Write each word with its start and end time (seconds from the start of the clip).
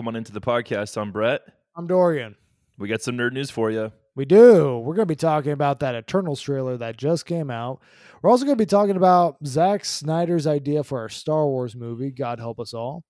Welcome 0.00 0.14
on 0.14 0.16
into 0.16 0.32
the 0.32 0.40
podcast. 0.40 0.96
I'm 0.96 1.12
Brett. 1.12 1.42
I'm 1.76 1.86
Dorian. 1.86 2.34
We 2.78 2.88
got 2.88 3.02
some 3.02 3.18
nerd 3.18 3.32
news 3.32 3.50
for 3.50 3.70
you. 3.70 3.92
We 4.16 4.24
do. 4.24 4.78
We're 4.78 4.94
going 4.94 5.06
to 5.06 5.12
be 5.12 5.14
talking 5.14 5.52
about 5.52 5.80
that 5.80 5.94
Eternals 5.94 6.40
trailer 6.40 6.78
that 6.78 6.96
just 6.96 7.26
came 7.26 7.50
out. 7.50 7.82
We're 8.22 8.30
also 8.30 8.46
going 8.46 8.56
to 8.56 8.64
be 8.64 8.66
talking 8.66 8.96
about 8.96 9.36
Zack 9.44 9.84
Snyder's 9.84 10.46
idea 10.46 10.84
for 10.84 11.00
our 11.00 11.10
Star 11.10 11.46
Wars 11.46 11.76
movie. 11.76 12.10
God 12.10 12.38
help 12.38 12.58
us 12.60 12.72
all. 12.72 13.04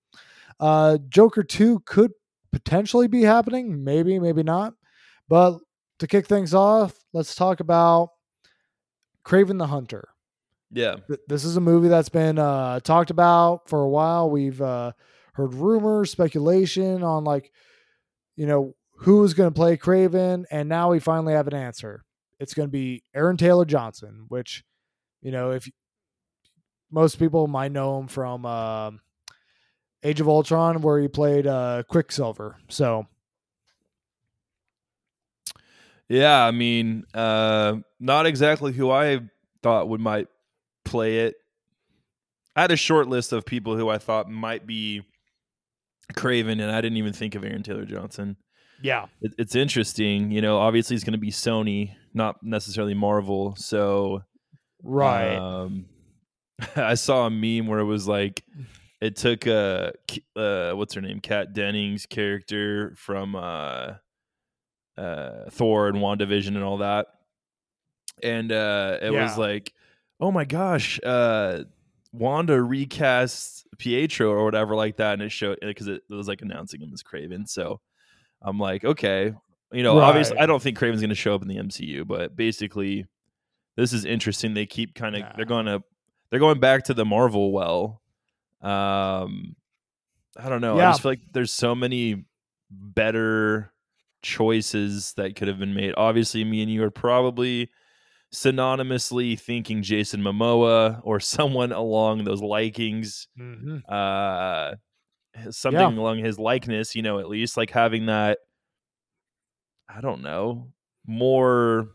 Uh, 0.59 0.97
Joker 1.07 1.43
2 1.43 1.79
could 1.85 2.11
potentially 2.51 3.07
be 3.07 3.21
happening. 3.21 3.85
Maybe, 3.85 4.19
maybe 4.19 4.43
not. 4.43 4.73
But 5.29 5.59
to 5.99 6.07
kick 6.07 6.27
things 6.27 6.53
off, 6.53 6.93
let's 7.13 7.35
talk 7.35 7.61
about 7.61 8.09
Kraven 9.25 9.59
the 9.59 9.67
Hunter. 9.67 10.09
Yeah. 10.73 10.97
This 11.29 11.45
is 11.45 11.55
a 11.55 11.61
movie 11.61 11.87
that's 11.87 12.09
been 12.09 12.37
uh, 12.37 12.81
talked 12.81 13.11
about 13.11 13.69
for 13.69 13.81
a 13.81 13.89
while. 13.89 14.29
We've 14.29 14.61
uh, 14.61 14.91
heard 15.33 15.53
rumors, 15.53 16.11
speculation 16.11 17.03
on 17.03 17.23
like, 17.23 17.51
you 18.35 18.45
know, 18.45 18.75
who's 18.97 19.33
going 19.33 19.49
to 19.49 19.55
play 19.55 19.77
Kraven, 19.77 20.45
and 20.51 20.69
now 20.69 20.91
we 20.91 20.99
finally 20.99 21.33
have 21.33 21.47
an 21.47 21.55
answer. 21.55 22.03
It's 22.39 22.53
going 22.53 22.67
to 22.67 22.71
be 22.71 23.03
Aaron 23.13 23.37
Taylor 23.37 23.65
Johnson, 23.65 24.25
which, 24.27 24.63
you 25.21 25.31
know, 25.31 25.51
if 25.51 25.69
most 26.91 27.17
people 27.19 27.47
might 27.47 27.71
know 27.71 27.99
him 27.99 28.07
from 28.07 28.45
uh, 28.45 28.91
Age 30.03 30.21
of 30.21 30.27
Ultron, 30.27 30.81
where 30.81 30.99
he 30.99 31.07
played 31.07 31.47
uh, 31.47 31.83
Quicksilver. 31.87 32.57
So 32.69 33.07
Yeah, 36.11 36.43
I 36.45 36.51
mean, 36.51 37.05
uh, 37.13 37.77
not 37.99 38.25
exactly 38.25 38.73
who 38.73 38.91
I 38.91 39.21
thought 39.63 39.87
would 39.87 40.01
might 40.01 40.27
play 40.83 41.19
it. 41.19 41.35
I 42.55 42.61
had 42.61 42.71
a 42.71 42.75
short 42.75 43.07
list 43.07 43.31
of 43.31 43.45
people 43.45 43.77
who 43.77 43.87
I 43.87 43.97
thought 43.97 44.29
might 44.29 44.67
be 44.67 45.03
Kraven, 46.13 46.61
and 46.61 46.71
I 46.71 46.81
didn't 46.81 46.97
even 46.97 47.13
think 47.13 47.35
of 47.35 47.43
Aaron 47.43 47.63
Taylor 47.63 47.85
Johnson. 47.85 48.37
yeah, 48.81 49.07
It, 49.21 49.33
it's 49.37 49.55
interesting, 49.55 50.31
you 50.31 50.41
know. 50.41 50.57
Obviously, 50.57 50.95
it's 50.95 51.05
going 51.05 51.13
to 51.13 51.19
be 51.19 51.31
Sony, 51.31 51.95
not 52.13 52.43
necessarily 52.43 52.93
Marvel. 52.93 53.55
So, 53.55 54.23
right. 54.83 55.35
Um, 55.35 55.85
I 56.75 56.95
saw 56.95 57.25
a 57.25 57.29
meme 57.29 57.67
where 57.67 57.79
it 57.79 57.85
was 57.85 58.07
like, 58.07 58.43
it 58.99 59.15
took 59.15 59.47
uh, 59.47 59.91
uh 60.35 60.73
what's 60.73 60.93
her 60.93 61.01
name, 61.01 61.19
Kat 61.19 61.53
Dennings' 61.53 62.05
character 62.05 62.93
from 62.97 63.35
uh, 63.35 63.93
uh, 64.97 65.49
Thor 65.49 65.87
and 65.87 65.97
WandaVision 65.97 66.49
and 66.49 66.63
all 66.63 66.77
that, 66.77 67.07
and 68.21 68.51
uh, 68.51 68.99
it 69.01 69.11
was 69.11 69.37
like, 69.37 69.73
oh 70.19 70.31
my 70.31 70.45
gosh, 70.45 70.99
uh, 71.03 71.63
Wanda 72.13 72.61
recast 72.61 73.67
Pietro 73.77 74.29
or 74.31 74.43
whatever 74.43 74.75
like 74.75 74.97
that, 74.97 75.13
and 75.13 75.21
it 75.21 75.31
showed 75.31 75.59
because 75.61 75.87
it, 75.87 76.01
it 76.09 76.13
was 76.13 76.27
like 76.27 76.41
announcing 76.41 76.81
him 76.81 76.91
as 76.93 77.03
Kraven. 77.03 77.47
So 77.47 77.79
I'm 78.41 78.59
like, 78.59 78.83
okay, 78.83 79.33
you 79.71 79.83
know, 79.83 79.99
obviously, 79.99 80.37
I 80.37 80.45
don't 80.45 80.61
think 80.61 80.77
Kraven's 80.77 80.99
going 80.99 81.09
to 81.09 81.15
show 81.15 81.33
up 81.33 81.41
in 81.41 81.47
the 81.47 81.57
MCU, 81.57 82.05
but 82.05 82.35
basically, 82.35 83.05
this 83.77 83.93
is 83.93 84.03
interesting. 84.05 84.53
They 84.53 84.65
keep 84.65 84.95
kind 84.95 85.15
of 85.15 85.21
Nah. 85.21 85.31
they're 85.35 85.45
going 85.45 85.65
to 85.67 85.81
they're 86.29 86.39
going 86.39 86.59
back 86.59 86.85
to 86.85 86.93
the 86.93 87.05
Marvel 87.05 87.51
well. 87.51 88.01
Um, 88.61 89.55
I 90.37 90.49
don't 90.49 90.61
know. 90.61 90.77
I 90.77 90.91
just 90.91 91.01
feel 91.01 91.11
like 91.11 91.21
there's 91.31 91.53
so 91.53 91.75
many 91.75 92.25
better 92.69 93.73
choices 94.21 95.13
that 95.17 95.35
could 95.35 95.47
have 95.47 95.59
been 95.59 95.73
made. 95.73 95.93
Obviously, 95.97 96.43
me 96.43 96.61
and 96.61 96.71
you 96.71 96.83
are 96.83 96.91
probably 96.91 97.69
synonymously 98.33 99.37
thinking 99.39 99.83
Jason 99.83 100.21
Momoa 100.21 101.01
or 101.03 101.19
someone 101.19 101.71
along 101.71 102.23
those 102.23 102.41
likings 102.41 103.27
hmm 103.37 103.77
uh 103.89 104.71
something 105.49 105.97
along 105.97 106.19
his 106.19 106.37
likeness 106.37 106.95
you 106.95 107.01
know 107.01 107.19
at 107.19 107.29
least 107.29 107.55
like 107.55 107.71
having 107.71 108.07
that 108.07 108.39
i 109.87 110.01
don't 110.01 110.21
know 110.21 110.67
more 111.07 111.87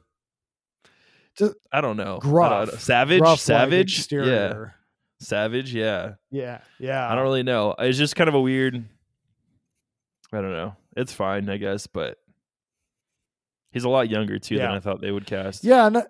Just 1.37 1.55
i 1.71 1.81
don't 1.83 1.99
know 1.99 2.19
I 2.23 2.65
don't 2.65 2.73
know. 2.73 2.79
savage 2.79 3.21
like, 3.21 3.39
savage? 3.39 4.11
Yeah. 4.13 4.65
savage? 5.21 5.75
Yeah. 5.75 6.15
Yeah, 6.31 6.61
yeah. 6.79 7.11
i 7.11 7.15
don't 7.15 7.25
really 7.25 7.43
know 7.43 7.75
it's 7.79 7.99
just 7.99 8.17
kind 8.17 8.29
of 8.29 8.35
a 8.35 8.41
weird 8.41 8.83
i 10.33 10.41
don't 10.41 10.53
know 10.53 10.77
it's 10.97 11.13
fine 11.13 11.49
i 11.51 11.59
guess 11.59 11.87
but 11.87 12.17
he's 13.71 13.85
a 13.85 13.89
lot 13.91 14.09
younger 14.09 14.39
too 14.39 14.57
than 14.57 14.71
i 14.77 14.81
thought 14.81 15.03
they 15.03 15.11
would 15.13 15.27
cast. 15.27 15.63
Yeah, 15.63 15.91
no, 15.91 16.07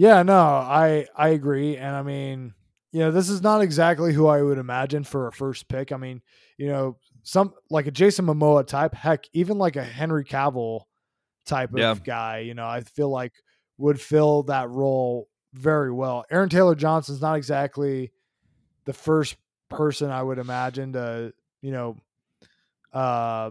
yeah, 0.00 0.22
no, 0.22 0.38
I 0.40 1.06
I 1.14 1.28
agree, 1.28 1.76
and 1.76 1.94
I 1.94 2.02
mean, 2.02 2.54
you 2.90 3.00
know, 3.00 3.10
this 3.10 3.28
is 3.28 3.42
not 3.42 3.60
exactly 3.60 4.14
who 4.14 4.28
I 4.28 4.40
would 4.40 4.56
imagine 4.56 5.04
for 5.04 5.26
a 5.26 5.32
first 5.32 5.68
pick. 5.68 5.92
I 5.92 5.98
mean, 5.98 6.22
you 6.56 6.68
know, 6.68 6.96
some 7.22 7.52
like 7.68 7.86
a 7.86 7.90
Jason 7.90 8.24
Momoa 8.24 8.66
type, 8.66 8.94
heck, 8.94 9.24
even 9.34 9.58
like 9.58 9.76
a 9.76 9.84
Henry 9.84 10.24
Cavill 10.24 10.84
type 11.44 11.74
of 11.74 11.76
Yeah. 11.76 11.94
guy. 12.02 12.38
You 12.38 12.54
know, 12.54 12.66
I 12.66 12.80
feel 12.80 13.10
like 13.10 13.34
would 13.76 14.00
fill 14.00 14.44
that 14.44 14.70
role 14.70 15.28
very 15.52 15.92
well. 15.92 16.24
Aaron 16.30 16.48
Taylor 16.48 16.74
Johnson's 16.74 17.20
not 17.20 17.36
exactly 17.36 18.10
the 18.86 18.94
first 18.94 19.36
person 19.68 20.10
I 20.10 20.22
would 20.22 20.38
imagine 20.38 20.94
to, 20.94 21.34
you 21.60 21.72
know, 21.72 21.96
uh, 22.94 23.50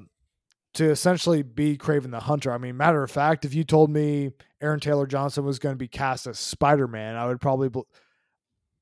to 0.80 0.90
essentially 0.90 1.42
be 1.44 1.78
Kraven 1.78 2.12
the 2.12 2.20
Hunter. 2.20 2.52
I 2.52 2.58
mean, 2.58 2.76
matter 2.78 3.04
of 3.04 3.12
fact, 3.12 3.46
if 3.46 3.54
you 3.54 3.64
told 3.64 3.90
me 3.90 4.32
Aaron 4.62 4.80
Taylor 4.80 5.06
Johnson 5.06 5.46
was 5.46 5.60
going 5.60 5.74
to 5.74 5.78
be 5.80 5.88
cast 5.88 6.26
as 6.28 6.40
Spider 6.40 6.88
Man, 6.88 7.16
I 7.16 7.28
would 7.28 7.40
probably 7.40 7.70
bel- 7.70 7.88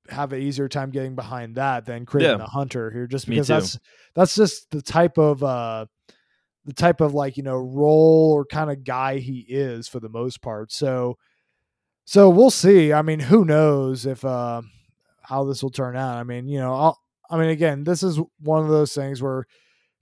have 0.10 0.32
an 0.32 0.42
easier 0.42 0.70
time 0.70 0.90
getting 0.92 1.16
behind 1.16 1.56
that 1.56 1.86
than 1.86 2.06
Kraven 2.06 2.22
Yeah. 2.22 2.38
the 2.38 2.46
Hunter 2.46 2.90
here, 2.92 3.08
just 3.08 3.28
because 3.28 3.48
that's 3.48 3.80
that's 4.16 4.36
just 4.36 4.70
the 4.72 4.82
type 4.82 5.18
of 5.18 5.44
uh 5.44 5.86
the 6.66 6.74
type 6.74 7.02
of 7.02 7.14
like 7.14 7.36
you 7.38 7.44
know 7.44 7.58
role 7.58 8.32
or 8.34 8.46
kind 8.46 8.72
of 8.72 8.84
guy 8.84 9.18
he 9.18 9.40
is 9.48 9.88
for 9.88 10.00
the 10.00 10.10
most 10.10 10.42
part. 10.42 10.72
So 10.72 11.18
so 12.06 12.30
we'll 12.30 12.52
see. 12.52 12.94
I 12.94 13.02
mean, 13.02 13.20
who 13.20 13.44
knows 13.44 14.06
if 14.06 14.24
uh 14.24 14.62
how 15.24 15.44
this 15.44 15.62
will 15.62 15.72
turn 15.72 15.98
out. 15.98 16.16
I 16.18 16.24
mean, 16.24 16.48
you 16.48 16.60
know, 16.60 16.74
I'll, 16.74 17.00
I 17.30 17.38
mean, 17.38 17.50
again, 17.50 17.84
this 17.84 18.02
is 18.04 18.18
one 18.40 18.64
of 18.64 18.70
those 18.70 18.94
things 18.94 19.22
where 19.22 19.46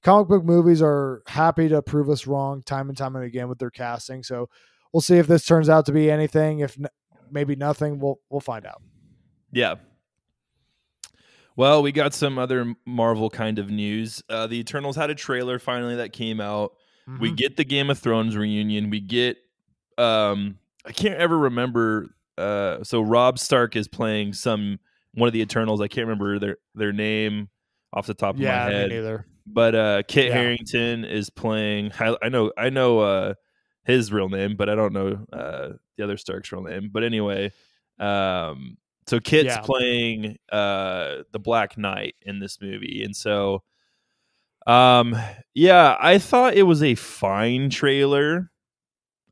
comic 0.05 0.27
book 0.29 0.45
movies 0.45 0.81
are 0.81 1.21
happy 1.27 1.67
to 1.67 1.81
prove 1.81 2.09
us 2.09 2.25
wrong 2.27 2.61
time 2.63 2.87
and 2.89 2.97
time 2.97 3.15
and 3.17 3.25
again 3.25 3.49
with 3.49 3.59
their 3.59 3.71
casting. 3.71 4.23
So 4.23 4.47
we'll 4.93 5.01
see 5.01 5.17
if 5.17 5.27
this 5.27 5.43
turns 5.45 5.67
out 5.67 5.85
to 5.87 5.91
be 5.91 6.09
anything. 6.09 6.59
If 6.59 6.77
n- 6.79 6.87
maybe 7.29 7.55
nothing, 7.57 7.99
we'll 7.99 8.19
we'll 8.29 8.39
find 8.39 8.65
out. 8.65 8.81
Yeah. 9.51 9.75
Well, 11.57 11.81
we 11.81 11.91
got 11.91 12.13
some 12.13 12.37
other 12.37 12.75
Marvel 12.85 13.29
kind 13.29 13.59
of 13.59 13.69
news. 13.71 14.21
Uh, 14.29 14.45
the 14.47 14.59
Eternals 14.59 14.95
had 14.95 15.09
a 15.09 15.15
trailer 15.15 15.57
finally 15.57 15.95
that 15.95 16.11
came 16.11 16.41
out. 16.41 16.73
We 17.19 17.31
Mhm. 17.31 17.37
get 17.37 17.55
the 17.57 17.63
Game 17.63 17.89
of 17.89 17.97
Thrones 17.99 18.35
reunion. 18.35 18.89
We 18.89 18.99
get 18.99 19.37
um 19.97 20.59
I 20.85 20.91
can't 20.91 21.15
ever 21.15 21.37
remember 21.37 22.15
uh 22.37 22.83
so 22.83 23.01
Rob 23.01 23.39
Stark 23.39 23.75
is 23.75 23.87
playing 23.87 24.33
some 24.33 24.79
one 25.13 25.27
of 25.27 25.33
the 25.33 25.41
Eternals. 25.41 25.79
I 25.81 25.87
can't 25.87 26.05
remember 26.07 26.37
their 26.39 26.57
their 26.73 26.91
name 26.93 27.49
off 27.93 28.05
the 28.07 28.13
top 28.13 28.35
of 28.35 28.41
yeah, 28.41 28.65
my 28.65 28.69
me 28.69 28.75
head. 28.75 28.89
neither. 28.89 29.25
But 29.45 29.75
uh 29.75 30.03
Kit 30.07 30.27
Yeah. 30.27 30.33
Harington 30.35 31.05
is 31.05 31.29
playing 31.29 31.91
I, 31.99 32.15
I 32.21 32.29
know 32.29 32.51
I 32.57 32.69
know 32.69 32.99
uh 32.99 33.33
his 33.83 34.11
real 34.11 34.29
name, 34.29 34.55
but 34.55 34.69
I 34.69 34.75
don't 34.75 34.93
know 34.93 35.25
uh 35.31 35.69
the 35.97 36.03
other 36.03 36.17
Stark's 36.17 36.51
real 36.51 36.63
name. 36.63 36.89
But 36.91 37.03
anyway, 37.03 37.51
um 37.99 38.77
so 39.07 39.19
Kit's 39.19 39.45
Yeah. 39.55 39.61
playing 39.61 40.37
uh 40.51 41.23
the 41.31 41.39
Black 41.39 41.77
Knight 41.77 42.15
in 42.23 42.39
this 42.39 42.59
movie. 42.59 43.03
And 43.03 43.15
so 43.15 43.63
um 44.67 45.15
yeah, 45.53 45.95
I 45.99 46.17
thought 46.17 46.55
it 46.55 46.63
was 46.63 46.81
a 46.81 46.95
fine 46.95 47.69
trailer. 47.69 48.51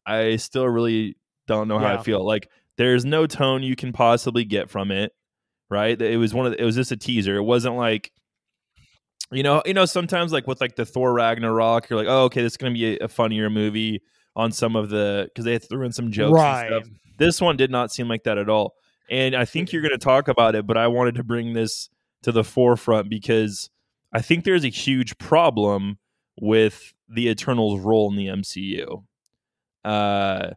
I 0.06 0.36
still 0.36 0.68
really 0.68 1.18
don't 1.48 1.68
know 1.68 1.80
how 1.80 1.96
I 2.00 2.04
feel. 2.04 2.24
Like 2.26 2.50
there's 2.78 3.04
no 3.06 3.26
tone 3.26 3.64
you 3.64 3.76
can 3.76 3.94
possibly 3.94 4.46
get 4.46 4.70
from 4.70 4.92
it, 4.92 5.12
right? 5.70 6.00
It 6.00 6.18
was 6.18 6.34
one 6.34 6.46
of 6.46 6.52
the, 6.52 6.62
it 6.62 6.66
was 6.66 6.76
just 6.76 6.92
a 6.92 6.98
teaser. 6.98 7.36
It 7.38 7.44
wasn't 7.44 7.76
like 7.78 8.12
you 9.34 9.44
know, 9.44 9.62
you 9.66 9.74
know 9.74 9.86
sometimes 9.86 10.32
like 10.32 10.48
with 10.48 10.62
like 10.62 10.76
the 10.76 10.86
Thor 10.86 11.14
Ragnarok, 11.14 11.90
you're 11.90 11.98
like, 11.98 12.08
"Oh, 12.10 12.24
okay, 12.26 12.42
this 12.42 12.54
is 12.54 12.58
going 12.58 12.74
to 12.74 12.78
be 12.78 12.98
a, 12.98 13.06
a 13.06 13.08
funnier 13.08 13.50
movie 13.50 14.02
on 14.36 14.52
some 14.52 14.76
of 14.76 14.90
the 14.90 15.30
cuz 15.36 15.46
they 15.46 15.58
threw 15.58 15.86
in 15.86 15.92
some 15.92 16.12
jokes 16.12 16.36
right. 16.36 16.72
and 16.72 16.86
stuff." 16.86 16.98
This 17.18 17.42
one 17.42 17.58
did 17.58 17.72
not 17.72 17.92
seem 17.92 18.08
like 18.08 18.24
that 18.24 18.38
at 18.38 18.50
all. 18.50 18.76
And 19.10 19.36
I 19.36 19.46
think 19.46 19.72
you're 19.72 19.82
going 19.82 19.92
to 19.92 19.98
talk 19.98 20.28
about 20.28 20.56
it, 20.56 20.66
but 20.66 20.78
I 20.78 20.88
wanted 20.88 21.16
to 21.16 21.24
bring 21.24 21.54
this 21.54 21.90
to 22.24 22.32
the 22.32 22.44
forefront 22.44 23.10
because 23.10 23.70
I 24.12 24.22
think 24.22 24.46
there's 24.46 24.64
a 24.64 24.70
huge 24.70 25.18
problem 25.18 26.00
with 26.40 26.94
the 27.08 27.30
Eternals 27.30 27.80
role 27.82 28.10
in 28.10 28.16
the 28.16 28.28
MCU. 28.28 29.04
Uh 29.84 30.52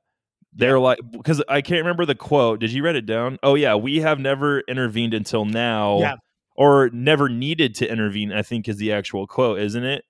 they're 0.57 0.81
like 0.81 0.99
because 1.11 1.43
I 1.49 1.61
can't 1.61 1.81
remember 1.81 2.07
the 2.07 2.15
quote. 2.15 2.61
Did 2.61 2.73
you 2.73 2.83
write 2.83 2.97
it 2.97 3.05
down? 3.07 3.39
Oh 3.43 3.55
yeah, 3.55 3.75
we 3.75 4.01
have 4.01 4.19
never 4.19 4.61
intervened 4.61 5.13
until 5.13 5.45
now, 5.45 5.99
Yeah. 5.99 6.15
Or 6.57 6.91
never 6.91 7.29
needed 7.29 7.75
to 7.77 7.91
intervene. 7.91 8.33
I 8.33 8.43
think 8.43 8.69
is 8.69 8.77
the 8.77 8.93
actual 8.93 9.27
quote, 9.27 9.61
isn't 9.61 9.85
it? 9.85 10.05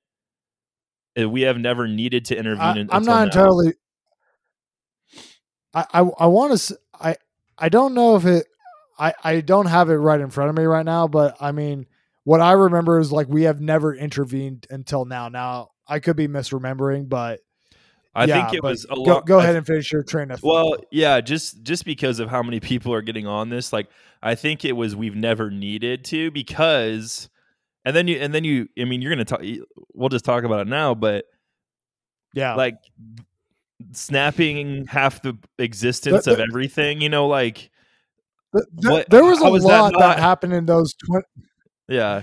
Uh, 1.20 1.28
We 1.28 1.42
have 1.42 1.58
never 1.58 1.88
needed 1.88 2.26
to 2.26 2.36
intervene. 2.36 2.88
I, 2.90 2.96
I'm 2.96 3.04
not 3.04 3.18
now. 3.18 3.22
entirely. 3.24 3.74
I 5.74 5.84
I, 5.92 6.00
I 6.00 6.26
want 6.26 6.58
to. 6.58 6.78
I 7.00 7.16
I 7.58 7.68
don't 7.68 7.94
know 7.94 8.16
if 8.16 8.24
it. 8.24 8.46
I 8.98 9.14
I 9.22 9.40
don't 9.40 9.66
have 9.66 9.90
it 9.90 9.96
right 9.96 10.20
in 10.20 10.30
front 10.30 10.50
of 10.50 10.56
me 10.56 10.64
right 10.64 10.84
now, 10.84 11.06
but 11.08 11.36
I 11.40 11.52
mean, 11.52 11.86
what 12.24 12.40
I 12.40 12.52
remember 12.52 12.98
is 12.98 13.12
like 13.12 13.28
we 13.28 13.42
have 13.42 13.60
never 13.60 13.94
intervened 13.94 14.66
until 14.70 15.04
now. 15.04 15.28
Now 15.28 15.70
I 15.86 15.98
could 16.00 16.16
be 16.16 16.28
misremembering, 16.28 17.08
but 17.08 17.40
I 18.16 18.24
yeah, 18.24 18.46
think 18.46 18.54
it 18.56 18.62
was 18.62 18.84
a 18.86 18.94
go, 18.94 19.02
lot. 19.02 19.26
go 19.26 19.38
ahead 19.40 19.56
and 19.56 19.66
finish 19.66 19.92
your 19.92 20.02
train 20.02 20.30
of 20.30 20.40
thought. 20.40 20.48
Well, 20.48 20.76
yeah, 20.90 21.20
just 21.20 21.62
just 21.62 21.84
because 21.84 22.18
of 22.18 22.30
how 22.30 22.42
many 22.42 22.60
people 22.60 22.92
are 22.94 23.02
getting 23.02 23.26
on 23.26 23.50
this, 23.50 23.72
like 23.72 23.88
I 24.22 24.34
think 24.34 24.64
it 24.64 24.72
was 24.72 24.96
we've 24.96 25.14
never 25.14 25.50
needed 25.50 26.04
to 26.06 26.30
because, 26.30 27.28
and 27.84 27.94
then 27.94 28.08
you 28.08 28.16
and 28.18 28.34
then 28.34 28.42
you, 28.44 28.68
I 28.78 28.84
mean, 28.84 29.02
you're 29.02 29.12
gonna 29.12 29.24
talk. 29.26 29.42
We'll 29.92 30.08
just 30.08 30.24
talk 30.24 30.44
about 30.44 30.60
it 30.60 30.68
now, 30.68 30.94
but 30.94 31.26
yeah, 32.32 32.54
like 32.54 32.76
snapping 33.92 34.86
half 34.86 35.22
the 35.22 35.36
existence 35.58 36.24
The- 36.24 36.32
of 36.34 36.40
everything, 36.40 37.00
you 37.00 37.08
know, 37.08 37.26
like 37.26 37.70
Th- 38.54 38.64
th- 38.80 38.90
what- 38.92 39.10
there 39.10 39.24
was 39.24 39.40
a 39.40 39.44
that 39.44 39.50
lot 39.62 39.92
that, 39.92 39.98
not- 39.98 40.18
happened 40.18 40.52
in 40.54 40.66
those. 40.66 40.94
20 40.94 41.24
yeah, 41.88 42.22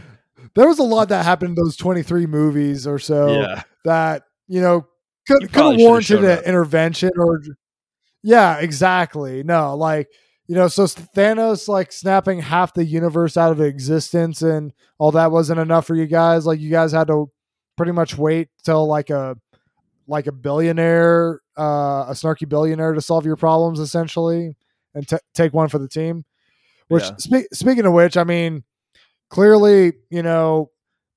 there 0.56 0.68
was 0.68 0.80
a 0.80 0.84
lot 0.84 1.10
that 1.10 1.24
happened 1.24 1.50
in 1.58 1.64
those 1.64 1.78
twenty 1.78 2.04
three 2.04 2.26
movies 2.26 2.86
or 2.88 3.00
so 3.00 3.40
yeah, 3.42 3.64
that 3.86 4.24
you 4.48 4.60
know 4.60 4.88
could 5.28 5.52
could 5.54 5.72
have 5.74 5.80
warranted 5.80 6.24
an 6.24 6.40
up. 6.40 6.44
intervention 6.46 7.12
or. 7.18 7.42
Yeah, 8.24 8.58
exactly. 8.60 9.44
No, 9.44 9.76
like 9.76 10.08
you 10.48 10.56
know, 10.56 10.68
so 10.68 10.84
Thanos 10.86 11.68
like 11.68 11.92
snapping 11.92 12.40
half 12.40 12.74
the 12.74 12.86
universe 12.86 13.38
out 13.38 13.52
of 13.52 13.62
existence 13.62 14.42
and 14.42 14.74
all 14.98 15.12
that 15.12 15.32
wasn't 15.32 15.60
enough 15.60 15.86
for 15.88 15.96
you 15.96 16.06
guys. 16.06 16.46
Like 16.46 16.60
you 16.60 16.70
guys 16.70 16.92
had 16.92 17.08
to 17.08 17.30
pretty 17.76 17.92
much 17.92 18.18
wait 18.18 18.50
till 18.64 18.86
like 18.88 19.10
a 19.10 19.38
like 20.08 20.28
a 20.28 20.32
billionaire, 20.34 21.40
uh, 21.58 22.06
a 22.08 22.12
snarky 22.12 22.48
billionaire 22.48 22.94
to 22.94 23.02
solve 23.02 23.26
your 23.26 23.38
problems 23.38 23.80
essentially, 23.80 24.56
and 24.94 25.08
t- 25.08 25.18
take 25.34 25.54
one 25.54 25.70
for 25.70 25.80
the 25.80 25.88
team. 25.88 26.26
Which 26.90 27.04
Yeah. 27.04 27.16
spe- 27.18 27.54
speaking 27.54 27.86
of 27.86 27.94
which, 27.94 28.18
I 28.18 28.24
mean, 28.26 28.64
clearly 29.30 29.94
you 30.10 30.24
know 30.24 30.70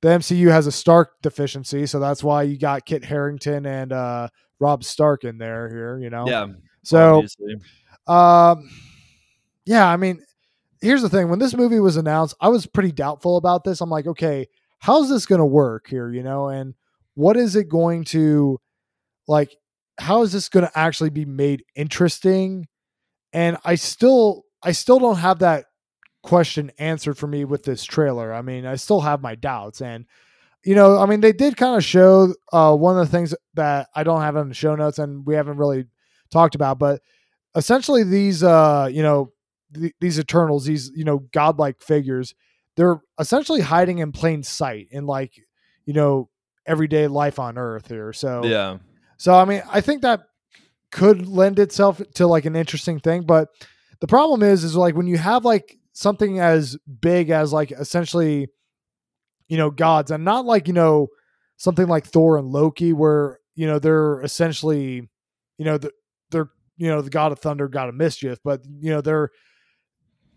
the 0.03 0.09
MCU 0.09 0.51
has 0.51 0.67
a 0.67 0.73
Stark 0.73 1.21
deficiency, 1.23 1.87
so 1.87 1.99
that's 1.99 2.23
why 2.23 2.43
you 2.43 2.59
got 2.59 2.85
Kit 2.85 3.05
Harington 3.05 3.67
and 3.67 3.93
uh, 3.93 4.29
Rob 4.59 4.85
Stark 4.85 5.25
in 5.25 5.39
there 5.39 5.69
here. 5.69 5.99
You 5.99 6.11
know, 6.11 6.27
yeah. 6.27 6.47
so 6.83 7.17
obviously. 7.17 7.57
um, 8.07 8.71
yeah, 9.65 9.89
I 9.89 9.97
mean, 9.97 10.23
here's 10.81 11.03
the 11.03 11.09
thing: 11.09 11.29
when 11.29 11.39
this 11.39 11.55
movie 11.55 11.81
was 11.81 11.97
announced, 11.97 12.35
I 12.41 12.49
was 12.49 12.67
pretty 12.67 12.93
doubtful 12.93 13.37
about 13.37 13.65
this. 13.65 13.81
I'm 13.81 13.91
like, 13.91 14.07
okay, 14.07 14.49
how's 14.79 15.09
this 15.09 15.27
going 15.27 15.41
to 15.41 15.47
work 15.47 15.87
here? 15.89 16.13
You 16.13 16.23
know, 16.23 16.49
and 16.49 16.75
what 17.15 17.37
is 17.37 17.57
it 17.57 17.69
going 17.69 18.05
to 18.05 18.61
like? 19.27 19.57
How 19.99 20.23
is 20.23 20.33
this 20.33 20.51
going 20.51 20.67
to 20.67 20.79
actually 20.79 21.11
be 21.11 21.25
made 21.25 21.65
interesting? 21.75 22.67
And 23.33 23.57
I 23.65 23.75
still, 23.75 24.45
I 24.63 24.73
still 24.73 24.99
don't 24.99 25.17
have 25.17 25.39
that 25.41 25.67
question 26.27 26.71
answered 26.79 27.17
for 27.17 27.27
me 27.27 27.45
with 27.45 27.65
this 27.65 27.85
trailer. 27.85 28.33
I 28.33 28.43
mean, 28.43 28.67
I 28.67 28.77
still 28.77 29.01
have 29.01 29.23
my 29.23 29.35
doubts, 29.35 29.81
and 29.81 30.05
you 30.65 30.75
know, 30.75 30.99
I 30.99 31.07
mean, 31.07 31.21
they 31.21 31.33
did 31.33 31.57
kind 31.57 31.77
of 31.77 31.85
show 31.85 32.35
uh, 32.53 32.75
one 32.75 32.99
of 32.99 33.07
the 33.07 33.11
things 33.11 33.35
that 33.55 33.89
I 33.95 34.03
don't 34.03 34.21
have 34.21 34.37
in 34.37 34.49
the 34.49 34.55
show 34.55 34.75
notes, 34.75 34.99
and 34.99 35.25
we 35.25 35.35
haven't 35.35 35.59
really 35.59 35.87
talked 36.31 36.55
about, 36.55 36.79
but 36.79 37.01
essentially 37.57 38.05
these 38.05 38.43
uh 38.43 38.89
you 38.93 39.03
know 39.03 39.33
th- 39.75 39.95
these 40.01 40.19
eternals 40.19 40.67
these 40.67 40.93
you 40.95 41.05
know 41.05 41.21
godlike 41.33 41.81
figures 41.81 42.35
they're 42.77 43.01
essentially 43.19 43.63
hiding 43.63 43.99
in 43.99 44.13
plain 44.13 44.43
sight 44.43 44.87
in 44.91 45.07
like 45.07 45.33
you 45.87 45.95
know 45.95 46.29
everyday 46.67 47.07
life 47.07 47.39
on 47.39 47.59
earth 47.59 47.89
here 47.89 48.13
so 48.13 48.45
yeah, 48.45 48.79
so 49.17 49.35
i 49.35 49.45
mean 49.45 49.63
i 49.73 49.81
think 49.81 50.03
that 50.03 50.25
could 50.93 51.27
lend 51.27 51.59
itself 51.59 52.01
to 52.15 52.27
like 52.27 52.45
an 52.45 52.55
interesting 52.55 53.01
thing 53.01 53.23
but 53.23 53.49
the 54.01 54.07
problem 54.07 54.43
is 54.43 54.63
is 54.63 54.77
like 54.77 54.95
when 54.95 55.07
you 55.07 55.17
have 55.17 55.45
like 55.45 55.79
something 55.97 56.39
as 56.39 56.77
big 57.01 57.31
as 57.31 57.55
like 57.55 57.73
essentially 57.73 58.49
you 59.49 59.57
know 59.57 59.71
gods 59.71 60.11
and 60.11 60.23
not 60.25 60.45
like 60.45 60.69
you 60.69 60.75
know 60.75 61.09
something 61.57 61.87
like 61.89 62.05
thor 62.05 62.37
and 62.37 62.49
loki 62.49 62.93
where 62.93 63.39
you 63.55 63.67
know 63.67 63.79
they're 63.79 64.21
essentially 64.21 65.09
you 65.57 65.65
know 65.65 65.79
the, 65.79 65.91
they're 66.31 66.51
you 66.77 66.87
know 66.89 67.01
the 67.01 67.09
god 67.09 67.33
of 67.33 67.39
thunder 67.39 67.67
god 67.67 67.89
of 67.89 67.95
mischief 67.95 68.39
but 68.45 68.61
you 68.79 68.91
know 68.91 69.01
they're 69.01 69.31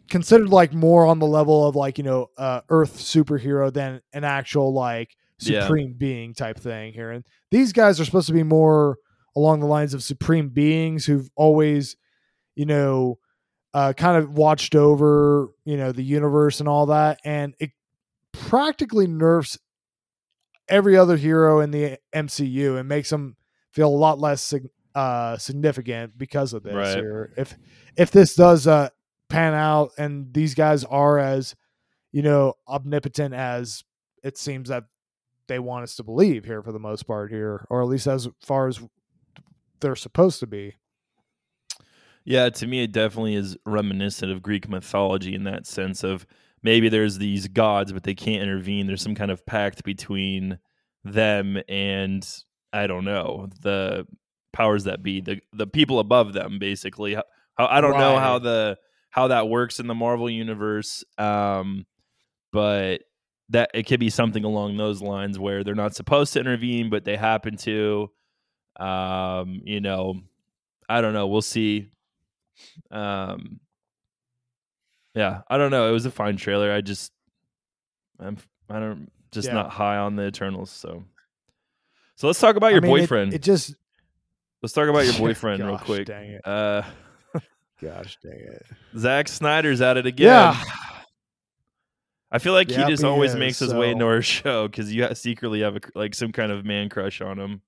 considered 0.09 0.47
like 0.49 0.73
more 0.73 1.05
on 1.05 1.19
the 1.19 1.27
level 1.27 1.67
of 1.67 1.75
like 1.75 1.97
you 1.97 2.05
know 2.05 2.27
uh 2.37 2.61
earth 2.69 2.97
superhero 2.97 3.71
than 3.71 4.01
an 4.13 4.23
actual 4.23 4.73
like 4.73 5.15
Yeah. 5.41 5.63
supreme 5.63 5.93
being 5.97 6.33
type 6.33 6.57
thing 6.57 6.93
here 6.93 7.11
and 7.11 7.25
these 7.51 7.73
guys 7.73 7.99
are 7.99 8.05
supposed 8.05 8.27
to 8.27 8.33
be 8.33 8.43
more 8.43 8.97
along 9.35 9.59
the 9.59 9.67
lines 9.67 9.93
of 9.93 10.03
supreme 10.03 10.49
beings 10.49 11.05
who've 11.05 11.29
always 11.35 11.97
you 12.55 12.65
know 12.65 13.17
uh 13.73 13.93
kind 13.93 14.17
of 14.17 14.31
watched 14.31 14.75
over 14.75 15.49
you 15.65 15.77
know 15.77 15.91
the 15.91 16.03
universe 16.03 16.59
and 16.59 16.67
all 16.67 16.87
that 16.87 17.19
and 17.23 17.53
it 17.59 17.71
practically 18.31 19.07
nerfs 19.07 19.57
every 20.69 20.95
other 20.95 21.17
hero 21.17 21.59
in 21.59 21.71
the 21.71 21.97
MCU 22.13 22.79
and 22.79 22.87
makes 22.87 23.09
them 23.09 23.35
feel 23.71 23.89
a 23.89 23.95
lot 23.95 24.19
less 24.19 24.53
uh, 24.95 25.37
significant 25.37 26.17
because 26.17 26.53
of 26.53 26.63
this. 26.63 26.73
Right. 26.73 26.97
Here. 26.97 27.33
If 27.37 27.55
if 27.97 28.11
this 28.11 28.35
does 28.35 28.67
uh, 28.67 28.89
pan 29.27 29.53
out 29.53 29.91
and 29.97 30.33
these 30.33 30.55
guys 30.55 30.83
are 30.85 31.19
as 31.19 31.55
you 32.11 32.21
know 32.21 32.53
omnipotent 32.67 33.33
as 33.33 33.83
it 34.23 34.37
seems 34.37 34.69
that 34.69 34.85
they 35.47 35.59
want 35.59 35.83
us 35.83 35.95
to 35.95 36.03
believe 36.03 36.45
here 36.45 36.61
for 36.61 36.71
the 36.71 36.79
most 36.79 37.07
part 37.07 37.31
here, 37.31 37.65
or 37.69 37.81
at 37.81 37.87
least 37.87 38.07
as 38.07 38.27
far 38.41 38.67
as 38.67 38.79
they're 39.79 39.95
supposed 39.95 40.39
to 40.39 40.47
be. 40.47 40.75
Yeah, 42.29 42.51
to 42.51 42.67
me, 42.67 42.83
it 42.83 42.91
definitely 42.91 43.33
is 43.33 43.57
reminiscent 43.65 44.31
of 44.31 44.43
Greek 44.43 44.69
mythology 44.69 45.33
in 45.33 45.45
that 45.45 45.65
sense 45.65 46.03
of 46.03 46.27
maybe 46.61 46.87
there's 46.87 47.17
these 47.17 47.47
gods, 47.47 47.91
but 47.91 48.03
they 48.03 48.13
can't 48.13 48.43
intervene. 48.43 48.85
There's 48.85 49.01
some 49.01 49.15
kind 49.15 49.31
of 49.31 49.47
pact 49.47 49.83
between 49.83 50.59
them 51.03 51.57
and 51.67 52.23
I 52.71 52.85
don't 52.85 53.03
know 53.03 53.49
the 53.63 54.05
powers 54.53 54.83
that 54.83 55.01
be, 55.01 55.21
the 55.21 55.39
the 55.53 55.65
people 55.65 55.97
above 55.97 56.33
them, 56.33 56.59
basically. 56.59 57.15
How, 57.15 57.23
I 57.57 57.81
don't 57.81 57.97
know 57.97 58.19
how 58.19 58.37
the 58.37 58.77
how 59.09 59.29
that 59.29 59.49
works 59.49 59.79
in 59.79 59.87
the 59.87 59.95
Marvel 59.95 60.29
universe, 60.29 61.03
um, 61.17 61.87
but 62.53 63.01
that 63.49 63.71
it 63.73 63.87
could 63.87 63.99
be 63.99 64.11
something 64.11 64.43
along 64.43 64.77
those 64.77 65.01
lines 65.01 65.39
where 65.39 65.63
they're 65.63 65.73
not 65.73 65.95
supposed 65.95 66.33
to 66.33 66.39
intervene, 66.39 66.91
but 66.91 67.05
they 67.05 67.17
happen 67.17 67.57
to. 67.57 68.11
Um, 68.79 69.61
you 69.63 69.81
know, 69.81 70.21
I 70.87 71.01
don't 71.01 71.13
know. 71.13 71.25
We'll 71.25 71.41
see. 71.41 71.89
Um, 72.91 73.59
yeah, 75.15 75.41
I 75.49 75.57
don't 75.57 75.71
know. 75.71 75.89
It 75.89 75.91
was 75.91 76.05
a 76.05 76.11
fine 76.11 76.37
trailer. 76.37 76.71
I 76.71 76.81
just, 76.81 77.11
I'm, 78.19 78.37
I 78.69 78.79
don't, 78.79 79.11
just 79.31 79.47
Yeah. 79.47 79.55
not 79.55 79.69
high 79.71 79.97
on 79.97 80.15
the 80.15 80.27
Eternals. 80.27 80.69
So, 80.71 81.03
so 82.15 82.27
let's 82.27 82.39
talk 82.39 82.55
about 82.55 82.67
I 82.67 82.71
your 82.71 82.81
mean, 82.81 82.91
boyfriend. 82.91 83.33
It, 83.33 83.41
just 83.41 83.75
let's 84.61 84.73
talk 84.73 84.87
about 84.89 85.05
your 85.05 85.13
boyfriend 85.17 85.63
real 85.65 85.77
quick. 85.77 86.05
Dang 86.07 86.31
it! 86.31 86.47
Uh, 86.47 86.83
Gosh, 87.81 88.17
dang 88.23 88.33
it! 88.39 88.65
Zack 88.97 89.27
Snyder's 89.27 89.81
at 89.81 89.97
it 89.97 90.05
again. 90.05 90.27
Yeah. 90.27 90.63
I 92.31 92.37
feel 92.37 92.53
like 92.53 92.69
Yep, 92.69 92.79
he 92.79 92.91
just 92.91 93.01
he 93.01 93.09
always 93.09 93.31
is, 93.31 93.37
makes 93.37 93.57
his 93.59 93.73
way 93.73 93.89
into 93.91 94.05
our 94.05 94.21
show 94.23 94.67
because 94.67 94.93
you 94.93 95.07
secretly 95.15 95.61
have 95.61 95.77
a, 95.77 95.79
like 95.95 96.13
some 96.13 96.31
kind 96.31 96.51
of 96.51 96.63
man 96.63 96.87
crush 96.89 97.21
on 97.21 97.39
him. 97.39 97.61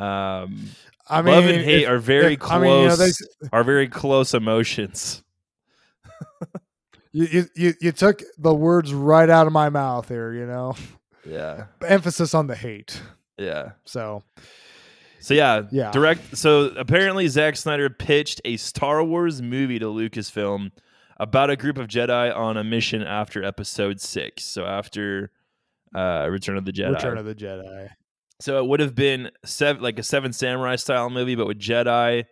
Um, 0.00 0.68
I 1.08 1.22
mean, 1.22 1.34
love 1.34 1.44
and 1.44 1.62
hate 1.64 1.82
if- 1.84 1.88
are 1.88 1.98
very 1.98 2.34
if- 2.34 2.40
close. 2.40 2.52
I 2.52 2.60
mean, 2.60 2.82
you 2.82 2.88
know, 3.42 3.48
are 3.52 3.64
very 3.64 3.88
close 3.88 4.34
emotions. 4.34 5.22
you, 7.12 7.24
you 7.26 7.46
you 7.54 7.74
you 7.80 7.92
took 7.92 8.22
the 8.38 8.54
words 8.54 8.92
right 8.92 9.28
out 9.30 9.46
of 9.46 9.52
my 9.52 9.68
mouth 9.68 10.08
here. 10.08 10.32
You 10.32 10.46
know, 10.46 10.74
Yeah, 11.24 11.66
emphasis 11.86 12.34
on 12.34 12.46
the 12.46 12.56
hate. 12.56 13.00
yeah. 13.38 13.72
So 13.84 14.22
So 15.20 15.34
yeah, 15.34 15.62
Yeah. 15.70 15.90
Direct. 15.92 16.36
So 16.36 16.66
apparently, 16.76 17.28
Zack 17.28 17.56
Snyder 17.56 17.88
pitched 17.90 18.40
a 18.44 18.56
Star 18.56 19.02
Wars 19.02 19.40
movie 19.42 19.78
to 19.78 19.86
Lucasfilm 19.86 20.72
about 21.18 21.50
a 21.50 21.56
group 21.56 21.78
of 21.78 21.86
Jedi 21.88 22.34
on 22.36 22.56
a 22.56 22.64
mission 22.64 23.02
after 23.02 23.42
Episode 23.42 24.00
Six. 24.00 24.44
So 24.44 24.64
after 24.66 25.30
uh, 25.94 26.26
Return 26.30 26.56
of 26.58 26.64
the 26.64 26.72
Jedi. 26.72 26.92
Return 26.94 27.16
of 27.18 27.24
the 27.24 27.34
Jedi. 27.34 27.88
So 28.40 28.58
it 28.62 28.66
would 28.68 28.80
have 28.80 28.94
been 28.94 29.30
seven, 29.44 29.82
like 29.82 29.98
a 29.98 30.02
Seven 30.02 30.32
Samurai 30.32 30.76
style 30.76 31.08
movie, 31.10 31.34
but 31.34 31.46
with 31.46 31.58
Jedi. 31.58 32.24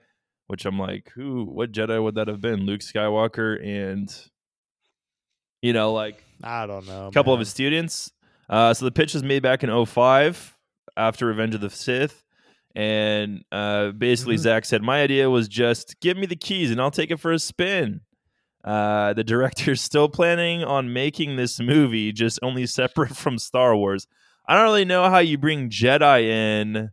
Which 0.46 0.66
I'm 0.66 0.78
like, 0.78 1.10
who? 1.14 1.44
What 1.46 1.72
Jedi 1.72 2.02
would 2.02 2.16
that 2.16 2.28
have 2.28 2.40
been? 2.42 2.66
Luke 2.66 2.80
Skywalker 2.82 3.64
and, 3.66 4.14
you 5.62 5.72
know, 5.72 5.92
like 5.94 6.22
I 6.42 6.66
don't 6.66 6.86
know. 6.86 7.06
a 7.06 7.12
couple 7.12 7.32
of 7.32 7.38
his 7.38 7.48
students. 7.48 8.12
Uh, 8.50 8.74
so 8.74 8.84
the 8.84 8.90
pitch 8.92 9.14
was 9.14 9.22
made 9.22 9.42
back 9.42 9.64
in 9.64 9.86
05 9.86 10.54
after 10.98 11.24
Revenge 11.26 11.54
of 11.54 11.62
the 11.62 11.70
Sith. 11.70 12.22
And 12.74 13.42
uh, 13.52 13.92
basically, 13.92 14.34
Mhm. 14.36 14.40
Zack 14.40 14.64
said, 14.66 14.82
My 14.82 15.00
idea 15.02 15.30
was 15.30 15.48
just 15.48 15.98
give 16.00 16.16
me 16.18 16.26
the 16.26 16.36
keys 16.36 16.70
and 16.70 16.78
I'll 16.80 16.90
take 16.90 17.10
it 17.10 17.20
for 17.20 17.32
a 17.32 17.38
spin. 17.38 18.02
Uh, 18.62 19.12
the 19.14 19.24
director's 19.24 19.80
still 19.80 20.08
planning 20.10 20.62
on 20.62 20.92
making 20.92 21.36
this 21.36 21.58
movie, 21.60 22.12
just 22.12 22.38
only 22.42 22.66
separate 22.66 23.16
from 23.16 23.38
Star 23.38 23.74
Wars. 23.74 24.06
I 24.46 24.54
don't 24.54 24.64
really 24.64 24.84
know 24.84 25.08
how 25.08 25.18
you 25.18 25.38
bring 25.38 25.70
Jedi 25.70 26.22
in 26.24 26.90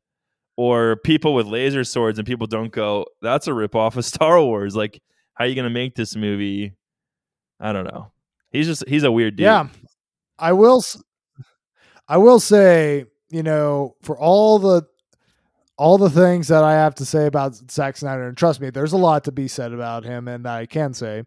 or 0.55 0.97
people 0.97 1.33
with 1.33 1.47
laser 1.47 1.83
swords 1.83 2.17
and 2.19 2.27
people 2.27 2.47
don't 2.47 2.71
go, 2.71 3.05
That's 3.21 3.47
a 3.47 3.51
ripoff 3.51 3.95
of 3.95 4.05
Star 4.13 4.41
Wars. 4.41 4.75
Like, 4.75 5.01
how 5.33 5.45
are 5.45 5.47
you 5.47 5.55
going 5.55 5.63
to 5.63 5.69
make 5.69 5.95
this 5.95 6.15
movie? 6.15 6.73
I 7.59 7.73
don't 7.73 7.85
know. 7.85 8.11
He's 8.51 8.67
just, 8.67 8.87
he's 8.87 9.03
a 9.03 9.11
weird 9.11 9.35
dude. 9.35 9.45
Yeah. 9.45 9.67
I 10.41 10.53
will 10.53 10.83
I 12.07 12.17
will 12.17 12.39
say, 12.39 13.05
you 13.29 13.43
know, 13.43 13.95
for 14.01 14.19
all 14.19 14.59
the 14.59 14.83
all 15.77 15.97
the 15.97 16.09
things 16.09 16.49
that 16.49 16.63
I 16.63 16.73
have 16.73 16.95
to 16.95 17.05
say 17.05 17.25
about 17.25 17.55
Zack 17.71 17.95
Snyder, 17.95 18.27
and 18.27 18.37
trust 18.37 18.59
me, 18.59 18.69
there's 18.69 18.91
a 18.91 18.97
lot 18.97 19.23
to 19.23 19.31
be 19.31 19.47
said 19.47 19.71
about 19.71 20.03
him, 20.03 20.27
and 20.27 20.45
I 20.45 20.65
can 20.65 20.93
say 20.93 21.23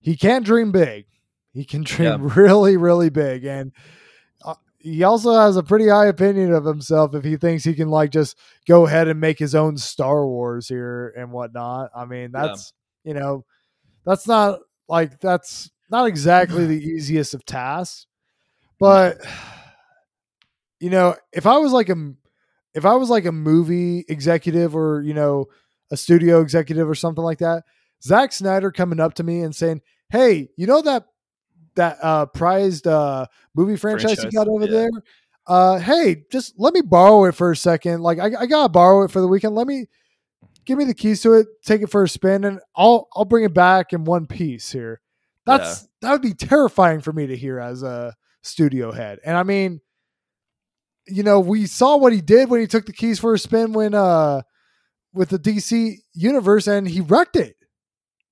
he 0.00 0.16
can't 0.16 0.44
dream 0.44 0.70
big. 0.72 1.06
He 1.52 1.64
can 1.64 1.82
dream 1.84 2.28
really, 2.28 2.76
really 2.76 3.08
big, 3.08 3.44
and 3.44 3.72
he 4.86 5.02
also 5.02 5.32
has 5.32 5.56
a 5.56 5.62
pretty 5.64 5.88
high 5.88 6.06
opinion 6.06 6.52
of 6.52 6.64
himself 6.64 7.12
if 7.14 7.24
he 7.24 7.36
thinks 7.36 7.64
he 7.64 7.74
can 7.74 7.88
like 7.88 8.10
just 8.10 8.38
go 8.68 8.86
ahead 8.86 9.08
and 9.08 9.20
make 9.20 9.36
his 9.38 9.54
own 9.54 9.76
Star 9.76 10.24
Wars 10.26 10.68
here 10.68 11.12
and 11.16 11.32
whatnot. 11.32 11.90
I 11.94 12.04
mean, 12.04 12.30
Yeah. 12.32 12.46
that's 12.46 12.72
you 13.02 13.12
know, 13.14 13.44
that's 14.04 14.28
not 14.28 14.60
like 14.88 15.18
that's 15.18 15.70
not 15.90 16.06
exactly 16.06 16.66
the 16.66 16.80
easiest 16.94 17.34
of 17.34 17.44
tasks, 17.44 18.06
but 18.78 19.18
you 20.78 20.90
know, 20.90 21.16
if 21.32 21.46
I 21.46 21.56
was 21.58 21.72
like 21.72 21.88
a 21.88 22.12
if 22.74 22.84
I 22.84 22.94
was 22.94 23.10
like 23.10 23.24
a 23.24 23.32
movie 23.32 24.04
executive 24.08 24.76
or 24.76 25.02
you 25.02 25.14
know 25.14 25.46
a 25.90 25.96
studio 25.96 26.40
executive 26.40 26.88
or 26.88 26.94
something 26.94 27.24
like 27.24 27.38
that, 27.38 27.64
Zack 28.02 28.32
Snyder 28.32 28.70
coming 28.70 29.00
up 29.00 29.14
to 29.14 29.24
me 29.24 29.40
and 29.40 29.54
saying, 29.54 29.80
"Hey, 30.10 30.48
you 30.56 30.66
know 30.66 30.82
that 30.82 31.06
that 31.76 31.98
uh, 32.02 32.26
prized 32.26 32.86
uh, 32.86 33.26
movie 33.54 33.76
franchise, 33.76 34.14
Franchise, 34.14 34.24
you 34.24 34.30
got 34.32 34.48
over 34.48 34.64
yeah. 34.64 34.70
there? 34.70 34.90
Uh, 35.46 35.78
hey, 35.78 36.24
just 36.30 36.54
let 36.58 36.74
me 36.74 36.80
borrow 36.80 37.24
it 37.26 37.34
for 37.34 37.52
a 37.52 37.56
second. 37.56 38.02
Like 38.02 38.18
I, 38.18 38.32
I 38.40 38.46
gotta 38.46 38.68
borrow 38.68 39.04
it 39.04 39.10
for 39.10 39.20
the 39.20 39.28
weekend. 39.28 39.54
Let 39.54 39.66
me 39.66 39.86
give 40.64 40.76
me 40.76 40.84
the 40.84 40.94
keys 40.94 41.22
to 41.22 41.34
it, 41.34 41.46
take 41.64 41.82
it 41.82 41.90
for 41.90 42.02
a 42.02 42.08
spin, 42.08 42.44
and 42.44 42.60
I'll 42.74 43.08
I'll 43.14 43.24
bring 43.24 43.44
it 43.44 43.54
back 43.54 43.92
in 43.92 44.04
one 44.04 44.26
piece 44.26 44.72
here. 44.72 45.00
That's 45.44 45.86
that 46.02 46.10
would 46.10 46.22
be 46.22 46.34
terrifying 46.34 47.00
for 47.00 47.12
me 47.12 47.28
to 47.28 47.36
hear 47.36 47.60
as 47.60 47.84
a 47.84 48.14
studio 48.42 48.90
head. 48.90 49.20
And 49.24 49.36
I 49.36 49.44
mean, 49.44 49.80
you 51.06 51.22
know, 51.22 51.38
we 51.38 51.66
saw 51.66 51.96
what 51.96 52.12
he 52.12 52.20
did 52.20 52.50
when 52.50 52.60
he 52.60 52.66
took 52.66 52.86
the 52.86 52.92
keys 52.92 53.20
for 53.20 53.32
a 53.32 53.38
spin 53.38 53.72
when 53.72 53.94
uh 53.94 54.42
with 55.14 55.28
the 55.30 55.38
DC 55.38 55.96
universe 56.12 56.66
and 56.66 56.88
he 56.88 57.00
wrecked 57.00 57.36
it. 57.36 57.56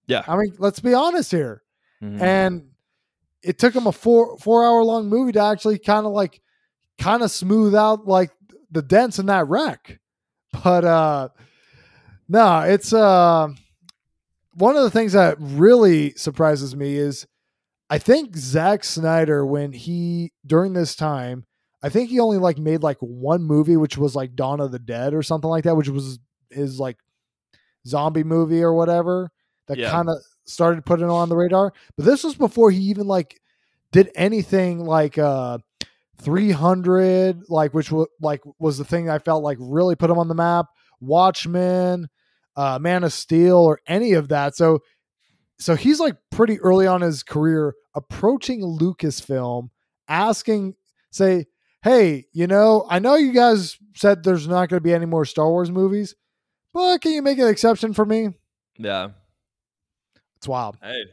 Yeah. 0.07 0.25
I 0.27 0.37
mean, 0.37 0.55
let's 0.59 0.81
be 0.81 0.93
honest 0.93 1.31
here. 1.31 1.63
Mhm. 2.03 2.21
And 2.21 2.74
it 3.45 3.59
took 3.59 3.75
him 3.75 3.87
a 3.87 3.93
four 3.93 4.39
four 4.39 4.65
hour 4.65 4.83
long 4.83 5.09
movie 5.09 5.33
to 5.33 5.41
actually 5.43 5.79
kind 5.79 6.07
of 6.07 6.13
like 6.13 6.41
kind 6.99 7.23
of 7.23 7.31
smooth 7.31 7.75
out 7.75 8.07
like 8.07 8.31
the 8.71 8.83
dents 8.83 9.19
in 9.19 9.27
that 9.27 9.47
wreck. 9.49 9.99
But 10.63 10.85
uh 10.85 11.29
no, 12.29 12.61
it's 12.61 12.93
uh 12.93 13.49
one 14.55 14.77
of 14.77 14.83
the 14.85 14.91
things 14.91 15.13
that 15.13 15.37
really 15.41 16.13
surprises 16.13 16.75
me 16.77 16.97
is 16.97 17.27
I 17.91 17.99
think 17.99 18.37
Zack 18.37 18.85
Snyder 18.85 19.45
when 19.45 19.73
he 19.73 20.33
during 20.47 20.73
this 20.73 20.95
time 20.97 21.45
I 21.83 21.89
think 21.91 22.09
he 22.09 22.19
only 22.21 22.39
like 22.39 22.57
made 22.59 22.83
like 22.83 22.99
one 23.01 23.43
movie 23.43 23.77
which 23.77 23.99
was 23.99 24.15
like 24.17 24.35
Dawn 24.35 24.61
of 24.61 24.73
the 24.73 24.79
Dead 24.79 25.13
or 25.13 25.23
something 25.23 25.51
like 25.51 25.65
that 25.65 25.77
which 25.77 25.89
was 25.89 26.19
his 26.51 26.79
like 26.81 26.97
zombie 27.87 28.25
movie 28.25 28.63
or 28.63 28.73
whatever 28.73 29.31
that 29.69 29.77
Yeah. 29.77 29.91
kind 29.91 30.09
of 30.09 30.17
started 30.47 30.85
putting 30.85 31.09
on 31.09 31.29
the 31.29 31.37
radar 31.37 31.73
but 31.97 32.05
this 32.05 32.25
was 32.25 32.35
before 32.35 32.71
he 32.71 32.81
even 32.81 33.07
like 33.07 33.41
did 33.93 34.11
anything 34.15 34.85
like 34.85 35.19
uh 35.19 35.57
300 36.21 37.45
like 37.49 37.75
which 37.75 37.91
was 37.91 38.09
like 38.21 38.43
was 38.59 38.79
the 38.79 38.85
thing 38.85 39.09
I 39.09 39.19
felt 39.19 39.43
like 39.43 39.59
really 39.61 39.95
put 39.95 40.11
him 40.11 40.19
on 40.19 40.29
the 40.29 40.35
map. 40.35 40.67
Watchmen 41.01 42.09
uh 42.57 42.79
Man 42.81 43.05
of 43.05 43.13
Steel 43.13 43.59
or 43.59 43.81
any 43.87 44.13
of 44.13 44.29
that. 44.29 44.57
So 44.57 44.81
so 45.59 45.77
he's 45.77 46.01
like 46.01 46.17
pretty 46.31 46.59
early 46.61 46.87
on 46.87 47.01
his 47.03 47.23
career 47.23 47.75
approaching 47.95 48.63
Lucasfilm 48.63 49.71
asking 50.09 50.75
say 51.11 51.47
hey 51.83 52.27
you 52.33 52.47
know 52.47 52.87
I 52.89 52.99
know 52.99 53.15
you 53.15 53.33
guys 53.33 53.79
said 53.95 54.23
there's 54.23 54.49
not 54.49 54.69
going 54.69 54.81
to 54.81 54.85
be 54.85 54.95
any 54.95 55.07
more 55.07 55.25
Star 55.25 55.49
Wars 55.49 55.71
movies 55.71 56.15
but 56.73 57.01
can 57.01 57.13
you 57.13 57.23
make 57.23 57.39
an 57.39 57.49
exception 57.49 57.93
for 57.93 58.05
me? 58.05 58.31
Yeah. 58.77 59.11
It's 60.45 60.49
wild 60.49 60.77
Hey. 60.83 61.05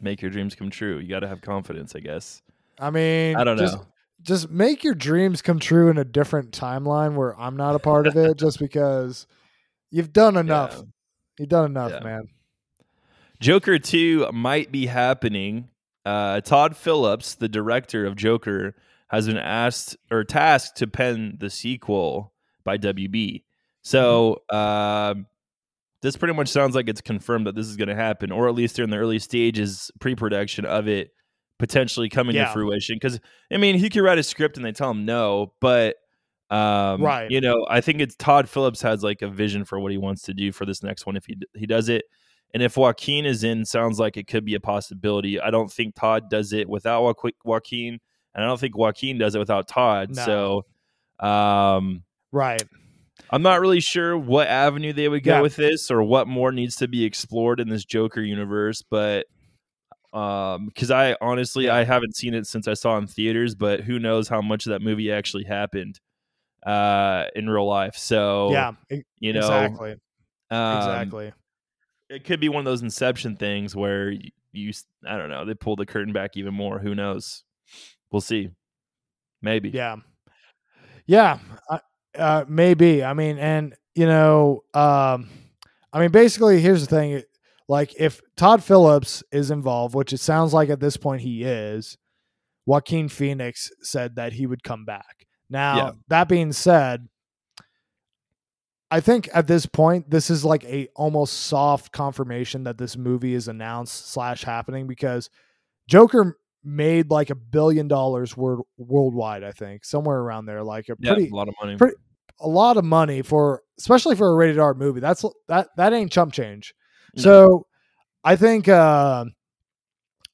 Make 0.00 0.22
your 0.22 0.30
dreams 0.30 0.54
come 0.54 0.70
true. 0.70 0.98
You 0.98 1.08
got 1.08 1.20
to 1.20 1.28
have 1.28 1.42
confidence, 1.42 1.94
I 1.94 2.00
guess. 2.00 2.40
I 2.78 2.88
mean 2.90 3.36
I 3.36 3.44
don't 3.44 3.58
just, 3.58 3.76
know. 3.76 3.84
just 4.22 4.48
make 4.48 4.84
your 4.84 4.94
dreams 4.94 5.42
come 5.42 5.58
true 5.58 5.90
in 5.90 5.98
a 5.98 6.04
different 6.04 6.52
timeline 6.52 7.14
where 7.14 7.38
I'm 7.38 7.56
not 7.56 7.74
a 7.74 7.78
part 7.78 8.06
of 8.06 8.16
it 8.16 8.36
just 8.38 8.58
because 8.58 9.26
you've 9.90 10.12
done 10.14 10.36
enough. 10.38 10.76
Yeah. 10.76 10.82
You've 11.40 11.48
done 11.50 11.66
enough, 11.66 11.92
Yeah. 11.92 12.00
man. 12.04 12.28
Joker 13.40 13.78
2 13.78 14.30
might 14.32 14.72
be 14.72 14.86
happening. 14.86 15.68
Uh, 16.06 16.40
Todd 16.40 16.74
Phillips, 16.76 17.34
the 17.34 17.48
director 17.48 18.06
of 18.06 18.16
Joker, 18.16 18.74
has 19.10 19.26
been 19.26 19.36
asked 19.36 19.96
or 20.10 20.24
tasked 20.24 20.78
to 20.78 20.86
pen 20.86 21.36
the 21.38 21.50
sequel 21.50 22.32
by 22.64 22.78
WB. 22.78 23.42
So 23.82 24.42
um, 24.50 25.26
this 26.02 26.16
pretty 26.16 26.34
much 26.34 26.48
sounds 26.48 26.74
like 26.74 26.88
it's 26.88 27.00
confirmed 27.00 27.46
that 27.46 27.54
this 27.54 27.66
is 27.66 27.76
going 27.76 27.88
to 27.88 27.94
happen, 27.94 28.30
or 28.32 28.48
at 28.48 28.54
least 28.54 28.76
they're 28.76 28.84
in 28.84 28.90
the 28.90 28.96
early 28.98 29.18
stages, 29.18 29.90
pre-production 30.00 30.64
of 30.64 30.86
it 30.88 31.10
potentially 31.58 32.08
coming 32.08 32.36
Yeah. 32.36 32.46
to 32.46 32.52
fruition. 32.52 32.96
Because 32.96 33.18
I 33.52 33.56
mean, 33.56 33.76
he 33.78 33.90
could 33.90 34.02
write 34.02 34.18
a 34.18 34.22
script 34.22 34.56
and 34.56 34.64
they 34.64 34.72
tell 34.72 34.90
him 34.90 35.04
no, 35.04 35.52
but 35.60 35.96
um, 36.50 37.02
Right. 37.02 37.30
you 37.30 37.40
know, 37.40 37.66
I 37.68 37.80
think 37.80 38.00
it's 38.00 38.14
Todd 38.16 38.48
Phillips 38.48 38.80
has 38.82 39.02
like 39.02 39.20
a 39.22 39.28
vision 39.28 39.64
for 39.64 39.78
what 39.80 39.92
he 39.92 39.98
wants 39.98 40.22
to 40.22 40.34
do 40.34 40.50
for 40.52 40.64
this 40.64 40.82
next 40.82 41.04
one 41.04 41.16
if 41.16 41.26
he 41.26 41.36
he 41.54 41.66
does 41.66 41.88
it. 41.88 42.04
And 42.54 42.62
if 42.62 42.76
Joaquin 42.78 43.26
is 43.26 43.44
in, 43.44 43.66
sounds 43.66 43.98
like 43.98 44.16
it 44.16 44.26
could 44.26 44.44
be 44.46 44.54
a 44.54 44.60
possibility. 44.60 45.38
I 45.38 45.50
don't 45.50 45.70
think 45.70 45.94
Todd 45.94 46.30
does 46.30 46.54
it 46.54 46.66
without 46.66 47.02
Joaqu- 47.16 47.32
Joaquin, 47.44 47.98
and 48.34 48.42
I 48.44 48.46
don't 48.46 48.58
think 48.58 48.74
Joaquin 48.74 49.18
does 49.18 49.34
it 49.34 49.38
without 49.38 49.68
Todd. 49.68 50.14
No. 50.16 50.64
So, 51.20 51.26
um, 51.26 52.04
Right. 52.32 52.62
I'm 53.30 53.42
not 53.42 53.60
really 53.60 53.80
sure 53.80 54.16
what 54.16 54.48
avenue 54.48 54.92
they 54.92 55.08
would 55.08 55.22
go 55.22 55.36
Yeah. 55.36 55.40
with 55.40 55.56
this 55.56 55.90
or 55.90 56.02
what 56.02 56.26
more 56.28 56.52
needs 56.52 56.76
to 56.76 56.88
be 56.88 57.04
explored 57.04 57.60
in 57.60 57.68
this 57.68 57.84
Joker 57.84 58.20
universe, 58.22 58.82
but 58.82 59.26
um 60.14 60.66
because 60.66 60.90
I 60.90 61.16
honestly 61.20 61.66
Yeah. 61.66 61.76
I 61.76 61.84
haven't 61.84 62.16
seen 62.16 62.32
it 62.32 62.46
since 62.46 62.66
I 62.66 62.74
saw 62.74 62.94
it 62.96 63.00
in 63.00 63.06
theaters, 63.06 63.54
but 63.54 63.80
who 63.80 63.98
knows 63.98 64.28
how 64.28 64.40
much 64.40 64.64
of 64.66 64.70
that 64.70 64.80
movie 64.80 65.12
actually 65.12 65.44
happened 65.44 66.00
uh 66.66 67.26
in 67.36 67.48
real 67.48 67.66
life. 67.66 67.94
So 67.96 68.50
yeah. 68.52 68.72
you 69.20 69.32
know 69.34 69.40
exactly. 69.40 69.96
um, 70.50 70.76
exactly. 70.78 71.32
it 72.08 72.24
could 72.24 72.40
be 72.40 72.48
one 72.48 72.60
of 72.60 72.64
those 72.64 72.80
inception 72.82 73.36
things 73.36 73.76
where 73.76 74.10
you, 74.10 74.30
you 74.52 74.72
I 75.06 75.18
don't 75.18 75.28
know, 75.28 75.44
they 75.44 75.54
pull 75.54 75.76
the 75.76 75.84
curtain 75.86 76.14
back 76.14 76.36
even 76.38 76.54
more. 76.54 76.78
Who 76.78 76.94
knows? 76.94 77.44
We'll 78.10 78.22
see. 78.22 78.48
Maybe. 79.42 79.68
Yeah. 79.68 79.96
Yeah. 81.06 81.38
I- 81.70 81.80
Uh, 82.16 82.44
maybe. 82.48 83.04
I 83.04 83.12
mean, 83.14 83.38
and 83.38 83.74
you 83.94 84.06
know, 84.06 84.62
um, 84.74 85.28
I 85.92 86.00
mean, 86.00 86.10
basically, 86.10 86.60
here's 86.60 86.86
the 86.86 86.94
thing: 86.94 87.22
like, 87.68 87.94
if 87.98 88.20
Todd 88.36 88.62
Phillips 88.62 89.22
is 89.32 89.50
involved, 89.50 89.94
which 89.94 90.12
it 90.12 90.20
sounds 90.20 90.52
like 90.54 90.68
at 90.70 90.80
this 90.80 90.96
point 90.96 91.22
he 91.22 91.42
is, 91.44 91.96
Joaquin 92.66 93.08
Phoenix 93.08 93.70
said 93.82 94.16
that 94.16 94.32
he 94.32 94.46
would 94.46 94.62
come 94.62 94.84
back. 94.84 95.26
Now, 95.50 95.76
Yeah. 95.76 95.90
that 96.08 96.28
being 96.28 96.52
said, 96.52 97.08
I 98.90 99.00
think 99.00 99.28
at 99.34 99.46
this 99.46 99.66
point 99.66 100.10
this 100.10 100.30
is 100.30 100.44
like 100.44 100.64
a 100.64 100.88
almost 100.96 101.34
soft 101.34 101.92
confirmation 101.92 102.64
that 102.64 102.78
this 102.78 102.96
movie 102.96 103.34
is 103.34 103.48
announced 103.48 104.08
slash 104.12 104.44
happening 104.44 104.86
because 104.86 105.28
Joker 105.88 106.38
made 106.68 107.10
like 107.10 107.30
a 107.30 107.34
billion 107.34 107.88
dollars 107.88 108.36
wor- 108.36 108.64
worldwide. 108.76 109.42
I 109.42 109.52
think 109.52 109.84
somewhere 109.84 110.18
around 110.18 110.46
there, 110.46 110.62
like 110.62 110.88
a 110.88 110.96
Yeah, 110.98 111.14
pretty 111.14 111.30
a 111.30 111.34
lot 111.34 111.48
of 111.48 111.54
money. 111.60 111.76
pretty- 111.76 111.96
a 112.40 112.48
lot 112.48 112.76
of 112.76 112.84
money 112.84 113.22
for 113.22 113.62
especially 113.78 114.14
for 114.14 114.30
a 114.30 114.34
rated 114.36 114.58
R 114.60 114.74
movie. 114.74 115.00
That's 115.00 115.24
that 115.48 115.68
that 115.76 115.92
ain't 115.92 116.12
chump 116.12 116.32
change. 116.32 116.72
No. 117.16 117.22
So 117.22 117.66
I 118.22 118.36
think 118.36 118.68
uh, 118.68 119.24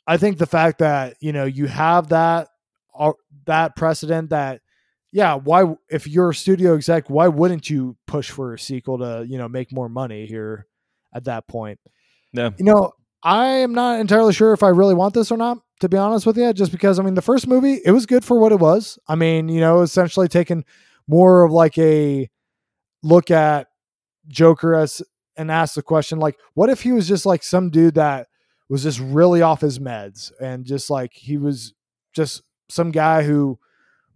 I 0.07 0.17
think 0.19 0.39
the 0.39 0.47
fact 0.47 0.81
that 0.81 1.17
you 1.21 1.33
know 1.33 1.45
you 1.45 1.67
have 1.67 2.09
that 2.09 2.49
uh, 2.99 3.13
that 3.47 3.75
precedent 3.77 4.31
that 4.31 4.61
yeah 5.13 5.35
why 5.37 5.65
if 5.89 6.07
you're 6.07 6.31
a 6.31 6.35
studio 6.35 6.75
exec 6.75 7.09
why 7.09 7.29
wouldn't 7.29 7.71
you 7.71 7.97
push 8.07 8.31
for 8.31 8.55
a 8.55 8.59
sequel 8.59 8.99
to 8.99 9.25
you 9.29 9.39
know 9.39 9.49
make 9.49 9.73
more 9.73 9.89
money 9.89 10.27
here 10.27 10.67
at 11.15 11.25
that 11.25 11.47
point 11.49 11.79
Yeah. 12.33 12.51
you 12.59 12.65
know 12.65 12.93
I 13.25 13.47
am 13.47 13.73
not 13.73 14.01
entirely 14.01 14.33
sure 14.33 14.53
if 14.53 14.63
I 14.63 14.69
really 14.69 14.95
want 14.95 15.15
this 15.15 15.31
or 15.31 15.39
not 15.39 15.59
to 15.81 15.89
be 15.89 15.97
honest 15.97 16.27
with 16.27 16.37
you 16.37 16.53
just 16.53 16.71
because 16.71 16.99
I 16.99 17.03
mean 17.03 17.15
the 17.15 17.23
first 17.23 17.47
movie 17.49 17.81
it 17.85 17.91
was 17.91 18.07
good 18.07 18.25
for 18.25 18.39
what 18.39 18.53
it 18.53 18.61
was. 18.61 18.99
I 19.09 19.15
mean 19.15 19.49
you 19.49 19.61
know 19.61 19.83
essentially 19.83 20.29
taking 20.29 20.65
more 21.09 21.45
of 21.45 21.53
like 21.53 21.77
a 21.79 22.29
look 23.03 23.31
at 23.31 23.69
Joker 24.29 24.75
as 24.75 25.03
and 25.37 25.51
ask 25.51 25.75
the 25.75 25.83
question 25.83 26.19
like, 26.19 26.39
what 26.55 26.71
if 26.71 26.83
he 26.83 26.93
was 26.93 27.09
just 27.09 27.27
like 27.27 27.43
some 27.43 27.71
dude 27.71 27.95
that 27.95 28.29
was 28.69 28.83
just 28.83 29.01
really 29.01 29.43
off 29.43 29.61
his 29.61 29.79
meds 29.79 30.33
and 30.41 30.65
just 30.65 30.91
like 30.91 31.13
he 31.13 31.37
was 31.37 31.75
just 32.15 32.43
some 32.69 32.91
guy 32.91 33.23
who 33.23 33.59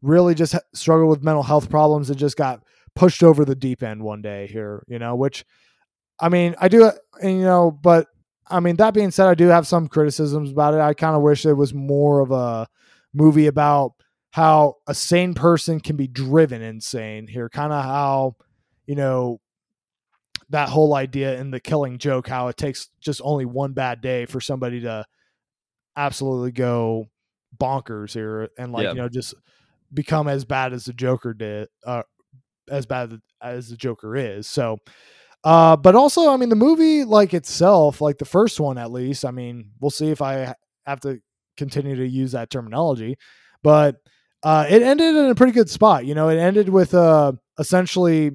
really 0.01 0.35
just 0.35 0.55
struggled 0.73 1.11
with 1.11 1.25
mental 1.25 1.43
health 1.43 1.69
problems 1.69 2.09
and 2.09 2.19
just 2.19 2.37
got 2.37 2.63
pushed 2.95 3.23
over 3.23 3.45
the 3.45 3.55
deep 3.55 3.83
end 3.83 4.03
one 4.03 4.23
day 4.23 4.47
here, 4.47 4.85
you 4.89 4.99
know, 4.99 5.15
which 5.15 5.45
I 6.21 6.29
mean, 6.29 6.55
I 6.61 6.69
do, 6.69 6.85
uh, 6.85 6.93
and, 7.23 7.39
you 7.39 7.45
know, 7.45 7.71
but 7.71 8.07
I 8.51 8.61
mean, 8.61 8.77
that 8.77 8.95
being 8.95 9.11
said, 9.11 9.29
I 9.29 9.35
do 9.35 9.49
have 9.49 9.67
some 9.67 9.89
criticisms 9.89 10.51
about 10.51 10.75
it. 10.75 10.81
I 10.81 10.95
kind 10.95 11.15
of 11.17 11.23
wish 11.23 11.45
it 11.45 11.53
was 11.53 11.75
more 11.75 12.21
of 12.21 12.31
a 12.31 12.67
movie 13.15 13.47
about 13.47 13.93
how 14.31 14.77
a 14.87 14.95
sane 14.95 15.35
person 15.35 15.81
can 15.81 15.97
be 15.97 16.07
driven 16.07 16.63
insane 16.63 17.27
here. 17.27 17.49
Kind 17.49 17.73
of 17.73 17.85
how, 17.85 18.37
you 18.87 18.95
know, 18.95 19.41
that 20.51 20.69
whole 20.69 20.95
idea 20.95 21.39
in 21.39 21.51
the 21.51 21.61
killing 21.61 21.99
joke, 21.99 22.27
how 22.29 22.49
it 22.49 22.57
takes 22.57 22.89
just 23.01 23.21
only 23.25 23.45
one 23.45 23.73
bad 23.73 24.01
day 24.01 24.25
for 24.27 24.41
somebody 24.41 24.81
to 24.81 25.05
absolutely 25.97 26.53
go 26.53 27.07
bonkers 27.59 28.13
here 28.15 28.49
and 28.59 28.73
like, 28.73 28.85
Yeah. 28.85 28.91
you 28.91 28.97
know, 28.97 29.09
just 29.09 29.35
become 29.93 30.29
as 30.29 30.45
bad 30.45 30.73
as 30.73 30.85
the 30.85 30.93
Joker 30.93 31.35
did, 31.35 31.69
uh, 31.85 32.03
as 32.71 32.87
bad 32.87 33.21
as 33.43 33.69
the 33.71 33.77
Joker 33.77 34.17
is. 34.17 34.47
So, 34.47 34.79
uh, 35.49 35.77
but 35.79 35.95
also, 35.95 36.29
I 36.31 36.37
mean, 36.37 36.51
the 36.51 36.57
movie 36.57 37.05
like 37.05 37.33
itself, 37.33 38.03
like 38.03 38.19
the 38.19 38.27
first 38.27 38.61
one 38.61 38.77
at 38.77 38.93
least. 38.93 39.25
I 39.25 39.31
mean, 39.31 39.71
we'll 39.81 39.91
see 39.91 40.11
if 40.11 40.21
I 40.21 40.55
have 40.85 41.01
to 41.01 41.23
continue 41.57 41.97
to 41.97 42.07
use 42.07 42.33
that 42.33 42.51
terminology, 42.51 43.17
but 43.63 43.97
uh, 44.43 44.67
it 44.69 44.83
ended 44.83 45.15
in 45.15 45.25
a 45.25 45.35
pretty 45.35 45.55
good 45.55 45.71
spot. 45.71 46.05
You 46.05 46.15
know, 46.15 46.29
it 46.29 46.37
ended 46.37 46.69
with 46.69 46.93
uh, 46.93 47.33
essentially 47.59 48.33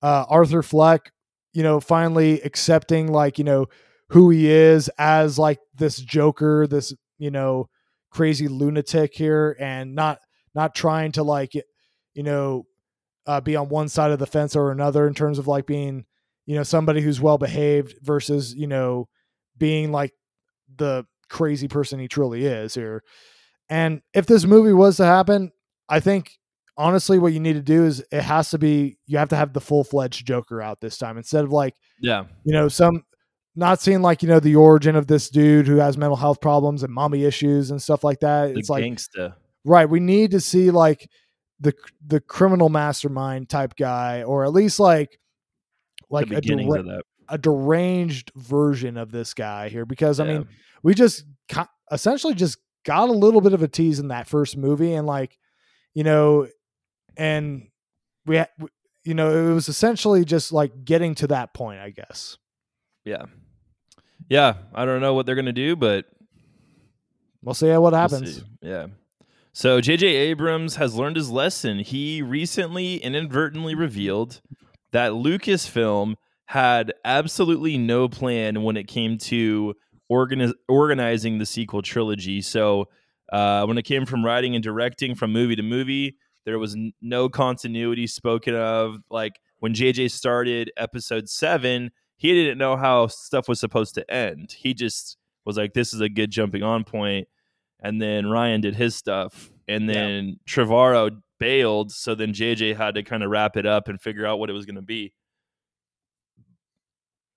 uh, 0.00 0.26
Arthur 0.28 0.62
Fleck, 0.62 1.10
you 1.54 1.64
know, 1.64 1.80
finally 1.80 2.40
accepting 2.42 3.10
like 3.10 3.38
you 3.38 3.44
know 3.44 3.66
who 4.10 4.30
he 4.30 4.48
is 4.48 4.88
as 4.96 5.40
like 5.40 5.58
this 5.74 5.96
Joker, 5.96 6.68
this 6.68 6.94
you 7.18 7.32
know 7.32 7.68
crazy 8.12 8.46
lunatic 8.46 9.12
here, 9.12 9.56
and 9.58 9.96
not 9.96 10.20
not 10.54 10.76
trying 10.76 11.10
to 11.12 11.24
like 11.24 11.54
you 12.14 12.22
know 12.22 12.64
uh, 13.26 13.40
be 13.40 13.56
on 13.56 13.68
one 13.68 13.88
side 13.88 14.12
of 14.12 14.20
the 14.20 14.26
fence 14.26 14.54
or 14.54 14.70
another 14.70 15.08
in 15.08 15.14
terms 15.14 15.40
of 15.40 15.48
like 15.48 15.66
being 15.66 16.04
you 16.48 16.54
know 16.56 16.62
somebody 16.62 17.02
who's 17.02 17.20
well 17.20 17.36
behaved 17.36 17.94
versus 18.02 18.54
you 18.54 18.66
know 18.66 19.06
being 19.58 19.92
like 19.92 20.12
the 20.76 21.04
crazy 21.28 21.68
person 21.68 22.00
he 22.00 22.08
truly 22.08 22.46
is 22.46 22.74
here 22.74 23.02
and 23.68 24.00
if 24.14 24.24
this 24.26 24.44
movie 24.46 24.72
was 24.72 24.96
to 24.96 25.04
happen 25.04 25.52
i 25.90 26.00
think 26.00 26.32
honestly 26.78 27.18
what 27.18 27.34
you 27.34 27.40
need 27.40 27.52
to 27.52 27.60
do 27.62 27.84
is 27.84 28.02
it 28.10 28.22
has 28.22 28.48
to 28.50 28.56
be 28.58 28.96
you 29.06 29.18
have 29.18 29.28
to 29.28 29.36
have 29.36 29.52
the 29.52 29.60
full-fledged 29.60 30.26
joker 30.26 30.62
out 30.62 30.80
this 30.80 30.96
time 30.96 31.18
instead 31.18 31.44
of 31.44 31.52
like 31.52 31.74
Yeah. 32.00 32.24
you 32.44 32.52
know 32.54 32.68
some 32.68 33.04
not 33.54 33.80
seeing 33.80 34.00
like 34.00 34.22
you 34.22 34.28
know 34.30 34.40
the 34.40 34.56
origin 34.56 34.96
of 34.96 35.06
this 35.06 35.28
dude 35.28 35.66
who 35.66 35.76
has 35.76 35.98
mental 35.98 36.16
health 36.16 36.40
problems 36.40 36.82
and 36.82 36.94
mommy 36.94 37.24
issues 37.24 37.70
and 37.70 37.82
stuff 37.82 38.02
like 38.04 38.20
that 38.20 38.54
The 38.54 38.60
it's 38.60 38.70
like 38.70 38.84
gangsta. 38.84 39.34
right 39.64 39.90
we 39.90 40.00
need 40.00 40.30
to 40.30 40.40
see 40.40 40.70
like 40.70 41.10
the 41.60 41.74
the 42.06 42.20
criminal 42.20 42.70
mastermind 42.70 43.50
type 43.50 43.74
guy 43.76 44.22
or 44.22 44.44
at 44.44 44.52
least 44.52 44.80
like 44.80 45.18
like 46.10 46.30
a, 46.30 46.40
dera- 46.40 47.02
a 47.28 47.38
deranged 47.38 48.32
version 48.36 48.96
of 48.96 49.10
this 49.10 49.34
guy 49.34 49.68
here 49.68 49.84
because 49.84 50.20
i 50.20 50.24
mean 50.24 50.48
we 50.82 50.94
just 50.94 51.24
co- 51.48 51.66
essentially 51.90 52.34
just 52.34 52.58
got 52.84 53.08
a 53.08 53.12
little 53.12 53.40
bit 53.40 53.52
of 53.52 53.62
a 53.62 53.68
tease 53.68 53.98
in 53.98 54.08
that 54.08 54.26
first 54.26 54.56
movie 54.56 54.94
and 54.94 55.06
like 55.06 55.38
you 55.94 56.04
know 56.04 56.46
and 57.16 57.68
we 58.26 58.42
you 59.04 59.14
know 59.14 59.50
it 59.50 59.52
was 59.52 59.68
essentially 59.68 60.24
just 60.24 60.52
like 60.52 60.84
getting 60.84 61.14
to 61.14 61.26
that 61.26 61.52
point 61.52 61.80
i 61.80 61.90
guess 61.90 62.38
yeah. 63.08 63.24
Yeah. 64.28 64.54
I 64.74 64.84
don't 64.84 65.00
know 65.00 65.14
what 65.14 65.24
they're 65.24 65.34
gonna 65.34 65.52
do, 65.52 65.76
but 65.76 66.04
we'll 67.42 67.54
see 67.54 67.68
what 67.68 67.80
We'll 67.80 67.94
happens 67.94 68.36
see. 68.36 68.42
Yeah. 68.60 68.88
So 69.54 69.80
J.J. 69.80 70.06
Abrams 70.06 70.76
has 70.76 70.94
learned 70.94 71.16
his 71.16 71.30
lesson. 71.30 71.78
He 71.78 72.22
recently 72.22 72.96
inadvertently 72.96 73.74
revealed 73.74 74.40
that 74.92 75.12
Lucasfilm 75.12 76.14
had 76.46 76.92
absolutely 77.04 77.76
no 77.78 78.08
plan 78.08 78.62
when 78.62 78.76
it 78.76 78.86
came 78.86 79.18
to 79.18 79.74
organiz- 80.10 80.54
organizing 80.68 81.38
the 81.38 81.46
sequel 81.46 81.82
trilogy. 81.82 82.40
So 82.40 82.86
uh, 83.32 83.66
when 83.66 83.76
it 83.76 83.82
came 83.82 84.06
from 84.06 84.24
writing 84.24 84.54
and 84.54 84.64
directing 84.64 85.14
from 85.14 85.32
movie 85.32 85.56
to 85.56 85.62
movie, 85.62 86.16
there 86.46 86.58
was 86.58 86.74
n- 86.74 86.92
no 87.02 87.28
continuity 87.28 88.06
spoken 88.06 88.54
of. 88.54 88.96
Like 89.10 89.34
when 89.58 89.74
JJ 89.74 90.10
started 90.10 90.72
episode 90.78 91.28
seven, 91.28 91.90
he 92.16 92.32
didn't 92.32 92.56
know 92.58 92.76
how 92.76 93.06
stuff 93.08 93.48
was 93.48 93.60
supposed 93.60 93.94
to 93.96 94.10
end. 94.10 94.52
He 94.58 94.72
just 94.72 95.18
was 95.44 95.56
like, 95.58 95.74
"This 95.74 95.92
is 95.92 96.00
a 96.00 96.08
good 96.08 96.30
jumping 96.30 96.62
on 96.62 96.84
point." 96.84 97.28
And 97.80 98.00
then 98.00 98.24
Rian 98.24 98.62
did 98.62 98.74
his 98.76 98.96
stuff, 98.96 99.50
and 99.68 99.86
Yeah. 99.86 99.92
then 99.92 100.40
Trevorrow 100.48 101.20
bailed. 101.38 101.92
So 101.92 102.14
then 102.14 102.32
JJ 102.32 102.76
had 102.76 102.94
to 102.96 103.02
kind 103.02 103.22
of 103.22 103.30
wrap 103.30 103.56
it 103.56 103.66
up 103.66 103.88
and 103.88 104.00
figure 104.00 104.26
out 104.26 104.38
what 104.38 104.50
it 104.50 104.54
was 104.54 104.66
going 104.66 104.76
to 104.76 104.82
be. 104.82 105.12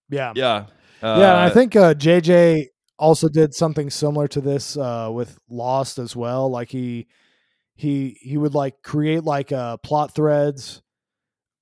yeah 0.09 0.33
Yeah, 0.33 0.67
yeah, 1.13 1.39
I 1.41 1.49
Uh, 1.49 1.49
think 1.49 1.75
uh, 1.75 1.93
JJ 1.93 2.67
also 2.99 3.29
did 3.29 3.53
something 3.53 3.89
similar 3.89 4.27
to 4.29 4.41
this 4.41 4.77
uh, 4.77 5.09
with 5.13 5.37
Lost 5.49 5.99
as 5.99 6.15
well. 6.15 6.49
Like 6.49 6.69
he 6.71 7.07
he 7.75 8.17
he 8.21 8.37
would 8.37 8.53
like 8.55 8.81
create 8.83 9.23
like 9.23 9.51
uh, 9.51 9.77
plot 9.77 10.13
threads 10.15 10.81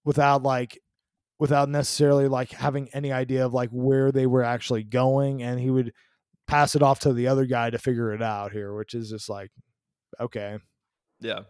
without 0.05 0.43
like 0.43 0.79
without 1.39 1.69
necessarily 1.69 2.27
like 2.27 2.51
having 2.51 2.89
any 2.93 3.11
idea 3.13 3.45
of 3.45 3.53
like 3.53 3.69
where 3.71 4.11
they 4.11 4.27
were 4.27 4.43
actually 4.43 4.83
going, 4.83 5.43
and 5.43 5.59
he 5.59 5.69
would 5.71 5.93
pass 6.47 6.75
it 6.75 6.83
off 6.83 6.99
to 7.01 7.13
the 7.13 7.27
other 7.27 7.45
guy 7.45 7.69
to 7.69 7.77
figure 7.79 8.13
it 8.13 8.21
out 8.23 8.51
here, 8.51 8.75
which 8.75 8.93
is 8.95 9.09
just 9.09 9.29
like 9.29 9.51
okay, 10.19 10.57
Yeah. 11.21 11.41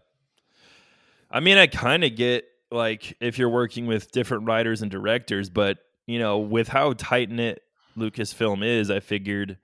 I 1.32 1.40
mean, 1.40 1.58
I 1.58 1.68
kind 1.68 2.04
of 2.04 2.16
get 2.16 2.46
like 2.72 3.16
if 3.20 3.38
you're 3.38 3.50
working 3.50 3.88
with 3.88 4.12
different 4.12 4.46
writers 4.46 4.82
and 4.82 4.92
directors, 4.92 5.50
but 5.50 5.78
you 6.08 6.20
know, 6.20 6.40
with 6.40 6.68
how 6.68 6.94
tight 6.94 7.30
knit 7.30 7.62
Lucasfilm 7.98 8.66
is, 8.66 8.90
I 8.90 9.00
figured 9.00 9.58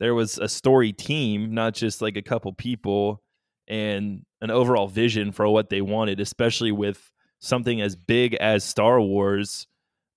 there 0.00 0.14
was 0.14 0.38
a 0.38 0.48
story 0.48 0.92
team, 0.92 1.54
not 1.54 1.74
just 1.74 2.02
like 2.02 2.16
a 2.16 2.22
couple 2.22 2.52
people, 2.52 3.22
and 3.68 4.24
an 4.40 4.50
overall 4.50 4.88
vision 4.88 5.32
for 5.32 5.48
what 5.48 5.70
they 5.70 5.80
wanted, 5.80 6.20
especially 6.20 6.72
with 6.72 7.10
something 7.40 7.80
as 7.80 7.94
big 7.96 8.34
as 8.34 8.64
Star 8.64 9.00
Wars. 9.00 9.66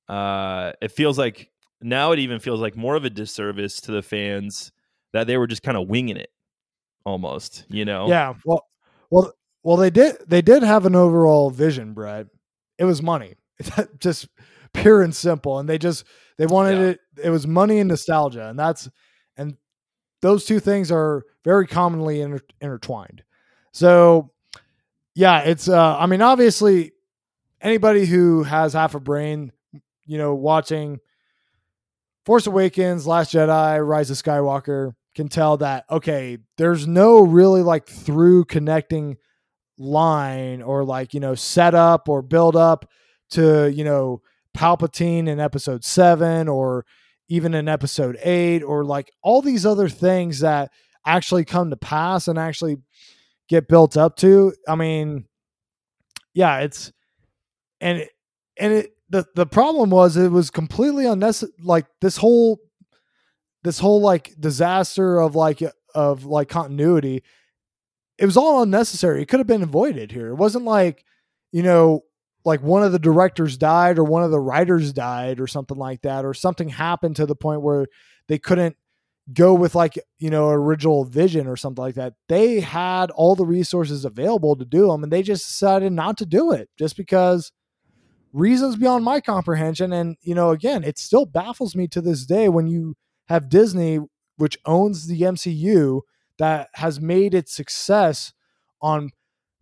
Uh, 0.07 0.71
it 0.81 0.91
feels 0.91 1.17
like 1.17 1.51
now 1.81 2.11
it 2.11 2.19
even 2.19 2.39
feels 2.39 2.61
like 2.61 2.75
more 2.75 2.95
of 2.95 3.05
a 3.05 3.09
disservice 3.09 3.81
to 3.81 3.91
the 3.91 4.01
fans 4.01 4.71
that 5.13 5.27
they 5.27 5.37
were 5.37 5.47
just 5.47 5.63
kind 5.63 5.77
of 5.77 5.87
winging 5.87 6.17
it 6.17 6.29
almost, 7.05 7.65
you 7.69 7.85
know? 7.85 8.07
yeah, 8.07 8.33
well, 8.45 8.65
well, 9.09 9.33
well, 9.65 9.77
they 9.77 9.89
did 9.89 10.17
they 10.27 10.43
did 10.43 10.61
have 10.61 10.85
an 10.85 10.95
overall 10.95 11.49
vision, 11.49 11.93
Brett. 11.93 12.27
It 12.77 12.85
was 12.85 13.01
money, 13.01 13.33
just 13.99 14.27
pure 14.73 15.01
and 15.01 15.13
simple, 15.15 15.57
and 15.57 15.67
they 15.67 15.79
just 15.79 16.05
they 16.37 16.45
wanted 16.45 16.77
Yeah. 16.77 16.85
it. 16.89 16.99
It 17.25 17.29
was 17.31 17.47
money 17.47 17.79
and 17.79 17.87
nostalgia, 17.89 18.47
and 18.47 18.59
that's 18.59 18.87
and 19.37 19.57
those 20.21 20.45
two 20.45 20.59
things 20.59 20.91
are 20.91 21.23
very 21.43 21.65
commonly 21.65 22.21
inter- 22.21 22.39
intertwined. 22.61 23.23
So, 23.71 24.29
yeah, 25.15 25.39
it's. 25.41 25.67
uh 25.67 25.97
I 25.97 26.05
mean, 26.05 26.21
obviously, 26.21 26.91
anybody 27.59 28.05
who 28.05 28.43
has 28.43 28.73
half 28.73 28.93
a 28.93 28.99
brain, 28.99 29.51
you 30.05 30.19
know, 30.19 30.35
watching 30.35 30.99
Force 32.25 32.45
Awakens, 32.47 33.07
Last 33.07 33.33
Jedi, 33.33 33.85
Rise 33.85 34.11
of 34.11 34.17
Skywalker, 34.17 34.93
can 35.15 35.27
tell 35.27 35.57
that 35.57 35.85
okay, 35.89 36.37
there's 36.57 36.85
no 36.85 37.21
really 37.21 37.63
like 37.63 37.87
through 37.87 38.45
connecting 38.45 39.17
line 39.77 40.61
or 40.61 40.83
like 40.83 41.13
you 41.13 41.19
know 41.19 41.35
set 41.35 41.75
up 41.75 42.07
or 42.07 42.21
build 42.21 42.55
up 42.55 42.89
to 43.31 43.71
you 43.71 43.83
know 43.83 44.21
Palpatine 44.55 45.27
in 45.27 45.39
episode 45.39 45.83
7 45.83 46.47
or 46.47 46.85
even 47.27 47.53
in 47.53 47.67
episode 47.67 48.17
8 48.23 48.63
or 48.63 48.85
like 48.85 49.11
all 49.21 49.41
these 49.41 49.65
other 49.65 49.89
things 49.89 50.39
that 50.39 50.71
actually 51.05 51.43
come 51.43 51.69
to 51.69 51.75
pass 51.75 52.27
and 52.27 52.39
actually 52.39 52.77
get 53.49 53.67
built 53.67 53.97
up 53.97 54.15
to. 54.17 54.53
I 54.67 54.75
mean 54.75 55.25
yeah 56.33 56.59
it's 56.59 56.91
and 57.81 58.05
and 58.57 58.73
it 58.73 58.91
the 59.09 59.25
the 59.35 59.45
problem 59.45 59.89
was 59.89 60.17
it 60.17 60.31
was 60.31 60.49
completely 60.49 61.05
unnecessary 61.05 61.53
like 61.61 61.85
this 62.01 62.17
whole 62.17 62.59
this 63.63 63.79
whole 63.79 64.01
like 64.01 64.33
disaster 64.39 65.19
of 65.19 65.35
like 65.35 65.61
of 65.93 66.25
like 66.25 66.49
continuity 66.49 67.23
it 68.17 68.25
was 68.25 68.37
all 68.37 68.61
unnecessary. 68.61 69.21
It 69.21 69.27
could 69.27 69.39
have 69.39 69.47
been 69.47 69.63
avoided 69.63 70.11
here. 70.11 70.29
It 70.29 70.35
wasn't 70.35 70.65
like 70.65 71.03
you 71.51 71.63
know 71.63 72.01
like 72.43 72.61
one 72.61 72.83
of 72.83 72.91
the 72.91 72.99
directors 72.99 73.57
died 73.57 73.97
or 73.97 74.03
one 74.03 74.23
of 74.23 74.31
the 74.31 74.39
writers 74.39 74.93
died 74.93 75.39
or 75.39 75.47
something 75.47 75.77
like 75.77 76.01
that 76.03 76.23
or 76.25 76.33
something 76.33 76.69
happened 76.69 77.15
to 77.15 77.25
the 77.25 77.35
point 77.35 77.61
where 77.61 77.87
they 78.27 78.37
couldn't 78.37 78.77
go 79.33 79.55
with 79.55 79.73
like 79.73 79.97
you 80.19 80.29
know 80.29 80.49
original 80.49 81.03
vision 81.03 81.47
or 81.47 81.57
something 81.57 81.83
like 81.83 81.95
that. 81.95 82.13
They 82.29 82.59
had 82.59 83.11
all 83.11 83.35
the 83.35 83.45
resources 83.45 84.05
available 84.05 84.55
to 84.55 84.65
do 84.65 84.87
them 84.87 85.03
and 85.03 85.11
they 85.11 85.23
just 85.23 85.47
decided 85.47 85.91
not 85.91 86.17
to 86.19 86.25
do 86.25 86.51
it 86.51 86.69
just 86.77 86.95
because 86.95 87.51
reasons 88.33 88.75
beyond 88.75 89.03
my 89.03 89.19
comprehension. 89.21 89.91
And 89.91 90.17
you 90.21 90.35
know 90.35 90.51
again 90.51 90.83
it 90.83 90.99
still 90.99 91.25
baffles 91.25 91.75
me 91.75 91.87
to 91.89 92.01
this 92.01 92.25
day 92.25 92.47
when 92.49 92.67
you 92.67 92.95
have 93.27 93.49
disney 93.49 93.99
which 94.37 94.57
owns 94.65 95.07
the 95.07 95.21
mcu 95.21 96.01
that 96.37 96.69
has 96.73 96.99
made 96.99 97.33
its 97.33 97.53
success 97.53 98.33
on 98.81 99.11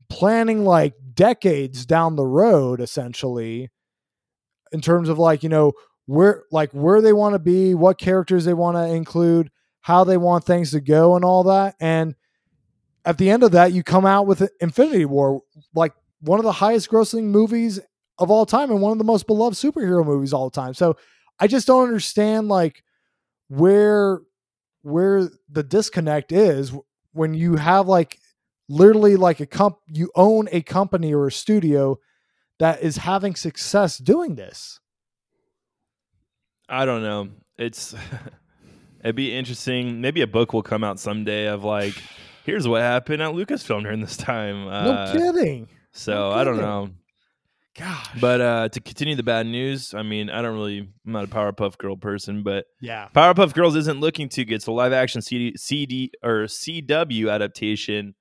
planning 0.09 0.63
like 0.65 0.93
decades 1.13 1.85
down 1.85 2.15
the 2.15 2.25
road 2.25 2.79
essentially 2.81 3.69
in 4.71 4.81
terms 4.81 5.09
of 5.09 5.17
like 5.17 5.43
you 5.43 5.49
know 5.49 5.73
where 6.05 6.43
like 6.51 6.71
where 6.71 7.01
they 7.01 7.13
want 7.13 7.33
to 7.33 7.39
be, 7.39 7.73
what 7.73 7.97
characters 7.97 8.45
they 8.45 8.53
want 8.53 8.77
to 8.77 8.85
include, 8.87 9.49
how 9.81 10.03
they 10.03 10.17
want 10.17 10.43
things 10.43 10.71
to 10.71 10.81
go 10.81 11.15
and 11.15 11.23
all 11.23 11.43
that. 11.43 11.75
And 11.79 12.15
at 13.05 13.17
the 13.17 13.29
end 13.29 13.43
of 13.43 13.51
that, 13.51 13.73
you 13.73 13.83
come 13.83 14.05
out 14.05 14.27
with 14.27 14.49
Infinity 14.59 15.05
War, 15.05 15.41
like 15.75 15.93
one 16.21 16.39
of 16.39 16.45
the 16.45 16.51
highest 16.53 16.89
grossing 16.89 17.25
movies 17.25 17.79
of 18.17 18.29
all 18.29 18.45
time 18.45 18.71
and 18.71 18.81
one 18.81 18.91
of 18.91 18.97
the 18.97 19.03
most 19.03 19.27
beloved 19.27 19.57
superhero 19.57 20.05
movies 20.05 20.33
all 20.33 20.49
time. 20.49 20.73
So 20.73 20.97
I 21.39 21.47
just 21.47 21.67
don't 21.67 21.87
understand 21.87 22.47
like 22.47 22.83
where 23.47 24.19
where 24.83 25.29
the 25.49 25.63
disconnect 25.63 26.31
is 26.31 26.71
when 27.11 27.33
you 27.33 27.55
have 27.55 27.87
like 27.87 28.19
literally 28.69 29.15
like 29.15 29.39
a 29.39 29.45
comp 29.45 29.77
you 29.87 30.09
own 30.15 30.47
a 30.51 30.61
company 30.61 31.13
or 31.13 31.27
a 31.27 31.31
studio 31.31 31.97
that 32.59 32.81
is 32.81 32.97
having 32.97 33.35
success 33.35 33.97
doing 33.97 34.35
this. 34.35 34.79
I 36.69 36.85
don't 36.85 37.01
know. 37.01 37.29
It's 37.57 37.93
it'd 39.03 39.15
be 39.15 39.35
interesting. 39.35 40.01
Maybe 40.01 40.21
a 40.21 40.27
book 40.27 40.53
will 40.53 40.63
come 40.63 40.83
out 40.83 40.99
someday 40.99 41.47
of 41.47 41.63
like, 41.63 41.93
here's 42.45 42.67
what 42.67 42.81
happened 42.81 43.21
at 43.21 43.33
Lucasfilm 43.33 43.83
during 43.83 44.01
this 44.01 44.17
time. 44.17 44.65
No 44.65 44.71
Uh, 44.71 45.11
kidding. 45.13 45.67
So 45.91 46.13
No 46.13 46.31
I 46.31 46.43
don't 46.43 46.57
know. 46.57 46.89
Gosh. 47.75 48.19
But 48.21 48.41
uh, 48.41 48.69
to 48.69 48.79
continue 48.79 49.15
the 49.15 49.23
bad 49.23 49.47
news, 49.47 49.93
I 49.93 50.03
mean, 50.03 50.29
I 50.29 50.41
don't 50.41 50.53
really, 50.53 50.79
I'm 51.05 51.11
not 51.11 51.23
a 51.23 51.27
Powerpuff 51.27 51.77
Girl 51.77 51.97
person, 51.97 52.43
but 52.43 52.65
yeah. 52.79 53.07
Powerpuff 53.15 53.53
Girls 53.53 53.75
isn't 53.75 53.99
looking 53.99 54.29
too 54.29 54.45
good. 54.45 54.61
So 54.61 54.73
live 54.73 54.93
action 54.93 55.21
CD, 55.21 55.57
CD 55.57 56.11
or 56.23 56.43
CW 56.43 57.31
adaptation 57.31 58.13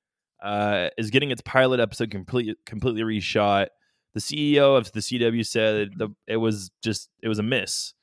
uh, 0.42 0.88
is 0.96 1.10
getting 1.10 1.30
its 1.30 1.42
pilot 1.42 1.80
episode 1.80 2.10
completely 2.10 2.56
completely 2.66 3.02
reshot. 3.02 3.66
The 4.14 4.20
CEO 4.20 4.76
of 4.76 4.90
the 4.92 5.00
CW 5.00 5.46
said 5.46 5.90
the 5.96 6.08
it 6.26 6.36
was 6.36 6.70
just 6.82 7.08
it 7.22 7.28
was 7.28 7.38
a 7.38 7.42
miss. 7.42 7.94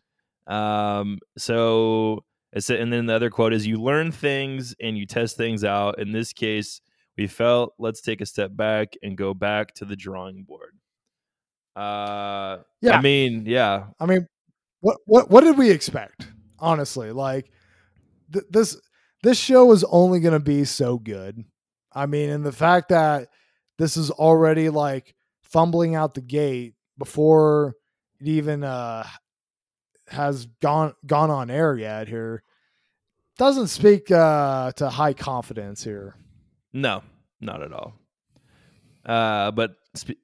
Um, 0.47 1.19
so 1.37 2.23
it's 2.53 2.69
and 2.69 2.91
then 2.93 3.07
the 3.07 3.15
other 3.15 3.29
quote 3.29 3.53
is 3.53 3.67
you 3.67 3.77
learn 3.81 4.11
things 4.11 4.75
and 4.81 4.97
you 4.97 5.05
test 5.05 5.35
things 5.35 5.63
out. 5.63 5.99
In 5.99 6.11
this 6.11 6.31
case, 6.31 6.81
we 7.17 7.27
felt 7.27 7.73
let's 7.77 8.01
take 8.01 8.21
a 8.21 8.25
step 8.25 8.55
back 8.55 8.93
and 9.03 9.17
go 9.17 9.33
back 9.33 9.73
to 9.75 9.85
the 9.85 9.95
drawing 9.95 10.43
board. 10.43 10.77
Uh, 11.79 12.57
Yeah. 12.81 12.97
I 12.97 13.01
mean, 13.01 13.45
yeah, 13.45 13.87
I 13.99 14.05
mean, 14.05 14.27
what 14.81 14.97
what 15.05 15.29
what 15.29 15.43
did 15.43 15.57
we 15.57 15.71
expect? 15.71 16.27
Honestly, 16.59 17.11
like 17.11 17.51
th- 18.33 18.45
this 18.49 18.77
this 19.23 19.37
show 19.39 19.65
was 19.65 19.83
only 19.85 20.19
going 20.19 20.33
to 20.33 20.39
be 20.39 20.63
so 20.65 20.97
good. 20.97 21.43
I 21.93 22.05
mean, 22.05 22.29
and 22.29 22.45
the 22.45 22.51
fact 22.51 22.89
that 22.89 23.29
this 23.77 23.97
is 23.97 24.11
already 24.11 24.69
like 24.69 25.15
fumbling 25.43 25.95
out 25.95 26.13
the 26.13 26.21
gate 26.21 26.75
before 26.97 27.75
it 28.19 28.27
even 28.27 28.63
uh 28.63 29.05
has 30.07 30.45
gone 30.61 30.93
gone 31.05 31.29
on 31.29 31.49
air 31.49 31.75
yet 31.77 32.07
here 32.07 32.43
doesn't 33.37 33.67
speak 33.67 34.11
uh 34.11 34.71
to 34.73 34.89
high 34.89 35.13
confidence 35.13 35.83
here. 35.83 36.15
No, 36.73 37.03
not 37.41 37.61
at 37.61 37.71
all. 37.73 37.93
Uh, 39.09 39.51
but 39.51 39.71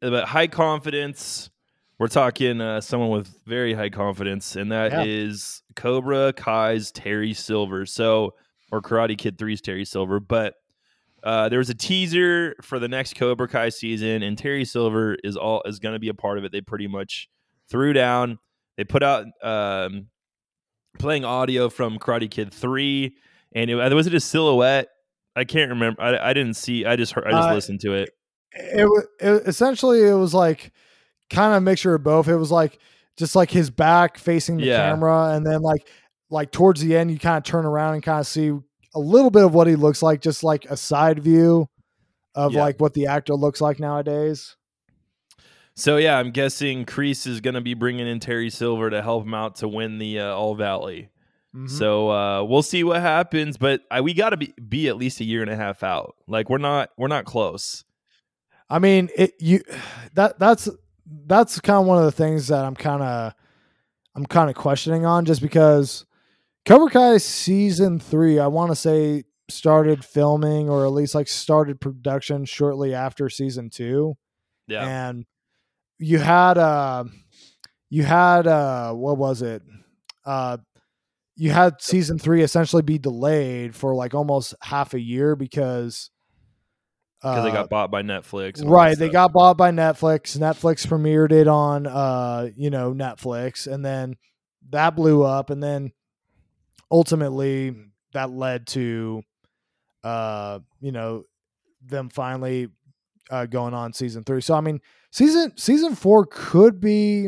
but 0.02 0.26
high 0.26 0.48
confidence. 0.48 1.50
We're 1.98 2.08
talking 2.10 2.60
uh, 2.60 2.82
someone 2.82 3.10
with 3.10 3.34
very 3.45 3.74
high 3.74 3.89
confidence, 3.89 4.56
and 4.58 4.71
that 4.71 5.08
is 5.08 5.63
Yeah. 5.69 5.82
Cobra 5.82 6.34
Kai's 6.34 6.91
Terry 6.91 7.34
Silver. 7.34 7.86
So, 7.86 8.34
or 8.71 8.82
Karate 8.82 9.17
Kid 9.17 9.38
3's 9.38 9.62
Terry 9.62 9.86
Silver. 9.86 10.19
But 10.19 10.56
uh, 11.24 11.48
there 11.50 11.58
was 11.60 11.69
a 11.69 11.74
teaser 11.74 12.56
for 12.62 12.80
the 12.80 12.89
next 12.89 13.15
Cobra 13.15 13.48
Kai 13.48 13.69
season, 13.69 14.24
and 14.24 14.38
Terry 14.38 14.65
Silver 14.65 15.15
is 15.24 15.38
all 15.38 15.63
is 15.65 15.80
going 15.80 15.93
to 15.93 16.00
be 16.00 16.10
a 16.10 16.13
part 16.13 16.38
of 16.38 16.43
it. 16.43 16.52
They 16.52 16.62
pretty 16.62 16.88
much 16.88 17.30
threw 17.69 17.93
down. 17.93 18.39
They 18.78 18.84
put 18.84 19.02
out 19.02 19.26
um, 19.41 20.08
playing 21.00 21.24
audio 21.24 21.69
from 21.69 21.98
Karate 21.98 22.30
Kid 22.30 22.54
3, 22.54 23.15
and 23.56 23.69
it 23.71 23.76
was 23.76 24.06
it 24.06 24.13
a 24.13 24.19
silhouette 24.19 24.89
I 25.36 25.43
can't 25.45 25.69
remember. 25.69 26.02
I, 26.02 26.30
I 26.30 26.34
didn't 26.34 26.56
see. 26.56 26.86
I 26.86 26.95
just 26.98 27.13
heard. 27.13 27.26
I 27.26 27.32
just 27.32 27.50
Uh, 27.50 27.54
listened 27.56 27.80
to 27.82 27.93
it. 27.93 28.10
It, 28.56 28.86
wa- 28.88 29.02
it 29.20 29.44
essentially 29.48 30.02
it 30.08 30.13
was 30.13 30.34
like 30.34 30.72
kind 31.30 31.52
of 31.54 31.58
a 31.58 31.62
mixture 31.62 31.94
of 31.96 32.04
both. 32.04 32.28
It 32.28 32.38
was 32.38 32.52
like 32.52 32.80
just 33.18 33.36
like 33.36 33.52
his 33.52 33.70
back 33.70 34.18
facing 34.18 34.58
the 34.58 34.65
Yeah. 34.65 34.89
camera, 34.89 35.34
and 35.34 35.46
then 35.46 35.62
like 35.62 35.88
like 36.30 36.52
towards 36.52 36.82
the 36.82 36.96
end, 36.96 37.12
you 37.12 37.20
kind 37.20 37.38
of 37.38 37.44
turn 37.44 37.65
around 37.65 37.94
and 37.96 38.04
kind 38.04 38.20
of 38.20 38.28
see 38.28 38.50
a 38.94 39.00
little 39.00 39.30
bit 39.30 39.44
of 39.44 39.54
what 39.54 39.68
he 39.68 39.76
looks 39.76 40.02
like, 40.02 40.22
just 40.22 40.44
like 40.44 40.65
a 40.65 40.78
side 40.78 41.20
view 41.20 41.68
of 42.34 42.54
Yeah. 42.54 42.62
like 42.62 42.80
what 42.80 42.94
the 42.94 43.08
actor 43.08 43.34
looks 43.36 43.62
like 43.62 43.80
nowadays. 43.80 44.56
So 45.76 45.98
yeah, 45.98 46.18
I'm 46.18 46.32
guessing 46.32 46.86
Kreese 46.86 47.28
is 47.28 47.41
going 47.41 47.54
to 47.56 47.62
be 47.62 47.74
bringing 47.74 48.08
in 48.08 48.20
Terry 48.22 48.50
Silver 48.50 48.89
to 48.89 49.02
help 49.02 49.26
him 49.26 49.34
out 49.34 49.58
to 49.58 49.68
win 49.68 49.98
the 49.98 50.20
uh, 50.22 50.34
All 50.34 50.56
Valley. 50.56 51.10
Mhm. 51.54 51.70
So 51.70 52.10
uh, 52.10 52.44
we'll 52.44 52.63
see 52.63 52.84
what 52.84 53.02
happens, 53.02 53.58
but 53.58 53.82
I, 53.91 54.02
we 54.02 54.13
got 54.13 54.30
to 54.30 54.38
be, 54.38 54.54
be 54.68 54.88
at 54.88 54.96
least 54.98 55.20
a 55.20 55.26
year 55.26 55.41
and 55.41 55.52
a 55.52 55.56
half 55.56 55.84
out. 55.84 56.15
Like 56.28 56.50
we're 56.50 56.58
not 56.58 56.89
we're 56.98 57.08
not 57.10 57.26
close. 57.26 57.84
I 58.69 58.80
mean, 58.80 59.10
it 59.15 59.34
you 59.39 59.62
that 60.13 60.39
that's 60.39 60.69
that's 61.28 61.60
kind 61.60 61.82
of 61.82 61.88
one 61.88 61.97
of 61.97 62.06
the 62.06 62.12
things 62.12 62.47
that 62.47 62.65
I'm 62.65 62.75
kind 62.75 63.04
of 63.04 63.34
I'm 64.15 64.25
kind 64.25 64.49
of 64.49 64.56
questioning 64.56 65.06
on 65.06 65.25
just 65.25 65.41
because 65.41 66.06
Cobra 66.65 66.89
Kai 66.89 67.17
season 67.17 67.99
3 67.99 68.39
I 68.39 68.47
want 68.47 68.71
to 68.71 68.75
say 68.75 69.23
started 69.49 70.04
filming 70.04 70.69
or 70.69 70.86
at 70.86 70.91
least 70.91 71.13
like 71.13 71.28
started 71.28 71.80
production 71.80 72.45
shortly 72.45 72.95
after 72.95 73.30
season 73.30 73.69
2 73.69 74.15
Yeah, 74.67 74.88
and 74.88 75.25
you 75.99 76.17
had 76.17 76.58
uh 76.58 77.04
you 77.89 78.04
had 78.04 78.47
uh 78.47 78.93
what 78.93 79.17
was 79.17 79.41
it? 79.43 79.62
Uh 80.25 80.58
you 81.36 81.51
had 81.51 81.82
season 81.82 82.17
3 82.17 82.41
essentially 82.41 82.82
be 82.82 82.97
delayed 82.97 83.75
for 83.75 83.93
like 83.93 84.15
almost 84.15 84.56
half 84.62 84.93
a 84.93 84.99
year 84.99 85.36
because 85.36 86.10
because 87.21 87.43
they 87.43 87.49
uh, 87.49 87.54
got 87.54 87.69
bought 87.69 87.89
by 87.91 88.01
Netflix. 88.04 88.60
and 88.60 88.65
all 88.67 88.71
that 88.75 88.78
right 88.78 88.97
they 88.99 89.10
got 89.10 89.34
bought 89.34 89.58
by 89.58 89.71
netflix 89.71 90.38
netflix 90.38 90.86
premiered 90.86 91.32
it 91.32 91.47
on 91.47 91.88
uh 91.88 92.47
you 92.56 92.69
know 92.69 92.93
netflix 92.93 93.65
and 93.71 93.84
then 93.86 94.15
that 94.69 94.95
blew 94.95 95.23
up 95.23 95.49
and 95.49 95.63
then 95.63 95.91
ultimately 96.91 97.73
that 98.13 98.30
led 98.32 98.67
to 98.67 99.21
uh 100.04 100.60
you 100.80 100.91
know 100.91 101.23
them 101.86 102.10
finally 102.10 102.67
uh 103.32 103.45
going 103.45 103.73
on 103.73 103.91
season 103.93 104.23
three 104.23 104.41
so 104.41 104.54
i 104.54 104.62
mean 104.62 104.80
season 105.12 105.51
season 105.58 105.95
four 105.95 106.25
could 106.25 106.80
be 106.80 107.28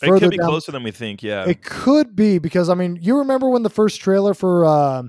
It 0.00 0.10
could 0.20 0.30
be 0.30 0.36
down- 0.36 0.46
closer 0.48 0.70
than 0.70 0.84
we 0.84 0.92
think. 0.92 1.22
Yeah, 1.24 1.48
it 1.48 1.60
could 1.64 2.14
be 2.14 2.38
because 2.38 2.68
I 2.68 2.74
mean, 2.74 2.98
you 3.02 3.18
remember 3.18 3.48
when 3.50 3.64
the 3.64 3.70
first 3.70 4.00
trailer 4.00 4.32
for 4.32 4.64
uh, 4.64 5.02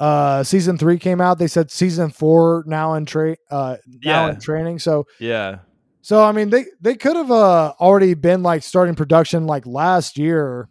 uh, 0.00 0.42
season 0.42 0.76
three 0.78 0.98
came 0.98 1.20
out? 1.20 1.38
They 1.38 1.46
said 1.48 1.70
season 1.70 2.10
four 2.10 2.64
now 2.66 2.94
in 2.94 3.04
tra- 3.06 3.36
uh, 3.50 3.76
now 4.04 4.26
Yeah. 4.26 4.30
in 4.34 4.40
training. 4.40 4.78
So, 4.80 5.06
yeah. 5.20 5.58
so 6.02 6.22
I 6.22 6.32
mean, 6.32 6.50
they 6.50 6.64
they 6.80 6.94
could 6.96 7.16
have 7.16 7.30
uh, 7.30 7.72
already 7.80 8.14
been 8.14 8.42
like 8.42 8.62
starting 8.62 8.94
production 8.94 9.46
like 9.46 9.66
last 9.66 10.18
year, 10.18 10.68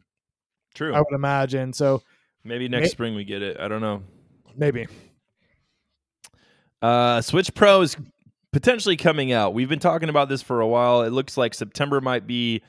True. 0.76 0.94
I 0.94 1.00
would 1.00 1.14
imagine. 1.14 1.74
So 1.74 2.02
Maybe 2.44 2.68
next 2.68 2.84
May- 2.84 2.90
spring 2.90 3.16
we 3.16 3.24
get 3.24 3.42
it. 3.42 3.58
I 3.60 3.68
don't 3.70 3.82
know. 3.82 4.04
maybe 4.56 4.88
Uh, 6.82 7.22
Switch 7.22 7.54
Pro 7.54 7.82
is 7.82 7.96
potentially 8.52 8.98
coming 8.98 9.32
out. 9.32 9.54
We've 9.54 9.70
been 9.70 9.80
talking 9.80 10.10
about 10.10 10.30
this 10.30 10.42
for 10.42 10.60
a 10.62 10.68
while. 10.68 11.04
It 11.04 11.12
looks 11.12 11.38
like 11.38 11.54
September 11.54 12.02
might 12.02 12.28
be 12.28 12.62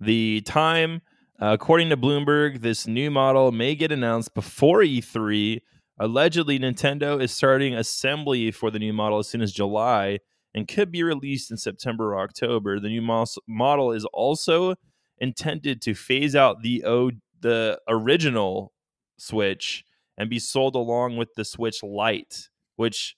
the 0.00 0.42
time. 0.42 1.00
Uh, 1.40 1.52
according 1.54 1.88
to 1.90 1.96
Bloomberg, 1.96 2.60
this 2.60 2.86
new 2.86 3.10
model 3.10 3.50
may 3.50 3.74
get 3.74 3.90
announced 3.90 4.34
before 4.34 4.80
E3. 4.82 5.60
Allegedly, 5.98 6.58
Nintendo 6.58 7.22
is 7.22 7.30
starting 7.30 7.74
assembly 7.74 8.50
for 8.50 8.70
the 8.70 8.78
new 8.78 8.92
model 8.92 9.18
as 9.18 9.28
soon 9.28 9.42
as 9.42 9.52
July 9.52 10.18
and 10.54 10.68
could 10.68 10.90
be 10.90 11.02
released 11.02 11.50
in 11.50 11.56
September 11.56 12.14
or 12.14 12.20
October. 12.20 12.80
The 12.80 12.88
new 12.88 13.26
model 13.46 13.92
is 13.92 14.04
also 14.06 14.74
intended 15.18 15.80
to 15.82 15.94
phase 15.94 16.34
out 16.34 16.62
the 16.62 16.84
o- 16.84 17.10
the 17.40 17.80
original 17.88 18.72
Switch 19.18 19.84
and 20.18 20.28
be 20.28 20.38
sold 20.38 20.74
along 20.74 21.16
with 21.16 21.34
the 21.34 21.44
Switch 21.44 21.82
Lite, 21.82 22.48
which 22.76 23.16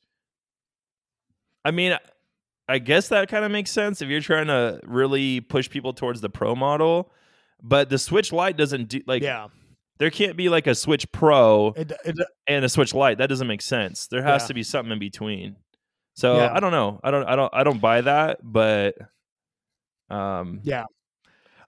I 1.65 1.71
mean, 1.71 1.97
I 2.69 2.79
guess 2.79 3.09
that 3.09 3.29
kind 3.29 3.45
of 3.45 3.51
makes 3.51 3.71
sense 3.71 4.03
if 4.03 4.09
you're 4.09 4.21
trying 4.21 4.49
to 4.49 4.81
really 4.85 5.41
push 5.41 5.69
people 5.69 5.93
towards 5.93 6.21
the 6.21 6.29
Pro 6.29 6.55
model. 6.55 7.11
But 7.63 7.89
the 7.89 7.99
Switch 7.99 8.33
Lite 8.33 8.57
doesn't 8.57 8.89
do 8.89 9.01
like 9.07 9.23
yeah. 9.23 9.49
There 9.99 10.11
can't 10.11 10.37
be 10.37 10.49
like 10.49 10.67
a 10.67 10.75
Switch 10.75 11.11
Pro 11.13 11.73
It, 11.77 11.93
it, 12.05 12.17
and 12.47 12.65
a 12.65 12.69
Switch 12.69 12.95
Lite. 12.95 13.19
That 13.19 13.29
doesn't 13.29 13.47
make 13.47 13.63
sense. 13.63 14.07
There 14.09 14.23
has 14.23 14.43
Yeah. 14.43 14.47
to 14.49 14.55
be 14.55 14.63
something 14.63 14.93
in 14.93 14.99
between. 14.99 15.57
So 16.15 16.37
Yeah. 16.37 16.53
I 16.55 16.61
don't 16.61 16.73
know. 16.73 17.01
I 17.03 17.11
don't. 17.11 17.25
I 17.27 17.37
don't. 17.37 17.55
I 17.55 17.65
don't 17.65 17.81
buy 17.81 18.01
that. 18.03 18.39
But 18.43 18.97
um, 20.11 20.61
Yeah. 20.63 20.85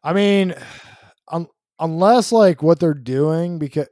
I 0.03 0.13
mean, 0.13 0.55
un- 1.29 1.49
unless 1.79 2.33
like 2.33 2.63
what 2.63 2.81
they're 2.81 2.95
doing 2.95 3.59
because 3.59 3.89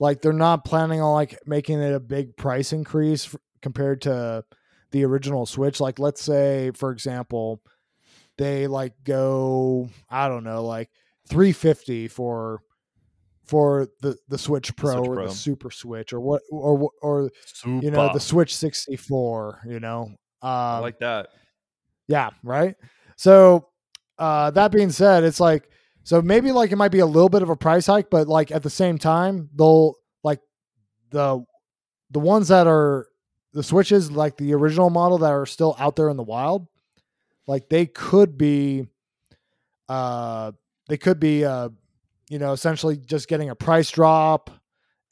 like 0.00 0.20
they're 0.22 0.32
not 0.32 0.64
planning 0.64 1.00
on 1.00 1.12
like 1.14 1.38
making 1.46 1.80
it 1.80 1.94
a 1.94 2.00
big 2.00 2.36
price 2.36 2.72
increase 2.72 3.26
f- 3.26 3.36
compared 3.62 4.02
to 4.02 4.44
the 4.90 5.04
original 5.04 5.46
Switch. 5.46 5.80
Like 5.80 5.98
let's 5.98 6.22
say 6.22 6.70
for 6.74 6.90
example, 6.90 7.62
they 8.38 8.66
like 8.66 8.94
go 9.04 9.88
I 10.10 10.28
don't 10.28 10.44
know 10.44 10.64
like 10.64 10.90
350 11.28 12.08
for 12.08 12.60
for 13.44 13.88
the 14.00 14.16
the 14.28 14.38
Switch 14.38 14.74
Pro 14.76 14.96
Switch 14.96 15.08
or 15.08 15.14
Pro. 15.14 15.26
the 15.26 15.32
Super 15.32 15.70
Switch 15.70 16.12
or 16.12 16.20
what 16.20 16.42
or 16.50 16.90
or 17.02 17.30
you 17.64 17.90
know 17.90 18.10
the 18.12 18.20
Switch 18.20 18.56
64. 18.56 19.62
You 19.68 19.80
know, 19.80 20.02
um, 20.02 20.16
I 20.42 20.78
like 20.78 20.98
that. 21.00 21.28
yeah, 22.08 22.30
right. 22.42 22.74
So 23.16 23.68
uh, 24.18 24.50
that 24.52 24.72
being 24.72 24.90
said, 24.90 25.24
it's 25.24 25.40
like 25.40 25.68
so 26.02 26.20
maybe 26.22 26.52
like 26.52 26.72
it 26.72 26.76
might 26.76 26.90
be 26.90 27.00
a 27.00 27.06
little 27.06 27.28
bit 27.28 27.42
of 27.42 27.50
a 27.50 27.56
price 27.56 27.86
hike, 27.86 28.10
but 28.10 28.28
like 28.28 28.50
at 28.50 28.62
the 28.62 28.70
same 28.70 28.98
time, 28.98 29.48
they'll 29.54 29.96
like 30.22 30.40
the 31.10 31.44
the 32.10 32.20
ones 32.20 32.48
that 32.48 32.66
are 32.66 33.08
the 33.52 33.62
switches, 33.62 34.10
like 34.10 34.36
the 34.36 34.54
original 34.54 34.90
model 34.90 35.18
that 35.18 35.32
are 35.32 35.46
still 35.46 35.76
out 35.78 35.96
there 35.96 36.08
in 36.08 36.16
the 36.16 36.22
wild, 36.22 36.66
like 37.46 37.68
they 37.68 37.86
could 37.86 38.36
be 38.36 38.86
uh 39.88 40.52
they 40.88 40.96
could 40.96 41.20
be 41.20 41.44
uh 41.44 41.68
you 42.28 42.38
know 42.38 42.52
essentially 42.52 42.96
just 42.96 43.28
getting 43.28 43.50
a 43.50 43.54
price 43.54 43.90
drop 43.90 44.50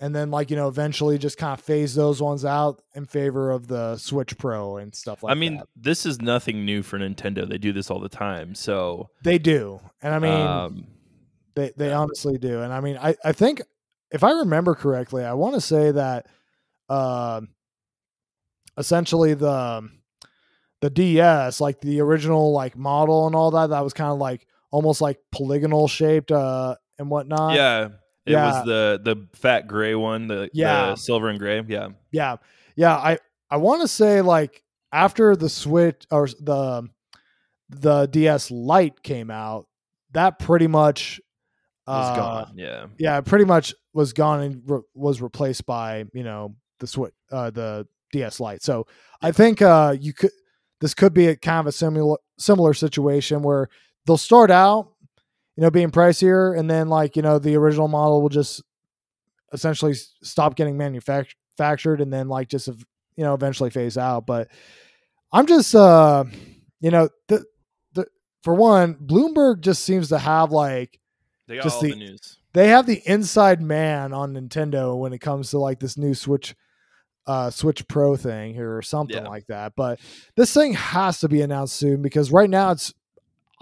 and 0.00 0.14
then 0.14 0.30
like 0.30 0.50
you 0.50 0.56
know 0.56 0.68
eventually 0.68 1.16
just 1.16 1.38
kind 1.38 1.58
of 1.58 1.64
phase 1.64 1.94
those 1.94 2.20
ones 2.20 2.44
out 2.44 2.82
in 2.94 3.06
favor 3.06 3.50
of 3.52 3.68
the 3.68 3.96
switch 3.96 4.36
pro 4.36 4.76
and 4.76 4.94
stuff 4.94 5.22
like 5.22 5.30
I 5.30 5.34
mean, 5.34 5.58
that. 5.58 5.68
this 5.76 6.04
is 6.04 6.20
nothing 6.20 6.64
new 6.64 6.82
for 6.82 6.98
Nintendo. 6.98 7.48
They 7.48 7.58
do 7.58 7.72
this 7.72 7.90
all 7.90 8.00
the 8.00 8.08
time. 8.08 8.54
So, 8.54 9.08
they 9.22 9.38
do 9.38 9.80
and 10.02 10.12
i 10.12 10.18
mean 10.18 10.46
um, 10.46 10.86
They 11.54 11.72
they 11.76 11.92
honestly 11.92 12.36
do, 12.36 12.62
and 12.62 12.72
I 12.72 12.80
mean, 12.80 12.98
I 13.00 13.14
I 13.24 13.32
think 13.32 13.62
if 14.10 14.24
I 14.24 14.32
remember 14.32 14.74
correctly, 14.74 15.24
I 15.24 15.34
want 15.34 15.54
to 15.54 15.60
say 15.60 15.92
that, 15.92 16.26
um, 16.88 17.50
essentially 18.76 19.34
the 19.34 19.88
the 20.80 20.90
DS, 20.90 21.60
like 21.60 21.80
the 21.80 22.00
original 22.00 22.52
like 22.52 22.76
model 22.76 23.26
and 23.26 23.36
all 23.36 23.52
that, 23.52 23.68
that 23.68 23.84
was 23.84 23.92
kind 23.92 24.10
of 24.10 24.18
like 24.18 24.46
almost 24.72 25.00
like 25.00 25.18
polygonal 25.30 25.86
shaped 25.86 26.32
uh 26.32 26.74
and 27.02 27.10
whatnot. 27.10 27.54
yeah, 27.54 27.84
it 28.24 28.32
yeah. 28.32 28.46
was 28.46 28.64
the 28.64 29.00
the 29.04 29.28
fat 29.36 29.66
gray 29.68 29.94
one, 29.94 30.26
the, 30.28 30.48
Yeah. 30.54 30.90
the 30.90 30.96
silver 30.96 31.28
and 31.28 31.38
gray. 31.38 31.62
Yeah, 31.68 31.88
yeah, 32.10 32.36
yeah. 32.76 32.96
I 32.96 33.18
I 33.50 33.58
want 33.58 33.82
to 33.82 33.88
say 33.88 34.22
like 34.22 34.62
after 34.92 35.36
the 35.36 35.48
Switch 35.48 36.04
or 36.10 36.26
the 36.40 36.88
the 37.68 38.06
DS 38.06 38.50
Lite 38.50 39.02
came 39.02 39.30
out, 39.30 39.66
that 40.12 40.38
pretty 40.38 40.66
much 40.66 41.20
was 41.86 42.10
uh, 42.10 42.16
gone. 42.16 42.52
Yeah, 42.56 42.86
yeah, 42.98 43.20
pretty 43.20 43.44
much 43.44 43.74
was 43.92 44.12
gone 44.12 44.40
and 44.40 44.62
re- 44.66 44.80
was 44.94 45.20
replaced 45.20 45.66
by 45.66 46.04
you 46.14 46.22
know 46.24 46.54
the 46.80 46.86
switch, 46.86 47.12
uh, 47.30 47.50
the 47.50 47.86
DS 48.12 48.40
Lite. 48.40 48.62
So 48.62 48.86
I 49.20 49.32
think 49.32 49.60
uh, 49.62 49.96
you 50.00 50.12
could 50.12 50.30
this 50.80 50.94
could 50.94 51.12
be 51.14 51.28
a 51.28 51.36
kind 51.36 51.60
of 51.60 51.66
a 51.66 51.72
similar 51.72 52.18
similar 52.38 52.74
situation 52.74 53.42
where 53.42 53.68
they'll 54.06 54.16
start 54.16 54.50
out, 54.50 54.92
you 55.56 55.62
know, 55.62 55.70
being 55.70 55.90
pricier, 55.90 56.58
and 56.58 56.70
then 56.70 56.88
like 56.88 57.16
you 57.16 57.22
know 57.22 57.38
the 57.38 57.56
original 57.56 57.88
model 57.88 58.22
will 58.22 58.28
just 58.28 58.62
essentially 59.52 59.94
stop 60.22 60.56
getting 60.56 60.76
manufactured, 60.76 62.00
and 62.00 62.12
then 62.12 62.28
like 62.28 62.48
just 62.48 62.68
you 62.68 63.24
know 63.24 63.34
eventually 63.34 63.70
phase 63.70 63.98
out. 63.98 64.26
But 64.26 64.48
I'm 65.32 65.46
just 65.46 65.74
uh, 65.74 66.24
you 66.80 66.90
know 66.90 67.08
the 67.28 67.44
the 67.94 68.06
for 68.42 68.54
one, 68.54 68.94
Bloomberg 68.94 69.60
just 69.60 69.84
seems 69.84 70.08
to 70.10 70.18
have 70.18 70.52
like 70.52 70.98
they 71.48 71.56
got 71.56 71.64
Just 71.64 71.76
all 71.76 71.82
the- 71.82 71.90
the 71.90 71.96
news. 71.96 72.38
they 72.54 72.68
have 72.68 72.86
the 72.86 73.02
inside 73.06 73.60
man 73.60 74.12
on 74.12 74.32
Nintendo 74.34 74.96
when 74.98 75.12
it 75.12 75.18
comes 75.20 75.50
to 75.50 75.58
like 75.58 75.80
this 75.80 75.96
new 75.98 76.14
Switch 76.14 76.54
uh 77.26 77.50
Switch 77.50 77.86
Pro 77.88 78.16
thing 78.16 78.54
here 78.54 78.76
or 78.76 78.82
something 78.82 79.22
Yeah. 79.22 79.28
like 79.28 79.46
that. 79.48 79.74
But 79.76 80.00
this 80.36 80.52
thing 80.54 80.72
has 80.74 81.20
to 81.20 81.28
be 81.28 81.40
announced 81.42 81.76
soon 81.76 82.00
because 82.02 82.32
right 82.32 82.50
now 82.50 82.70
it's 82.72 82.92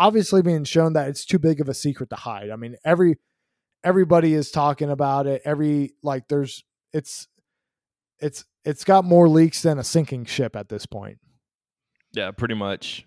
obviously 0.01 0.41
being 0.41 0.65
shown 0.65 0.95
that 0.95 1.09
it's 1.09 1.27
too 1.27 1.39
big 1.39 1.61
of 1.61 1.69
a 1.69 1.75
secret 1.75 2.09
to 2.11 2.17
hide. 2.17 2.51
I 2.51 2.57
mean, 2.57 2.77
every 2.85 3.19
everybody 3.85 4.35
is 4.35 4.51
talking 4.51 4.91
about 4.91 5.27
it. 5.27 5.43
Every 5.45 5.93
like 6.03 6.27
there's 6.29 6.65
it's 6.93 7.29
it's 8.19 8.45
it's 8.65 8.83
got 8.83 9.05
more 9.05 9.29
leaks 9.29 9.63
than 9.63 9.79
a 9.79 9.85
sinking 9.85 10.25
ship 10.25 10.57
at 10.57 10.71
this 10.71 10.87
point. 10.87 11.19
Yeah, 12.13 12.31
pretty 12.33 12.55
much. 12.55 13.07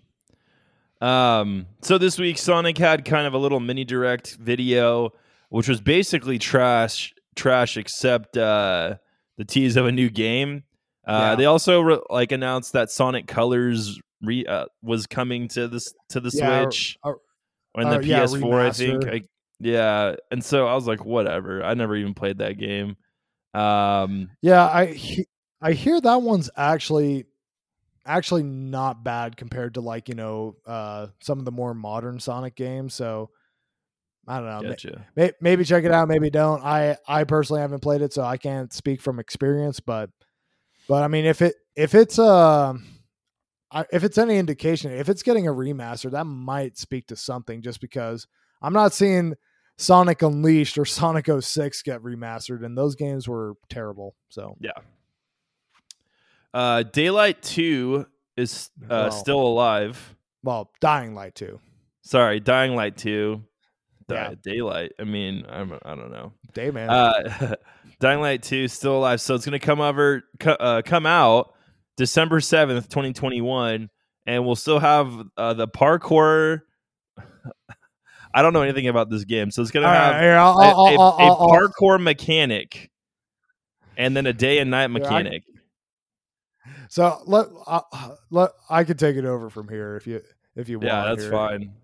Um, 1.00 1.66
so 1.82 1.98
this 1.98 2.18
week 2.18 2.38
Sonic 2.38 2.78
had 2.78 3.04
kind 3.04 3.26
of 3.26 3.34
a 3.34 3.38
little 3.38 3.60
mini 3.60 3.84
direct 3.84 4.36
video, 4.36 5.12
which 5.50 5.68
was 5.68 5.80
basically 5.80 6.38
trash, 6.38 7.12
trash 7.36 7.76
except 7.76 8.36
uh, 8.36 8.94
the 9.36 9.44
tease 9.44 9.76
of 9.76 9.84
a 9.86 9.92
new 9.92 10.08
game. 10.08 10.62
Uh, 11.06 11.10
Yeah. 11.12 11.34
They 11.36 11.44
also 11.44 11.80
re- 11.82 12.00
like 12.08 12.32
announced 12.32 12.72
that 12.72 12.90
Sonic 12.90 13.26
Colors 13.26 14.00
re- 14.26 14.46
uh, 14.46 14.66
was 14.82 15.06
coming 15.06 15.48
to 15.48 15.68
this 15.68 15.92
to 16.10 16.20
the 16.20 16.30
Yeah, 16.32 16.62
Switch 16.64 16.98
or- 17.02 17.20
or 17.74 17.82
in 17.82 17.88
the 17.90 17.98
or, 17.98 18.02
yeah, 18.02 18.24
PS4, 18.24 18.60
I 18.60 18.70
think. 18.70 19.04
I, 19.06 19.22
yeah, 19.60 20.16
and 20.30 20.44
so 20.44 20.66
I 20.66 20.74
was 20.74 20.86
like, 20.86 21.04
whatever. 21.04 21.62
I 21.62 21.74
never 21.74 21.96
even 21.96 22.14
played 22.14 22.38
that 22.38 22.58
game. 22.58 22.96
Um, 23.54 24.30
Yeah, 24.42 24.66
I 24.66 24.86
he- 24.86 25.26
I 25.60 25.72
hear 25.72 26.00
that 26.00 26.22
one's 26.22 26.50
actually 26.56 27.26
actually 28.06 28.42
not 28.42 29.02
bad 29.02 29.34
compared 29.36 29.72
to 29.74 29.80
like 29.80 30.10
you 30.10 30.14
know 30.14 30.54
uh 30.66 31.06
some 31.22 31.38
of 31.38 31.46
the 31.46 31.52
more 31.52 31.72
modern 31.72 32.20
Sonic 32.20 32.54
games. 32.54 32.92
So 32.94 33.30
I 34.26 34.40
don't 34.40 34.46
know. 34.62 34.70
Gotcha. 34.70 35.06
may- 35.16 35.32
maybe 35.40 35.64
check 35.64 35.84
it 35.84 35.90
out. 35.92 36.08
Maybe 36.08 36.30
don't. 36.30 36.62
I 36.64 36.96
I 37.08 37.24
personally 37.24 37.62
haven't 37.62 37.80
played 37.80 38.02
it, 38.02 38.12
so 38.12 38.22
I 38.22 38.36
can't 38.36 38.72
speak 38.72 39.00
from 39.00 39.18
experience. 39.18 39.80
But 39.80 40.10
but 40.88 41.02
I 41.02 41.08
mean, 41.08 41.24
if 41.24 41.40
it 41.42 41.54
if 41.76 41.94
it's 41.94 42.18
um. 42.18 42.86
I, 43.74 43.84
if 43.92 44.04
it's 44.04 44.16
any 44.18 44.38
indication, 44.38 44.92
if 44.92 45.08
it's 45.08 45.22
getting 45.22 45.46
a 45.48 45.52
remaster, 45.52 46.10
that 46.12 46.24
might 46.24 46.78
speak 46.78 47.08
to 47.08 47.16
something. 47.16 47.60
Just 47.60 47.80
because 47.80 48.26
I'm 48.62 48.72
not 48.72 48.92
seeing 48.92 49.34
Sonic 49.76 50.22
Unleashed 50.22 50.78
or 50.78 50.84
Sonic 50.84 51.26
06 51.40 51.82
get 51.82 52.00
remastered, 52.02 52.64
and 52.64 52.78
those 52.78 52.94
games 52.94 53.26
were 53.28 53.54
terrible. 53.68 54.14
So 54.28 54.56
Yeah. 54.60 54.70
Uh, 56.52 56.82
Daylight 56.84 57.42
Two 57.42 58.06
is 58.36 58.70
uh, 58.84 58.86
Wow. 58.88 59.10
still 59.10 59.40
alive. 59.40 60.14
Well, 60.42 60.70
Dying 60.80 61.14
Light 61.14 61.34
2. 61.34 61.58
Sorry, 62.02 62.38
Dying 62.38 62.76
Light 62.76 62.96
2. 62.96 63.42
Yeah. 64.10 64.34
Daylight. 64.42 64.92
I 65.00 65.04
mean, 65.04 65.46
I'm, 65.48 65.72
I 65.84 65.94
don't 65.94 66.12
know. 66.12 66.32
Day 66.52 66.70
man. 66.70 66.90
Uh, 66.90 67.54
Dying 68.00 68.20
Light 68.20 68.42
2 68.42 68.56
is 68.64 68.72
still 68.72 68.98
alive. 68.98 69.20
So 69.20 69.34
it's 69.34 69.46
going 69.46 69.58
to 69.58 69.64
come 69.64 69.80
over 69.80 70.22
co- 70.38 70.52
uh, 70.52 70.82
come 70.82 71.06
out 71.06 71.53
December 71.96 72.40
7th, 72.40 72.88
2021 72.88 73.88
and 74.26 74.44
we'll 74.46 74.56
still 74.56 74.78
have 74.78 75.12
uh, 75.36 75.54
the 75.54 75.68
parkour 75.68 76.60
I 78.34 78.42
don't 78.42 78.52
know 78.52 78.62
anything 78.62 78.88
about 78.88 79.10
this 79.10 79.22
game. 79.24 79.50
So 79.52 79.62
it's 79.62 79.70
going 79.70 79.84
to 79.84 79.88
All 79.88 79.94
right, 79.94 80.12
have 80.12 80.22
here, 80.22 80.34
I'll, 80.36 80.58
a, 80.58 80.96
I'll, 80.96 81.16
I'll, 81.18 81.34
a 81.34 81.48
parkour 81.48 82.02
mechanic 82.02 82.90
and 83.96 84.16
then 84.16 84.26
a 84.26 84.32
day 84.32 84.58
and 84.58 84.70
night 84.70 84.90
Yeah, 84.90 84.96
I- 84.96 85.22
mechanic. 85.22 85.42
so 86.88 87.20
let, 87.26 87.46
uh, 87.66 87.80
let 88.30 88.50
I 88.68 88.82
could 88.84 88.98
take 88.98 89.16
it 89.16 89.24
over 89.24 89.50
from 89.50 89.68
here 89.68 89.94
if 89.96 90.06
you 90.08 90.20
if 90.56 90.68
you 90.68 90.78
want. 90.78 90.86
yeah, 90.86 91.04
that's 91.06 91.22
here. 91.22 91.30
fine. 91.30 91.74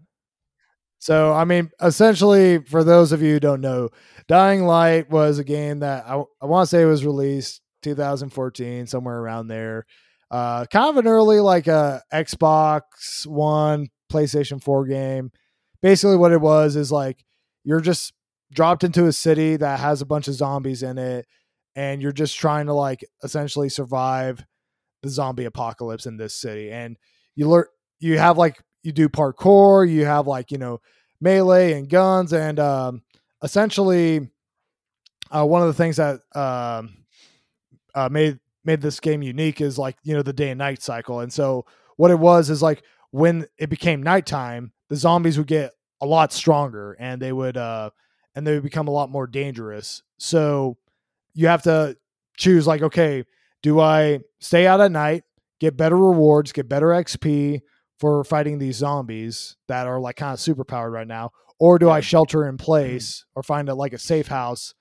So, 0.99 1.33
I 1.33 1.45
mean, 1.45 1.71
essentially, 1.81 2.59
for 2.59 2.85
those 2.85 3.13
of 3.13 3.23
you 3.23 3.33
who 3.35 3.41
don't 3.41 3.61
know, 3.63 3.89
Dying 4.29 4.65
Light 4.67 5.09
was 5.09 5.39
a 5.39 5.45
game 5.45 5.79
that 5.81 6.05
I, 6.07 6.23
I 6.43 6.47
want 6.47 6.69
to 6.69 6.77
say 6.77 6.85
was 6.85 7.07
released 7.07 7.63
2014, 7.83 8.87
somewhere 8.87 9.19
around 9.19 9.49
there. 9.49 9.87
Uh, 10.31 10.65
kind 10.67 10.91
of 10.91 10.97
an 10.97 11.09
early, 11.09 11.41
like 11.41 11.67
a 11.67 12.03
Xbox 12.13 13.27
One, 13.27 13.89
PlayStation 14.11 14.63
4 14.63 14.87
game. 14.87 15.33
Basically, 15.83 16.17
what 16.17 16.33
it 16.33 16.41
was 16.41 16.77
is 16.77 16.93
like 16.93 17.25
you're 17.65 17.81
just 17.81 18.13
dropped 18.53 18.85
into 18.85 19.07
a 19.07 19.13
city 19.13 19.57
that 19.57 19.81
has 19.81 20.03
a 20.03 20.07
bunch 20.07 20.29
of 20.29 20.35
zombies 20.35 20.83
in 20.83 20.99
it, 20.99 21.27
and 21.75 22.03
you're 22.03 22.13
just 22.13 22.39
trying 22.39 22.67
to 22.67 22.75
like 22.75 23.05
essentially 23.23 23.69
survive 23.69 24.45
the 25.03 25.09
zombie 25.09 25.45
apocalypse 25.47 26.07
in 26.07 26.17
this 26.17 26.35
city. 26.35 26.71
And 26.71 26.97
you 27.35 27.49
learn, 27.49 27.67
you 27.99 28.19
have 28.19 28.39
like 28.39 28.61
you 28.83 28.93
do 28.93 29.09
parkour, 29.09 29.89
you 29.89 30.05
have 30.05 30.27
like 30.27 30.51
you 30.51 30.59
know 30.59 30.81
melee 31.21 31.73
and 31.73 31.89
guns, 31.89 32.33
and 32.33 32.59
um, 32.59 33.03
essentially, 33.43 34.29
uh, 35.31 35.47
one 35.47 35.63
of 35.63 35.69
the 35.69 35.75
things 35.75 35.97
that 35.97 36.21
um, 36.35 37.00
uh, 37.95 38.09
made 38.11 38.39
made 38.65 38.81
this 38.81 39.01
game 39.01 39.23
unique 39.23 39.61
is 39.61 39.79
like 39.79 39.97
you 40.03 40.15
know 40.15 40.23
the 40.23 40.33
day 40.33 40.51
and 40.51 40.59
night 40.59 40.83
cycle. 40.83 41.21
And 41.21 41.33
so 41.33 41.65
what 41.97 42.11
it 42.11 42.19
was 42.19 42.51
is 42.51 42.63
like 42.63 42.83
when 43.11 43.47
it 43.59 43.71
became 43.71 44.03
nighttime, 44.03 44.73
the 44.89 44.97
zombies 44.97 45.39
would 45.39 45.47
get 45.47 45.73
a 46.01 46.07
lot 46.07 46.33
stronger, 46.33 46.97
and 46.99 47.21
they 47.21 47.33
would 47.33 47.57
uh, 47.57 47.91
and 48.35 48.47
they 48.47 48.55
would 48.55 48.63
become 48.63 48.89
a 48.89 48.93
lot 48.93 49.11
more 49.11 49.27
dangerous. 49.27 50.03
So 50.19 50.77
you 51.35 51.47
have 51.47 51.63
to 51.63 51.97
choose 52.37 52.67
like 52.67 52.83
okay, 52.83 53.25
do 53.63 53.81
I 53.81 54.21
stay 54.39 54.67
out 54.67 54.81
at 54.81 54.93
night, 54.93 55.25
get 55.59 55.77
better 55.77 55.97
rewards, 55.97 56.53
get 56.53 56.69
better 56.69 56.89
XP 56.89 57.61
for 57.99 58.25
fighting 58.25 58.59
these 58.59 58.77
zombies 58.77 59.57
that 59.69 59.87
are 59.87 60.01
like 60.01 60.17
kind 60.17 60.33
of 60.33 60.41
super 60.41 60.65
powered 60.65 60.93
right 60.93 61.07
now, 61.07 61.33
or 61.59 61.79
do 61.79 61.91
I 61.91 62.01
shelter 62.01 62.49
in 62.49 62.57
place 62.57 63.27
or 63.35 63.43
find 63.43 63.69
a, 63.69 63.75
like 63.75 63.93
a 63.93 63.99
safe 63.99 64.27
house 64.29 64.75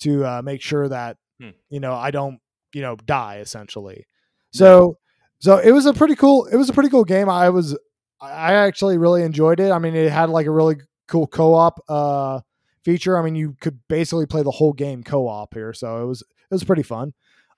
to 0.00 0.24
uh, 0.24 0.42
make 0.42 0.60
sure 0.62 0.88
that 0.88 1.16
Hmm. 1.40 1.50
you 1.70 1.78
know 1.78 1.94
I 1.94 2.10
don't 2.10 2.40
you 2.72 2.82
know 2.82 2.96
die 2.96 3.38
essentially. 3.38 4.06
So 4.52 4.98
so 5.40 5.58
it 5.58 5.72
was 5.72 5.86
a 5.86 5.94
pretty 5.94 6.14
cool 6.14 6.46
it 6.46 6.56
was 6.56 6.68
a 6.68 6.72
pretty 6.72 6.90
cool 6.90 7.04
game. 7.04 7.28
I 7.28 7.50
was 7.50 7.76
I 8.20 8.54
actually 8.54 8.98
really 8.98 9.22
enjoyed 9.22 9.60
it. 9.60 9.70
I 9.70 9.78
mean, 9.78 9.94
it 9.94 10.10
had 10.10 10.30
like 10.30 10.46
a 10.46 10.50
really 10.50 10.76
cool 11.06 11.26
co-op 11.26 11.80
uh, 11.88 12.40
feature. 12.82 13.18
I 13.18 13.22
mean, 13.22 13.36
you 13.36 13.56
could 13.60 13.78
basically 13.88 14.26
play 14.26 14.42
the 14.42 14.50
whole 14.50 14.72
game 14.72 15.02
co-op 15.02 15.54
here, 15.54 15.72
so 15.72 16.02
it 16.02 16.06
was 16.06 16.22
it 16.22 16.54
was 16.54 16.64
pretty 16.64 16.82
fun. 16.82 17.14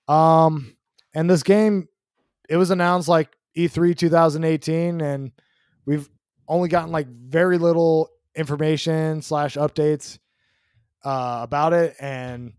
Um, 0.09 0.77
and 1.15 1.31
this 1.31 1.43
game, 1.43 1.89
it 2.49 2.57
was 2.57 2.71
announced 2.71 3.09
like 3.09 3.37
E3 3.57 3.97
2018, 3.97 5.01
and 5.01 5.33
we've 5.87 6.09
only 6.47 6.69
gotten 6.69 6.93
like 6.93 7.07
very 7.07 7.59
little 7.59 8.11
information 8.35 9.23
slash 9.23 9.57
updates 9.57 10.19
uh, 11.05 11.41
about 11.43 11.73
it, 11.73 11.97
and 12.01 12.53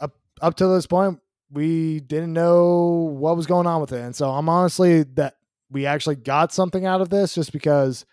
up 0.00 0.16
up 0.40 0.56
to 0.56 0.66
this 0.66 0.86
point, 0.86 1.20
we 1.52 2.00
didn't 2.00 2.32
know 2.32 3.14
what 3.18 3.36
was 3.36 3.46
going 3.46 3.66
on 3.66 3.80
with 3.80 3.92
it. 3.92 4.00
And 4.00 4.16
so 4.16 4.30
I'm 4.30 4.48
honestly 4.48 5.02
that 5.14 5.34
we 5.70 5.86
actually 5.86 6.16
got 6.16 6.52
something 6.52 6.86
out 6.86 7.00
of 7.00 7.10
this 7.10 7.34
just 7.34 7.52
because 7.52 8.06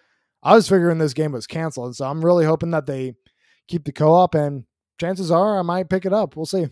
I 0.43 0.55
was 0.55 0.67
figuring 0.67 0.97
this 0.97 1.13
game 1.13 1.31
was 1.31 1.47
canceled. 1.47 1.87
And 1.87 1.95
so 1.95 2.05
I'm 2.05 2.23
really 2.23 2.45
hoping 2.45 2.71
that 2.71 2.85
they 2.85 3.15
keep 3.67 3.85
the 3.85 3.91
co-op 3.91 4.35
and 4.35 4.65
chances 4.99 5.31
are 5.31 5.57
I 5.57 5.61
might 5.61 5.89
pick 5.89 6.05
it 6.05 6.13
up. 6.13 6.35
We'll 6.35 6.45
see. 6.45 6.67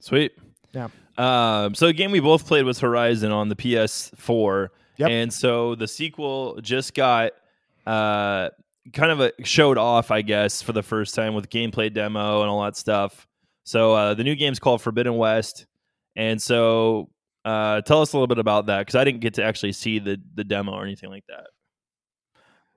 Sweet. 0.00 0.32
Yeah. 0.72 0.88
Um, 1.16 1.74
so 1.74 1.86
a 1.86 1.92
game 1.92 2.10
we 2.10 2.20
both 2.20 2.46
played 2.46 2.64
was 2.64 2.80
Horizon 2.80 3.32
on 3.32 3.48
the 3.48 3.56
PS4. 3.56 4.68
Yep. 4.98 5.10
And 5.10 5.32
so 5.32 5.74
the 5.74 5.88
sequel 5.88 6.58
just 6.60 6.94
got 6.94 7.32
uh, 7.86 8.50
kind 8.92 9.12
of 9.12 9.20
a 9.20 9.32
showed 9.44 9.78
off, 9.78 10.10
I 10.10 10.22
guess, 10.22 10.62
for 10.62 10.72
the 10.72 10.82
first 10.82 11.14
time 11.14 11.34
with 11.34 11.48
gameplay 11.48 11.92
demo 11.92 12.42
and 12.42 12.50
all 12.50 12.62
that 12.64 12.76
stuff. 12.76 13.27
So 13.68 13.92
uh, 13.92 14.14
the 14.14 14.24
new 14.24 14.34
game's 14.34 14.58
called 14.58 14.80
Forbidden 14.80 15.18
West, 15.18 15.66
and 16.16 16.40
so 16.40 17.10
uh, 17.44 17.82
tell 17.82 18.00
us 18.00 18.14
a 18.14 18.16
little 18.16 18.26
bit 18.26 18.38
about 18.38 18.64
that 18.66 18.78
because 18.78 18.94
I 18.94 19.04
didn't 19.04 19.20
get 19.20 19.34
to 19.34 19.44
actually 19.44 19.72
see 19.72 19.98
the 19.98 20.18
the 20.34 20.42
demo 20.42 20.72
or 20.72 20.84
anything 20.84 21.10
like 21.10 21.24
that. 21.28 21.48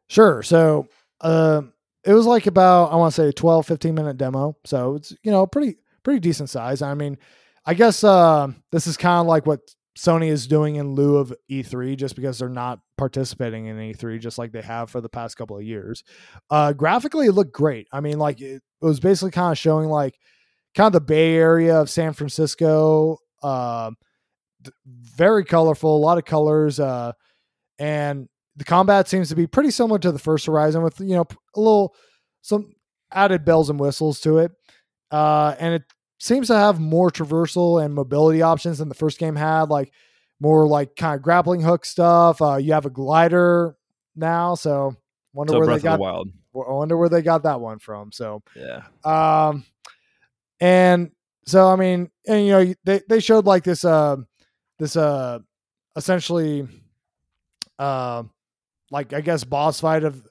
Sure. 0.07 0.43
So 0.43 0.89
uh, 1.21 1.61
it 2.03 2.13
was 2.13 2.25
like 2.25 2.45
about 2.45 2.91
I 2.91 2.97
want 2.97 3.15
to 3.15 3.21
say 3.21 3.31
12, 3.31 3.65
15 3.67 3.95
minute 3.95 4.17
demo. 4.17 4.57
So 4.65 4.95
it's 4.95 5.15
you 5.23 5.31
know 5.31 5.47
pretty 5.47 5.77
pretty 6.03 6.19
decent 6.19 6.49
size. 6.49 6.81
I 6.81 6.93
mean, 6.93 7.17
I 7.65 7.73
guess 7.73 8.03
uh, 8.03 8.49
this 8.73 8.85
is 8.85 8.97
kind 8.97 9.21
of 9.21 9.27
like 9.27 9.45
what 9.45 9.61
Sony 9.97 10.27
is 10.27 10.45
doing 10.45 10.75
in 10.75 10.93
lieu 10.93 11.15
of 11.15 11.33
E3, 11.49 11.95
just 11.95 12.17
because 12.17 12.39
they're 12.39 12.49
not 12.49 12.81
participating 12.97 13.67
in 13.67 13.77
E3, 13.77 14.19
just 14.19 14.37
like 14.37 14.51
they 14.51 14.61
have 14.61 14.89
for 14.89 14.99
the 14.99 15.07
past 15.07 15.37
couple 15.37 15.55
of 15.55 15.63
years. 15.63 16.03
Uh, 16.49 16.73
graphically, 16.73 17.27
it 17.27 17.31
looked 17.31 17.53
great. 17.53 17.87
I 17.93 18.01
mean, 18.01 18.19
like 18.19 18.41
it, 18.41 18.61
it 18.81 18.85
was 18.85 18.99
basically 18.99 19.31
kind 19.31 19.53
of 19.53 19.57
showing 19.57 19.87
like 19.87 20.19
kind 20.75 20.87
of 20.87 20.93
the 20.93 21.01
Bay 21.01 21.35
Area 21.35 21.79
of 21.79 21.89
San 21.89 22.13
Francisco. 22.13 23.17
Uh, 23.43 23.91
very 24.85 25.43
colorful, 25.43 25.97
a 25.97 25.99
lot 25.99 26.17
of 26.17 26.25
colors, 26.25 26.79
uh, 26.79 27.11
and 27.79 28.29
the 28.55 28.63
combat 28.63 29.07
seems 29.07 29.29
to 29.29 29.35
be 29.35 29.47
pretty 29.47 29.71
similar 29.71 29.97
to 29.99 30.11
the 30.11 30.19
first 30.19 30.45
Horizon, 30.45 30.83
with 30.83 30.99
you 30.99 31.15
know 31.15 31.25
a 31.55 31.59
little 31.59 31.95
some 32.41 32.71
added 33.11 33.43
bells 33.43 33.69
and 33.69 33.79
whistles 33.79 34.19
to 34.21 34.37
it, 34.37 34.51
uh, 35.09 35.55
and 35.59 35.73
it 35.73 35.83
seems 36.19 36.47
to 36.47 36.55
have 36.55 36.79
more 36.79 37.09
traversal 37.09 37.83
and 37.83 37.93
mobility 37.93 38.43
options 38.43 38.77
than 38.77 38.89
the 38.89 38.95
first 38.95 39.17
game 39.17 39.35
had, 39.35 39.69
like 39.69 39.91
more 40.39 40.67
like 40.67 40.95
kind 40.95 41.15
of 41.15 41.23
grappling 41.23 41.61
hook 41.61 41.83
stuff. 41.85 42.39
Uh, 42.41 42.57
you 42.57 42.73
have 42.73 42.85
a 42.85 42.91
glider 42.91 43.75
now, 44.15 44.53
so 44.53 44.95
wonder 45.33 45.53
So 45.53 45.57
where 45.59 45.67
Breath 45.67 45.81
they 45.81 45.83
got. 45.85 45.95
the 45.97 46.01
Wild. 46.01 46.29
I 46.53 46.71
wonder 46.73 46.97
where 46.97 47.09
they 47.09 47.21
got 47.23 47.43
that 47.43 47.59
one 47.61 47.79
from. 47.79 48.11
So 48.11 48.43
Yeah. 48.55 48.83
um, 49.05 49.65
and 50.61 51.11
so 51.45 51.67
I 51.67 51.75
mean, 51.75 52.09
and 52.27 52.45
you 52.45 52.51
know, 52.51 52.73
they 52.85 53.01
they 53.09 53.19
showed 53.19 53.45
like 53.45 53.63
this 53.63 53.83
uh 53.83 54.17
this 54.79 54.95
uh 54.95 55.39
essentially 55.95 56.67
uh 57.79 58.23
like 58.91 59.11
I 59.11 59.21
guess 59.21 59.43
boss 59.43 59.81
fight 59.81 60.03
of 60.03 60.25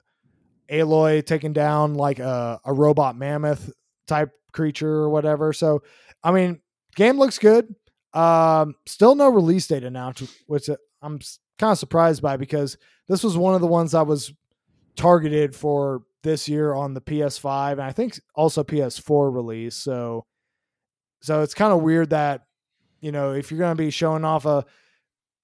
Aloy 0.70 1.26
taking 1.26 1.52
down 1.52 1.94
like 1.94 2.20
a, 2.20 2.60
a 2.64 2.72
robot 2.72 3.16
mammoth 3.16 3.70
type 4.06 4.30
creature 4.52 4.88
or 4.88 5.10
whatever. 5.10 5.52
So 5.52 5.82
I 6.22 6.30
mean, 6.30 6.60
game 6.94 7.18
looks 7.18 7.38
good. 7.38 7.74
Um, 8.12 8.74
still 8.86 9.14
no 9.14 9.28
release 9.28 9.66
date 9.66 9.84
announced, 9.84 10.22
which 10.46 10.68
I'm 11.02 11.20
kind 11.58 11.72
of 11.72 11.78
surprised 11.78 12.22
by 12.22 12.36
because 12.36 12.76
this 13.08 13.24
was 13.24 13.36
one 13.36 13.54
of 13.54 13.60
the 13.60 13.66
ones 13.66 13.94
I 13.94 14.02
was 14.02 14.32
targeted 14.96 15.54
for 15.56 16.02
this 16.22 16.48
year 16.48 16.74
on 16.74 16.94
the 16.94 17.00
PS5 17.00 17.72
and 17.72 17.82
I 17.82 17.92
think 17.92 18.20
also 18.34 18.64
PS4 18.64 19.34
release. 19.34 19.76
So 19.76 20.26
so 21.22 21.42
it's 21.42 21.54
kind 21.54 21.72
of 21.72 21.82
weird 21.82 22.10
that 22.10 22.42
you 23.00 23.12
know, 23.12 23.32
if 23.32 23.50
you're 23.50 23.58
going 23.58 23.76
to 23.76 23.82
be 23.82 23.90
showing 23.90 24.24
off 24.24 24.44
a 24.44 24.64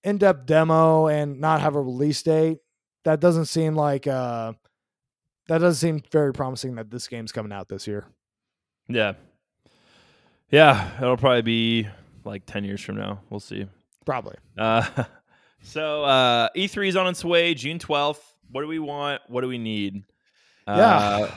in-depth 0.04 0.44
demo 0.46 1.06
and 1.06 1.40
not 1.40 1.62
have 1.62 1.74
a 1.74 1.80
release 1.80 2.22
date, 2.22 2.58
that 3.04 3.20
doesn't 3.20 3.46
seem 3.46 3.74
like 3.74 4.06
uh 4.06 4.52
that 5.48 5.58
doesn't 5.58 5.80
seem 5.80 6.02
very 6.10 6.32
promising 6.32 6.74
that 6.74 6.90
this 6.90 7.06
game's 7.06 7.32
coming 7.32 7.52
out 7.52 7.68
this 7.68 7.86
year. 7.86 8.04
Yeah. 8.88 9.14
Yeah. 10.50 10.90
It'll 10.98 11.16
probably 11.16 11.42
be 11.42 11.88
like 12.24 12.46
10 12.46 12.64
years 12.64 12.80
from 12.80 12.96
now. 12.96 13.20
We'll 13.30 13.40
see. 13.40 13.66
Probably. 14.04 14.36
Uh, 14.58 14.84
so 15.62 16.04
uh, 16.04 16.48
E3 16.56 16.88
is 16.88 16.96
on 16.96 17.06
its 17.06 17.24
way, 17.24 17.54
June 17.54 17.78
12th. 17.78 18.20
What 18.50 18.62
do 18.62 18.68
we 18.68 18.78
want? 18.78 19.22
What 19.28 19.40
do 19.42 19.48
we 19.48 19.58
need? 19.58 20.04
Yeah. 20.66 20.96
Uh, 20.96 21.30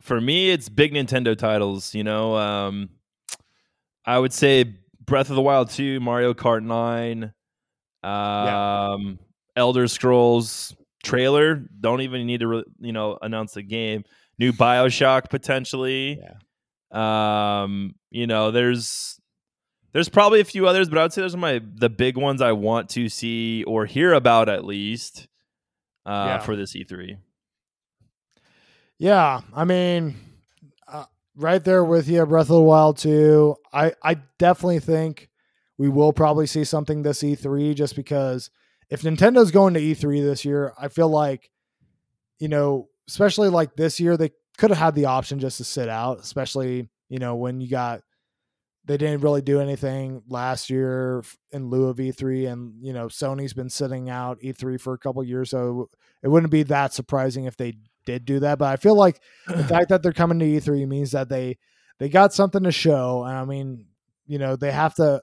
for 0.00 0.20
me, 0.20 0.50
it's 0.50 0.68
big 0.68 0.92
Nintendo 0.92 1.36
titles. 1.36 1.94
You 1.94 2.04
know, 2.04 2.36
um, 2.36 2.90
I 4.04 4.18
would 4.18 4.32
say 4.32 4.64
Breath 5.04 5.30
of 5.30 5.36
the 5.36 5.42
Wild 5.42 5.70
2, 5.70 6.00
Mario 6.00 6.32
Kart 6.34 6.62
9, 6.62 7.32
um, 8.02 9.18
Elder 9.56 9.88
Scrolls 9.88 10.74
trailer. 11.02 11.56
Don't 11.80 12.00
even 12.02 12.26
need 12.26 12.40
to, 12.40 12.46
re- 12.48 12.64
you 12.80 12.92
know, 12.92 13.18
announce 13.22 13.54
the 13.54 13.62
game. 13.62 14.04
New 14.38 14.52
Bioshock 14.52 15.30
potentially. 15.30 16.20
Yeah. 16.20 17.62
Um, 17.62 17.94
you 18.10 18.26
know, 18.26 18.50
there's 18.50 19.18
there's 19.92 20.08
probably 20.08 20.40
a 20.40 20.44
few 20.44 20.66
others, 20.68 20.88
but 20.88 20.98
I 20.98 21.02
would 21.02 21.12
say 21.12 21.22
those 21.22 21.34
are 21.34 21.38
my 21.38 21.60
the 21.74 21.88
big 21.88 22.16
ones 22.16 22.42
I 22.42 22.52
want 22.52 22.90
to 22.90 23.08
see 23.08 23.64
or 23.64 23.86
hear 23.86 24.12
about 24.12 24.48
at 24.48 24.64
least 24.64 25.26
uh, 26.04 26.10
Yeah. 26.28 26.38
for 26.38 26.54
this 26.54 26.76
E 26.76 26.84
E3. 26.84 27.16
Yeah, 28.98 29.40
I 29.54 29.64
mean, 29.64 30.16
uh, 30.88 31.04
right 31.36 31.62
there 31.62 31.84
with 31.84 32.08
you, 32.08 32.24
Breath 32.26 32.44
of 32.44 32.56
the 32.56 32.60
Wild 32.60 32.98
too. 32.98 33.56
I 33.72 33.92
I 34.02 34.16
definitely 34.38 34.80
think 34.80 35.28
we 35.78 35.88
will 35.88 36.12
probably 36.12 36.46
see 36.46 36.64
something 36.64 37.02
this 37.02 37.22
E3 37.22 37.74
just 37.74 37.94
because 37.96 38.50
if 38.88 39.02
Nintendo's 39.02 39.50
going 39.50 39.74
to 39.74 39.80
E3 39.80 40.22
this 40.22 40.44
year, 40.44 40.72
I 40.78 40.88
feel 40.88 41.08
like 41.08 41.50
you 42.38 42.48
know, 42.48 42.88
especially 43.08 43.48
like 43.48 43.76
this 43.76 44.00
year 44.00 44.16
they 44.16 44.30
could 44.58 44.70
have 44.70 44.78
had 44.78 44.94
the 44.94 45.06
option 45.06 45.38
just 45.38 45.58
to 45.58 45.64
sit 45.64 45.88
out, 45.88 46.20
especially, 46.20 46.88
you 47.08 47.18
know, 47.18 47.36
when 47.36 47.60
you 47.60 47.68
got 47.68 48.02
they 48.86 48.96
didn't 48.96 49.22
really 49.22 49.42
do 49.42 49.60
anything 49.60 50.22
last 50.28 50.70
year 50.70 51.22
in 51.52 51.70
lieu 51.70 51.88
of 51.88 51.98
E3 51.98 52.50
and 52.50 52.74
you 52.82 52.92
know, 52.92 53.08
Sony's 53.08 53.52
been 53.52 53.70
sitting 53.70 54.08
out 54.10 54.40
E3 54.40 54.80
for 54.80 54.94
a 54.94 54.98
couple 54.98 55.22
years 55.24 55.50
so 55.50 55.90
it 56.22 56.28
wouldn't 56.28 56.52
be 56.52 56.62
that 56.64 56.94
surprising 56.94 57.44
if 57.44 57.56
they 57.56 57.74
did 58.06 58.24
do 58.24 58.40
that, 58.40 58.58
but 58.58 58.72
I 58.72 58.76
feel 58.76 58.96
like 58.96 59.20
the 59.46 59.64
fact 59.68 59.90
that 59.90 60.02
they're 60.02 60.12
coming 60.12 60.38
to 60.38 60.44
E3 60.46 60.88
means 60.88 61.10
that 61.10 61.28
they 61.28 61.58
they 61.98 62.08
got 62.08 62.32
something 62.32 62.62
to 62.62 62.72
show. 62.72 63.24
And 63.24 63.36
I 63.36 63.44
mean, 63.44 63.86
you 64.26 64.38
know, 64.38 64.56
they 64.56 64.72
have 64.72 64.94
to 64.94 65.22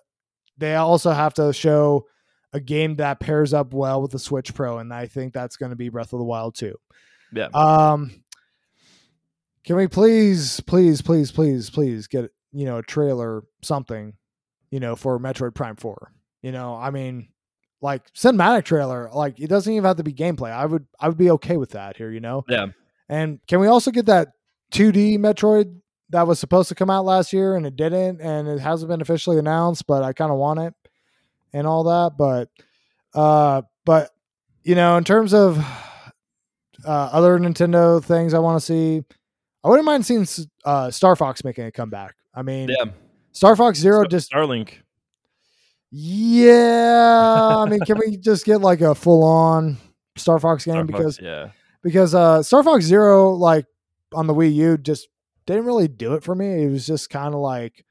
they 0.57 0.75
also 0.75 1.11
have 1.11 1.33
to 1.35 1.51
show 1.53 2.05
a 2.53 2.59
game 2.59 2.95
that 2.95 3.19
pairs 3.19 3.53
up 3.53 3.73
well 3.73 4.01
with 4.01 4.11
the 4.11 4.19
Switch 4.19 4.53
Pro, 4.53 4.77
and 4.77 4.93
I 4.93 5.07
think 5.07 5.33
that's 5.33 5.57
going 5.57 5.71
to 5.71 5.75
be 5.75 5.89
Breath 5.89 6.13
of 6.13 6.19
the 6.19 6.25
Wild 6.25 6.55
too. 6.55 6.75
Yeah. 7.33 7.47
Um, 7.53 8.23
can 9.63 9.75
we 9.75 9.87
please, 9.87 10.59
please, 10.59 11.01
please, 11.01 11.31
please, 11.31 11.69
please 11.69 12.07
get 12.07 12.29
you 12.51 12.65
know 12.65 12.77
a 12.77 12.83
trailer, 12.83 13.43
something, 13.63 14.13
you 14.69 14.79
know, 14.79 14.95
for 14.95 15.19
Metroid 15.19 15.55
Prime 15.55 15.75
Four? 15.75 16.13
You 16.41 16.51
know, 16.51 16.75
I 16.75 16.91
mean, 16.91 17.29
like 17.83 18.11
cinematic 18.13 18.63
trailer, 18.63 19.09
like 19.13 19.39
it 19.39 19.47
doesn't 19.47 19.71
even 19.71 19.83
have 19.83 19.97
to 19.97 20.03
be 20.03 20.13
gameplay. 20.13 20.51
I 20.51 20.65
would, 20.65 20.87
I 20.99 21.09
would 21.09 21.17
be 21.17 21.29
okay 21.31 21.57
with 21.57 21.71
that 21.71 21.97
here. 21.97 22.09
You 22.09 22.21
know, 22.21 22.45
yeah. 22.47 22.67
and 23.09 23.39
can 23.47 23.59
we 23.59 23.67
also 23.67 23.91
get 23.91 24.07
that 24.07 24.29
2D 24.71 25.19
Metroid 25.19 25.75
that 26.09 26.27
was 26.27 26.39
supposed 26.39 26.69
to 26.69 26.75
come 26.75 26.89
out 26.89 27.05
last 27.05 27.33
year 27.33 27.55
and 27.55 27.65
it 27.65 27.75
didn't, 27.75 28.21
and 28.21 28.47
it 28.47 28.59
hasn't 28.59 28.89
been 28.89 29.01
officially 29.01 29.37
announced, 29.37 29.85
but 29.87 30.03
I 30.03 30.13
kind 30.13 30.31
of 30.31 30.37
want 30.37 30.59
it 30.59 30.73
and 31.51 31.67
all 31.67 31.83
that. 31.83 32.13
But, 32.17 32.49
uh, 33.13 33.63
but 33.85 34.11
you 34.63 34.75
know, 34.75 34.97
in 34.97 35.03
terms 35.03 35.33
of 35.33 35.57
uh, 36.85 37.09
other 37.11 37.37
Nintendo 37.39 38.03
things, 38.03 38.33
I 38.33 38.39
want 38.39 38.59
to 38.59 38.65
see. 38.65 39.03
I 39.63 39.69
wouldn't 39.69 39.85
mind 39.85 40.05
seeing 40.05 40.27
uh, 40.65 40.91
Star 40.91 41.15
Fox 41.15 41.43
making 41.43 41.65
a 41.65 41.71
comeback. 41.71 42.15
I 42.35 42.41
mean, 42.41 42.69
Yeah. 42.69 42.91
Star 43.31 43.55
Fox 43.55 43.79
Zero 43.79 44.05
just 44.05 44.31
Starlink. 44.31 44.82
Yeah. 45.95 47.55
I 47.55 47.69
mean, 47.69 47.79
can 47.85 47.99
we 47.99 48.17
just 48.17 48.45
get 48.45 48.61
like 48.61 48.81
a 48.81 48.95
full 48.95 49.23
on 49.23 49.77
Star 50.15 50.39
Fox 50.39 50.65
game 50.65 50.73
Star 50.73 50.87
Fox, 50.87 50.97
because 50.97 51.19
yeah. 51.21 51.49
because 51.83 52.15
uh 52.15 52.41
Star 52.41 52.63
Fox 52.63 52.83
Zero 52.83 53.29
like 53.29 53.67
on 54.11 54.25
the 54.25 54.33
Wii 54.33 54.55
U 54.55 54.77
just 54.77 55.07
didn't 55.45 55.65
really 55.65 55.87
do 55.87 56.15
it 56.15 56.23
for 56.23 56.33
me. 56.33 56.63
It 56.63 56.71
was 56.71 56.87
just 56.87 57.11
kind 57.11 57.35
of 57.35 57.41
like 57.41 57.85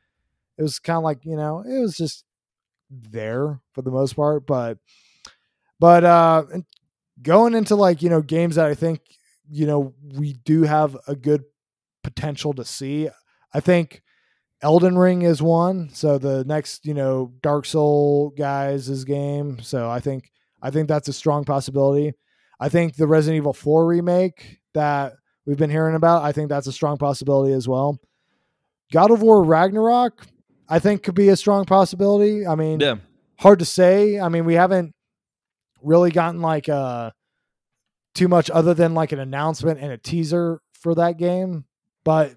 it 0.59 0.63
was 0.63 0.81
kind 0.81 0.97
of 0.97 1.05
like, 1.05 1.25
you 1.25 1.37
know, 1.37 1.61
it 1.61 1.79
was 1.79 1.97
just 1.97 2.25
there 2.91 3.61
for 3.73 3.83
the 3.83 3.93
most 3.93 4.17
part, 4.17 4.49
but 4.49 4.79
but 5.79 6.03
uh 6.03 6.43
going 7.23 7.55
into 7.55 7.77
like, 7.77 8.03
you 8.03 8.11
know, 8.11 8.21
games 8.21 8.57
that 8.57 8.67
I 8.67 8.75
think 8.75 9.01
you 9.49 9.65
know 9.65 9.95
we 10.17 10.33
do 10.33 10.63
have 10.63 10.97
a 11.07 11.15
good 11.15 11.45
potential 12.03 12.53
to 12.55 12.65
see. 12.65 13.09
I 13.55 13.61
think 13.61 14.03
Elden 14.63 14.97
Ring 14.97 15.23
is 15.23 15.43
one. 15.43 15.91
So 15.93 16.19
the 16.19 16.45
next, 16.45 16.87
you 16.87 16.95
know, 16.95 17.33
Dark 17.43 17.67
Soul 17.67 18.31
guys' 18.37 18.89
is 18.89 19.05
game. 19.05 19.61
So 19.61 19.91
I 19.91 20.01
think 20.01 20.31
I 20.63 20.71
think 20.71 20.89
that's 20.89 21.09
a 21.09 21.13
strong 21.13 21.45
possibility. 21.45 22.13
I 22.61 22.69
think 22.69 22.95
the 22.95 23.09
Resident 23.09 23.39
Evil 23.39 23.53
4 23.53 23.85
remake 23.87 24.61
that 24.75 25.15
we've 25.47 25.57
been 25.59 25.71
hearing 25.71 25.97
about, 25.97 26.23
I 26.23 26.31
think 26.31 26.49
that's 26.49 26.69
a 26.69 26.73
strong 26.73 26.97
possibility 26.97 27.53
as 27.53 27.67
well. 27.67 27.99
God 28.93 29.11
of 29.11 29.21
War 29.23 29.43
Ragnarok, 29.43 30.25
I 30.69 30.79
think 30.79 31.03
could 31.03 31.17
be 31.17 31.29
a 31.31 31.37
strong 31.37 31.65
possibility. 31.65 32.47
I 32.47 32.55
mean, 32.55 32.79
Yeah. 32.79 32.97
hard 33.41 33.59
to 33.59 33.65
say. 33.65 34.21
I 34.21 34.29
mean, 34.29 34.45
we 34.45 34.55
haven't 34.55 34.95
really 35.83 36.13
gotten 36.13 36.41
like 36.41 36.69
uh 36.69 37.11
too 38.15 38.29
much 38.29 38.49
other 38.51 38.75
than 38.75 38.95
like 38.95 39.11
an 39.11 39.19
announcement 39.19 39.81
and 39.81 39.91
a 39.91 39.99
teaser 39.99 40.61
for 40.75 40.95
that 40.95 41.17
game, 41.19 41.65
but 42.05 42.35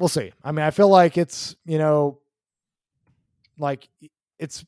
we'll 0.00 0.08
see. 0.08 0.32
I 0.42 0.50
mean, 0.50 0.64
I 0.64 0.70
feel 0.72 0.88
like 0.88 1.16
it's, 1.16 1.54
you 1.64 1.78
know, 1.78 2.18
like 3.58 3.88
it's 4.38 4.64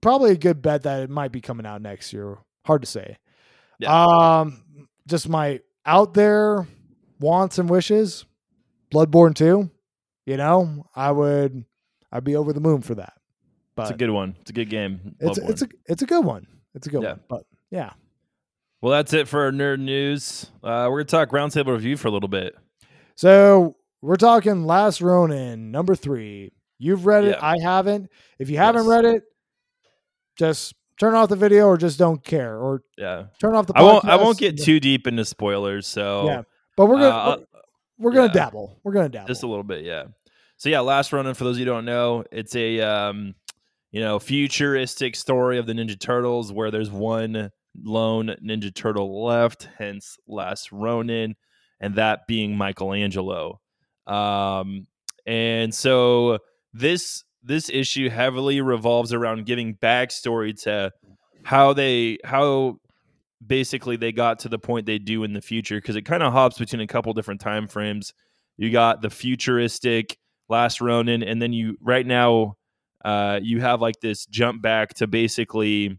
probably 0.00 0.32
a 0.32 0.36
good 0.36 0.62
bet 0.62 0.82
that 0.84 1.02
it 1.02 1.10
might 1.10 1.30
be 1.30 1.40
coming 1.40 1.66
out 1.66 1.82
next 1.82 2.12
year. 2.12 2.38
Hard 2.64 2.82
to 2.82 2.86
say. 2.86 3.18
Um 3.86 4.64
just 5.06 5.28
my 5.28 5.60
out 5.86 6.14
there 6.14 6.66
wants 7.20 7.58
and 7.58 7.68
wishes. 7.70 8.24
Bloodborne 8.92 9.34
2, 9.34 9.70
you 10.26 10.36
know, 10.38 10.86
I 10.96 11.10
would 11.12 11.64
I'd 12.10 12.24
be 12.24 12.36
over 12.36 12.52
the 12.54 12.60
moon 12.60 12.80
for 12.80 12.94
that. 12.96 13.12
But 13.76 13.82
It's 13.82 13.90
a 13.92 13.96
good 13.96 14.10
one. 14.10 14.34
It's 14.40 14.50
a 14.50 14.54
good 14.54 14.70
game. 14.70 15.14
it's 15.20 15.38
Bloodborne. 15.38 15.50
it's 15.50 15.62
a 15.62 15.68
it's 15.86 16.02
a 16.02 16.06
good 16.06 16.24
one. 16.24 16.46
It's 16.74 16.86
a 16.86 16.90
good 16.90 17.02
Yeah. 17.02 17.10
one. 17.10 17.20
But 17.28 17.42
yeah. 17.70 17.92
well, 18.80 18.92
that's 18.92 19.12
it 19.12 19.28
for 19.28 19.44
our 19.44 19.50
nerd 19.52 19.80
news. 19.80 20.50
Uh, 20.64 20.88
we're 20.90 21.04
gonna 21.04 21.04
talk 21.04 21.30
roundtable 21.30 21.72
review 21.74 21.96
for 21.96 22.08
a 22.08 22.10
little 22.10 22.28
bit. 22.28 22.56
So 23.14 23.76
we're 24.02 24.16
talking 24.16 24.64
Last 24.64 25.00
Ronin, 25.00 25.70
number 25.70 25.94
three. 25.94 26.52
You've 26.78 27.06
read 27.06 27.24
it. 27.24 27.36
Yeah. 27.40 27.44
I 27.46 27.56
haven't. 27.60 28.08
If 28.38 28.50
you 28.50 28.56
haven't 28.56 28.86
read 28.86 29.04
it, 29.04 29.24
just 30.36 30.74
turn 31.00 31.14
off 31.14 31.28
the 31.28 31.36
video 31.36 31.66
or 31.66 31.76
just 31.76 31.98
don't 31.98 32.22
care 32.22 32.56
or 32.58 32.82
Yeah, 32.96 33.26
turn 33.40 33.54
off 33.54 33.66
the 33.66 33.72
I 33.76 33.82
won't. 33.82 34.04
I 34.04 34.16
won't 34.16 34.38
get 34.38 34.58
too 34.58 34.78
deep 34.80 35.06
into 35.06 35.24
spoilers. 35.24 35.86
So 35.86 36.26
Yeah. 36.26 36.42
But 36.76 36.86
we're 36.86 37.00
gonna 37.00 37.08
Uh, 37.08 37.36
we're, 37.98 38.10
we're 38.10 38.14
gonna 38.14 38.26
yeah. 38.28 38.32
dabble. 38.32 38.78
We're 38.84 38.92
gonna 38.92 39.08
dabble. 39.08 39.26
just 39.26 39.42
a 39.42 39.48
little 39.48 39.64
bit 39.64 39.84
yeah 39.84 40.04
so 40.56 40.68
yeah 40.68 40.80
last 40.80 41.12
ronin 41.12 41.34
for 41.34 41.44
those 41.44 41.56
of 41.56 41.60
you 41.60 41.66
who 41.66 41.72
don't 41.72 41.84
know 41.84 42.24
it's 42.30 42.54
a 42.54 42.80
um 42.80 43.34
you 43.90 44.00
know 44.00 44.18
futuristic 44.20 45.16
story 45.16 45.58
of 45.58 45.66
the 45.66 45.72
ninja 45.72 45.98
turtles 45.98 46.52
where 46.52 46.70
there's 46.70 46.90
one 46.90 47.50
lone 47.82 48.34
ninja 48.44 48.72
turtle 48.74 49.24
left 49.24 49.68
hence 49.78 50.16
last 50.28 50.70
ronin 50.72 51.34
and 51.80 51.94
that 51.96 52.26
being 52.28 52.56
michelangelo 52.56 53.60
um 54.08 54.86
and 55.26 55.74
so 55.74 56.38
this 56.72 57.24
this 57.42 57.68
issue 57.70 58.08
heavily 58.08 58.60
revolves 58.60 59.12
around 59.12 59.46
giving 59.46 59.74
backstory 59.76 60.60
to 60.62 60.90
how 61.44 61.72
they 61.72 62.18
how 62.24 62.76
basically 63.46 63.96
they 63.96 64.12
got 64.12 64.40
to 64.40 64.48
the 64.48 64.58
point 64.58 64.86
they 64.86 64.98
do 64.98 65.24
in 65.24 65.32
the 65.32 65.40
future 65.40 65.76
because 65.76 65.96
it 65.96 66.02
kind 66.02 66.22
of 66.22 66.32
hops 66.32 66.58
between 66.58 66.80
a 66.80 66.86
couple 66.86 67.12
different 67.12 67.40
time 67.40 67.68
frames. 67.68 68.12
You 68.56 68.70
got 68.70 69.02
the 69.02 69.10
futuristic 69.10 70.18
last 70.48 70.80
ronin 70.80 71.22
and 71.22 71.40
then 71.40 71.52
you 71.52 71.76
right 71.80 72.06
now 72.06 72.54
uh 73.04 73.38
you 73.42 73.60
have 73.60 73.80
like 73.80 74.00
this 74.00 74.26
jump 74.26 74.60
back 74.60 74.94
to 74.94 75.06
basically 75.06 75.98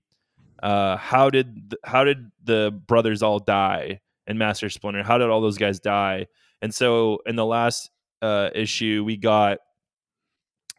uh 0.62 0.98
how 0.98 1.30
did 1.30 1.70
th- 1.70 1.80
how 1.86 2.04
did 2.04 2.30
the 2.44 2.78
brothers 2.88 3.24
all 3.24 3.40
die 3.40 4.02
in 4.28 4.38
master 4.38 4.70
splinter? 4.70 5.04
How 5.04 5.18
did 5.18 5.30
all 5.30 5.42
those 5.42 5.58
guys 5.58 5.80
die? 5.80 6.28
And 6.62 6.74
so 6.74 7.20
in 7.26 7.36
the 7.36 7.46
last 7.46 7.90
uh 8.22 8.50
issue 8.54 9.04
we 9.06 9.18
got 9.18 9.60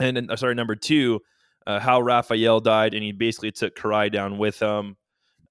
and 0.00 0.16
then, 0.16 0.30
uh, 0.30 0.36
sorry 0.36 0.54
number 0.54 0.74
two 0.74 1.20
uh, 1.66 1.78
how 1.78 2.00
raphael 2.00 2.60
died 2.60 2.94
and 2.94 3.02
he 3.02 3.12
basically 3.12 3.52
took 3.52 3.76
karai 3.76 4.10
down 4.10 4.38
with 4.38 4.58
him. 4.60 4.96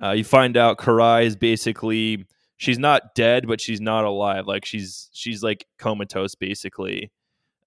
Uh, 0.04 0.12
you 0.12 0.24
find 0.24 0.58
out 0.58 0.78
karai 0.78 1.26
is 1.26 1.36
basically 1.36 2.26
she's 2.58 2.80
not 2.80 3.16
dead 3.16 3.48
but 3.48 3.62
she's 3.62 3.80
not 3.82 4.06
alive. 4.06 4.48
Like 4.48 4.66
she's 4.66 5.10
she's 5.14 5.44
like 5.44 5.66
comatose 5.78 6.36
basically. 6.36 7.12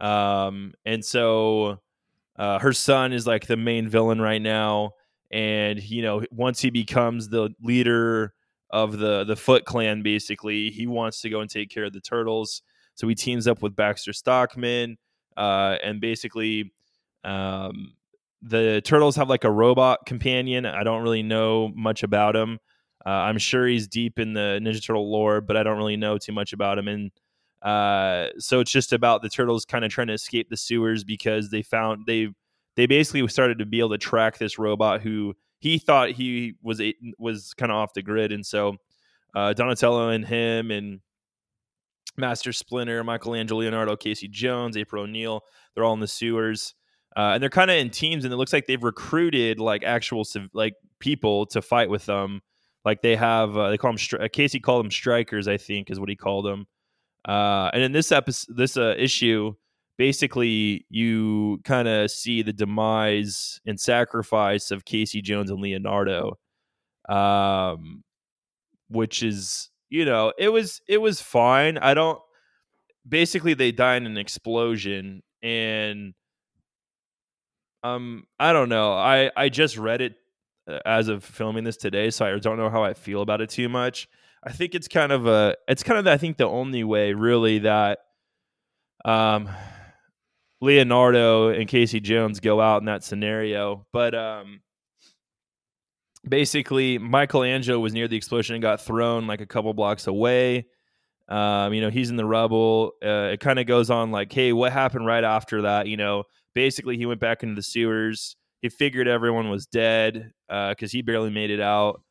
Um 0.00 0.74
and 0.84 1.04
so 1.04 1.78
uh 2.36 2.58
her 2.58 2.72
son 2.72 3.12
is 3.12 3.26
like 3.26 3.46
the 3.46 3.56
main 3.56 3.88
villain 3.88 4.20
right 4.20 4.42
now. 4.42 4.92
And 5.30 5.82
you 5.82 6.02
know 6.02 6.24
once 6.30 6.60
he 6.60 6.70
becomes 6.70 7.28
the 7.28 7.50
leader 7.62 8.34
of 8.70 8.98
the 8.98 9.24
the 9.24 9.36
foot 9.36 9.64
clan 9.64 10.02
basically 10.02 10.70
he 10.70 10.86
wants 10.86 11.20
to 11.20 11.30
go 11.30 11.40
and 11.40 11.50
take 11.50 11.70
care 11.70 11.84
of 11.84 11.92
the 11.92 12.00
turtles 12.00 12.62
so 12.94 13.08
he 13.08 13.14
teams 13.14 13.46
up 13.46 13.62
with 13.62 13.74
baxter 13.76 14.12
stockman 14.12 14.96
uh 15.36 15.76
and 15.82 16.00
basically 16.00 16.72
um 17.24 17.92
the 18.42 18.82
turtles 18.84 19.16
have 19.16 19.28
like 19.28 19.44
a 19.44 19.50
robot 19.50 20.04
companion. 20.04 20.66
I 20.66 20.82
don't 20.82 21.02
really 21.02 21.22
know 21.22 21.72
much 21.74 22.02
about 22.02 22.34
him. 22.34 22.58
Uh, 23.06 23.10
I'm 23.10 23.38
sure 23.38 23.66
he's 23.66 23.88
deep 23.88 24.18
in 24.18 24.32
the 24.32 24.60
Ninja 24.62 24.84
Turtle 24.84 25.10
lore, 25.10 25.40
but 25.40 25.56
I 25.56 25.62
don't 25.62 25.78
really 25.78 25.96
know 25.96 26.18
too 26.18 26.32
much 26.32 26.52
about 26.52 26.78
him. 26.78 26.88
And 26.88 27.10
uh, 27.62 28.28
so 28.38 28.60
it's 28.60 28.70
just 28.70 28.92
about 28.92 29.22
the 29.22 29.28
turtles 29.28 29.64
kind 29.64 29.84
of 29.84 29.90
trying 29.90 30.08
to 30.08 30.12
escape 30.12 30.50
the 30.50 30.56
sewers 30.56 31.04
because 31.04 31.50
they 31.50 31.62
found 31.62 32.06
they 32.06 32.28
they 32.74 32.86
basically 32.86 33.26
started 33.28 33.58
to 33.58 33.66
be 33.66 33.78
able 33.78 33.90
to 33.90 33.98
track 33.98 34.38
this 34.38 34.58
robot 34.58 35.02
who 35.02 35.34
he 35.58 35.78
thought 35.78 36.10
he 36.10 36.54
was 36.62 36.82
was 37.18 37.54
kind 37.54 37.70
of 37.70 37.76
off 37.76 37.94
the 37.94 38.02
grid, 38.02 38.32
and 38.32 38.44
so 38.44 38.76
uh, 39.34 39.52
Donatello 39.52 40.08
and 40.08 40.26
him 40.26 40.72
and 40.72 41.00
Master 42.16 42.52
Splinter, 42.52 43.02
Michelangelo, 43.04 43.60
Leonardo, 43.60 43.96
Casey 43.96 44.28
Jones, 44.28 44.76
April 44.76 45.04
O'Neil, 45.04 45.42
they're 45.74 45.84
all 45.84 45.94
in 45.94 46.00
the 46.00 46.08
sewers. 46.08 46.74
Uh, 47.16 47.32
and 47.34 47.42
they're 47.42 47.50
kind 47.50 47.70
of 47.70 47.76
in 47.76 47.90
teams, 47.90 48.24
and 48.24 48.32
it 48.32 48.38
looks 48.38 48.52
like 48.52 48.66
they've 48.66 48.82
recruited 48.82 49.60
like 49.60 49.84
actual 49.84 50.24
like 50.54 50.74
people 50.98 51.44
to 51.46 51.60
fight 51.60 51.90
with 51.90 52.06
them 52.06 52.40
like 52.84 53.02
they 53.02 53.16
have, 53.16 53.56
uh, 53.56 53.70
they 53.70 53.78
call 53.78 53.90
them 53.90 53.98
stri- 53.98 54.24
uh, 54.24 54.28
Casey 54.32 54.60
called 54.60 54.84
them 54.84 54.90
strikers, 54.90 55.46
I 55.46 55.56
think 55.56 55.90
is 55.90 56.00
what 56.00 56.08
he 56.08 56.16
called 56.16 56.44
them. 56.44 56.66
Uh, 57.26 57.70
and 57.72 57.82
in 57.82 57.92
this 57.92 58.10
episode, 58.10 58.56
this 58.56 58.76
uh, 58.76 58.94
issue, 58.98 59.52
basically 59.98 60.86
you 60.90 61.60
kind 61.64 61.86
of 61.86 62.10
see 62.10 62.42
the 62.42 62.52
demise 62.52 63.60
and 63.66 63.78
sacrifice 63.78 64.70
of 64.70 64.84
Casey 64.84 65.22
Jones 65.22 65.50
and 65.50 65.60
Leonardo, 65.60 66.38
um, 67.08 68.02
which 68.88 69.22
is 69.22 69.70
you 69.92 70.06
know 70.06 70.32
it 70.38 70.48
was 70.48 70.80
it 70.88 70.98
was 70.98 71.20
fine. 71.20 71.76
I 71.76 71.92
don't. 71.92 72.18
Basically, 73.06 73.52
they 73.52 73.72
die 73.72 73.96
in 73.96 74.06
an 74.06 74.16
explosion, 74.16 75.22
and 75.42 76.14
um, 77.84 78.24
I 78.40 78.54
don't 78.54 78.70
know. 78.70 78.94
I 78.94 79.30
I 79.36 79.50
just 79.50 79.76
read 79.76 80.00
it 80.00 80.14
uh, 80.66 80.78
as 80.86 81.08
of 81.08 81.22
filming 81.22 81.64
this 81.64 81.76
today, 81.76 82.08
so 82.08 82.24
I 82.24 82.38
don't 82.38 82.56
know 82.56 82.70
how 82.70 82.82
I 82.82 82.94
feel 82.94 83.20
about 83.20 83.42
it 83.42 83.50
too 83.50 83.68
much. 83.68 84.08
I 84.42 84.50
think 84.52 84.74
it's 84.74 84.88
kind 84.88 85.12
of 85.12 85.26
a 85.26 85.56
it's 85.68 85.82
kind 85.82 85.98
of 85.98 86.06
I 86.06 86.16
think 86.16 86.38
the 86.38 86.48
only 86.48 86.84
way 86.84 87.12
really 87.12 87.58
that 87.60 87.98
um 89.04 89.50
Leonardo 90.62 91.48
and 91.50 91.68
Casey 91.68 92.00
Jones 92.00 92.40
go 92.40 92.62
out 92.62 92.80
in 92.80 92.86
that 92.86 93.04
scenario. 93.04 93.86
But 93.92 94.14
um 94.14 94.62
basically 96.28 96.98
Michelangelo 96.98 97.78
was 97.78 97.92
near 97.92 98.08
the 98.08 98.16
explosion 98.16 98.54
and 98.54 98.62
got 98.62 98.80
thrown 98.80 99.26
like 99.26 99.40
a 99.40 99.46
couple 99.46 99.72
blocks 99.74 100.06
away. 100.06 100.66
Um, 101.28 101.72
you 101.72 101.80
know, 101.80 101.90
he's 101.90 102.10
in 102.10 102.16
the 102.16 102.26
rubble. 102.26 102.92
Uh, 103.02 103.30
it 103.32 103.40
kind 103.40 103.58
of 103.58 103.66
goes 103.66 103.90
on 103.90 104.10
like, 104.10 104.32
hey, 104.32 104.52
what 104.52 104.72
happened 104.72 105.06
right 105.06 105.24
after 105.24 105.62
that? 105.62 105.86
You 105.86 105.96
know, 105.96 106.24
basically 106.54 106.96
he 106.96 107.06
went 107.06 107.20
back 107.20 107.42
into 107.42 107.54
the 107.54 107.62
sewers. 107.62 108.36
He 108.60 108.68
figured 108.68 109.08
everyone 109.08 109.48
was 109.48 109.66
dead 109.66 110.32
because 110.48 110.92
he 110.92 111.02
barely 111.02 111.30
made 111.30 111.50
it 111.50 111.60
out, 111.60 112.02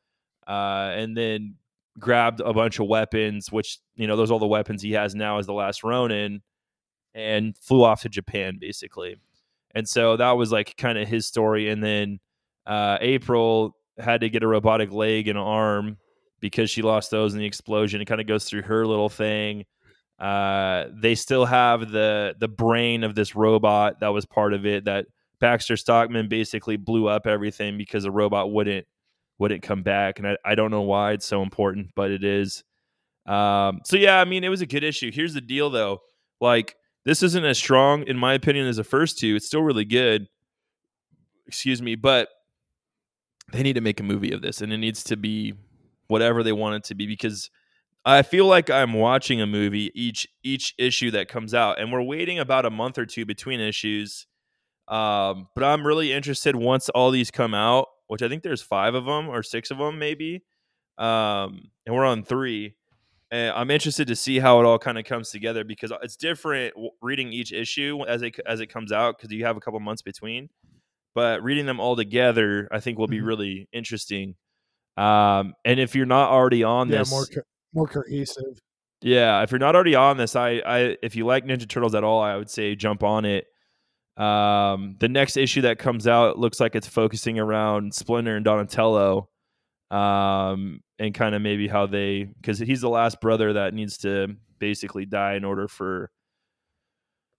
uh, 0.48 0.92
and 0.96 1.16
then 1.16 1.56
grabbed 2.00 2.42
a 2.42 2.54
bunch 2.54 2.80
of 2.80 2.88
weapons, 2.88 3.52
which 3.52 3.80
you 3.96 4.08
know 4.08 4.18
those 4.18 4.32
all 4.32 4.40
the 4.40 4.48
weapons 4.48 4.82
he 4.82 4.94
has 4.94 5.16
now 5.16 5.38
as 5.38 5.46
the 5.46 5.54
last 5.54 5.84
Ronin, 5.84 6.42
and 7.14 7.58
flew 7.58 7.84
off 7.84 8.02
to 8.02 8.10
Japan 8.10 8.58
basically. 8.60 9.18
And 9.74 9.88
so 9.88 10.18
that 10.18 10.32
was 10.32 10.52
like 10.52 10.76
kind 10.78 10.98
of 10.98 11.08
his 11.08 11.26
story. 11.26 11.70
And 11.70 11.82
then 11.82 12.20
uh, 12.66 12.98
April 13.00 13.78
had 14.02 14.22
to 14.22 14.30
get 14.30 14.44
a 14.44 14.48
robotic 14.48 14.92
leg 14.92 15.28
and 15.28 15.38
arm 15.38 15.98
because 16.40 16.70
she 16.70 16.82
lost 16.82 17.12
those 17.12 17.34
in 17.34 17.40
the 17.40 17.46
explosion. 17.46 18.02
It 18.02 18.06
kind 18.06 18.22
of 18.22 18.28
goes 18.28 18.46
through 18.46 18.64
her 18.64 18.86
little 18.86 19.10
thing. 19.10 19.66
Uh, 20.20 20.86
they 20.94 21.16
still 21.16 21.46
have 21.46 21.90
the 21.92 22.36
the 22.40 22.48
brain 22.48 23.04
of 23.04 23.16
this 23.16 23.36
robot 23.36 24.00
that 24.02 24.10
was 24.10 24.26
part 24.26 24.54
of 24.54 24.66
it. 24.66 24.86
That 24.86 25.06
Baxter 25.40 25.76
Stockman 25.78 26.28
basically 26.28 26.78
blew 26.78 27.08
up 27.08 27.26
everything 27.26 27.78
because 27.78 28.04
the 28.04 28.12
robot 28.12 28.52
wouldn't 28.52 28.86
wouldn't 29.40 29.64
come 29.64 29.82
back, 29.82 30.20
and 30.20 30.28
I, 30.28 30.38
I 30.46 30.56
don't 30.56 30.70
know 30.70 30.84
why 30.84 31.14
it's 31.14 31.26
so 31.26 31.42
important, 31.42 31.90
but 31.96 32.12
it 32.12 32.24
is. 32.24 32.64
Um, 33.26 33.82
so 33.84 33.98
yeah, 33.98 34.20
I 34.20 34.26
mean, 34.26 34.44
it 34.44 34.50
was 34.50 34.62
a 34.62 34.68
good 34.68 34.84
issue. 34.84 35.12
Here's 35.12 35.34
the 35.34 35.42
deal, 35.42 35.70
though. 35.70 36.02
Like 36.40 36.76
this 37.06 37.24
isn't 37.24 37.44
as 37.44 37.58
strong, 37.58 38.04
in 38.04 38.18
my 38.18 38.34
opinion, 38.34 38.68
as 38.68 38.78
the 38.78 38.84
first 38.84 39.18
two. 39.18 39.36
It's 39.36 39.48
still 39.48 39.64
really 39.64 39.86
good. 39.86 40.28
Excuse 41.48 41.82
me, 41.82 41.96
but 41.96 42.30
they 43.52 43.64
need 43.64 43.74
to 43.74 43.82
make 43.82 44.00
a 44.00 44.04
movie 44.04 44.32
of 44.32 44.42
this, 44.42 44.62
and 44.62 44.72
it 44.72 44.78
needs 44.78 45.04
to 45.06 45.18
be 45.18 45.54
whatever 46.08 46.44
they 46.44 46.52
want 46.52 46.76
it 46.76 46.84
to 46.84 46.96
be 46.96 47.08
because 47.08 47.50
I 48.04 48.24
feel 48.24 48.46
like 48.46 48.70
I'm 48.70 48.94
watching 48.94 49.42
a 49.42 49.48
movie 49.48 49.92
each 49.94 50.28
each 50.44 50.74
issue 50.78 51.12
that 51.12 51.28
comes 51.28 51.54
out, 51.54 51.80
and 51.80 51.92
we're 51.92 52.02
waiting 52.02 52.40
about 52.40 52.66
a 52.66 52.70
month 52.70 52.98
or 52.98 53.06
two 53.06 53.26
between 53.26 53.60
issues. 53.60 54.26
Um, 54.88 55.48
but 55.56 55.64
I'm 55.64 55.86
really 55.86 56.12
interested 56.12 56.56
once 56.56 56.90
all 56.90 57.12
these 57.12 57.32
come 57.32 57.54
out, 57.54 57.88
which 58.08 58.22
I 58.22 58.28
think 58.28 58.44
there's 58.44 58.62
five 58.62 58.96
of 58.96 59.06
them 59.06 59.30
or 59.30 59.44
six 59.44 59.72
of 59.72 59.78
them 59.78 60.00
maybe, 60.00 60.44
um, 60.98 61.70
and 61.86 61.96
we're 61.96 62.06
on 62.06 62.24
three. 62.24 62.76
And 63.30 63.54
I'm 63.56 63.72
interested 63.72 64.08
to 64.08 64.16
see 64.16 64.40
how 64.40 64.60
it 64.60 64.66
all 64.66 64.78
kind 64.78 64.98
of 64.98 65.06
comes 65.06 65.30
together 65.30 65.64
because 65.64 65.94
it's 66.02 66.18
different 66.18 66.74
reading 67.02 67.32
each 67.32 67.54
issue 67.54 68.04
as 68.08 68.24
it 68.24 68.38
as 68.46 68.60
it 68.60 68.68
comes 68.68 68.92
out 68.92 69.18
because 69.18 69.32
you 69.32 69.46
have 69.46 69.56
a 69.58 69.62
couple 69.62 69.80
months 69.80 70.02
between. 70.02 70.50
But 71.14 71.44
reading 71.44 71.66
them 71.66 71.80
all 71.80 71.96
together, 71.96 72.68
I 72.72 72.80
think 72.80 72.98
will 72.98 73.08
be 73.08 73.18
mm-hmm. 73.18 73.26
really 73.26 73.70
interesting. 73.74 74.36
Um, 74.98 75.54
and 75.66 75.80
if 75.80 75.96
you're 75.96 76.06
not 76.06 76.32
already 76.32 76.64
on 76.64 76.88
this 76.88 76.96
yeah, 76.96 77.00
this, 77.00 77.12
more 77.12 77.26
co- 77.26 77.42
more 77.74 77.88
cohesive. 77.88 78.60
Yeah, 79.02 79.42
if 79.42 79.52
you're 79.52 79.60
not 79.60 79.76
already 79.76 79.96
on 79.96 80.18
this, 80.18 80.36
I, 80.36 80.62
I 80.66 80.98
if 81.02 81.16
you 81.16 81.26
like 81.26 81.46
Ninja 81.46 81.68
Turtles 81.68 81.96
at 81.96 82.04
all, 82.04 82.22
I 82.22 82.36
would 82.36 82.50
say 82.50 82.76
jump 82.76 83.04
on 83.04 83.26
it. 83.26 83.46
Um, 84.18 84.96
the 85.00 85.10
next 85.10 85.38
issue 85.38 85.62
that 85.62 85.80
comes 85.80 86.08
out 86.08 86.38
looks 86.38 86.60
like 86.60 86.76
it's 86.76 86.88
focusing 86.88 87.40
around 87.40 87.94
Splinter 87.94 88.36
and 88.36 88.46
Donatello, 88.46 89.30
um, 89.90 90.82
and 91.00 91.14
kind 91.14 91.34
of 91.34 91.42
maybe 91.42 91.68
how 91.68 91.88
they 91.88 92.24
because 92.24 92.60
he's 92.60 92.82
the 92.82 92.90
last 92.90 93.20
brother 93.22 93.54
that 93.54 93.74
needs 93.74 93.98
to 94.00 94.36
basically 94.60 95.06
die 95.06 95.34
in 95.34 95.44
order 95.44 95.68
for 95.68 96.12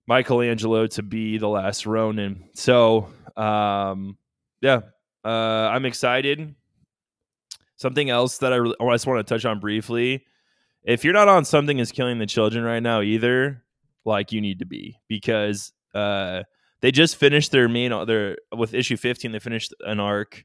Michelangelo 0.08 0.86
to 0.88 1.02
be 1.02 1.38
the 1.38 1.48
last 1.48 1.86
Ronin. 1.86 2.48
So, 2.54 3.08
um, 3.36 4.16
yeah, 4.60 4.80
uh, 5.24 5.28
I'm 5.28 5.84
excited. 5.84 6.54
Something 7.76 8.10
else 8.10 8.38
that 8.38 8.52
I, 8.52 8.56
really, 8.56 8.76
I 8.80 8.92
just 8.92 9.06
want 9.06 9.26
to 9.26 9.34
touch 9.34 9.44
on 9.44 9.58
briefly. 9.60 10.24
If 10.84 11.04
you're 11.04 11.14
not 11.14 11.28
on 11.28 11.44
something 11.44 11.78
is 11.78 11.92
killing 11.92 12.18
the 12.18 12.26
children 12.26 12.64
right 12.64 12.82
now 12.82 13.02
either, 13.02 13.62
like 14.04 14.32
you 14.32 14.40
need 14.40 14.58
to 14.60 14.66
be 14.66 14.98
because 15.08 15.72
uh, 15.94 16.42
they 16.80 16.90
just 16.90 17.16
finished 17.16 17.52
their 17.52 17.68
main 17.68 17.92
their 18.06 18.36
with 18.56 18.74
issue 18.74 18.96
15 18.96 19.32
they 19.32 19.38
finished 19.38 19.74
an 19.80 20.00
arc 20.00 20.44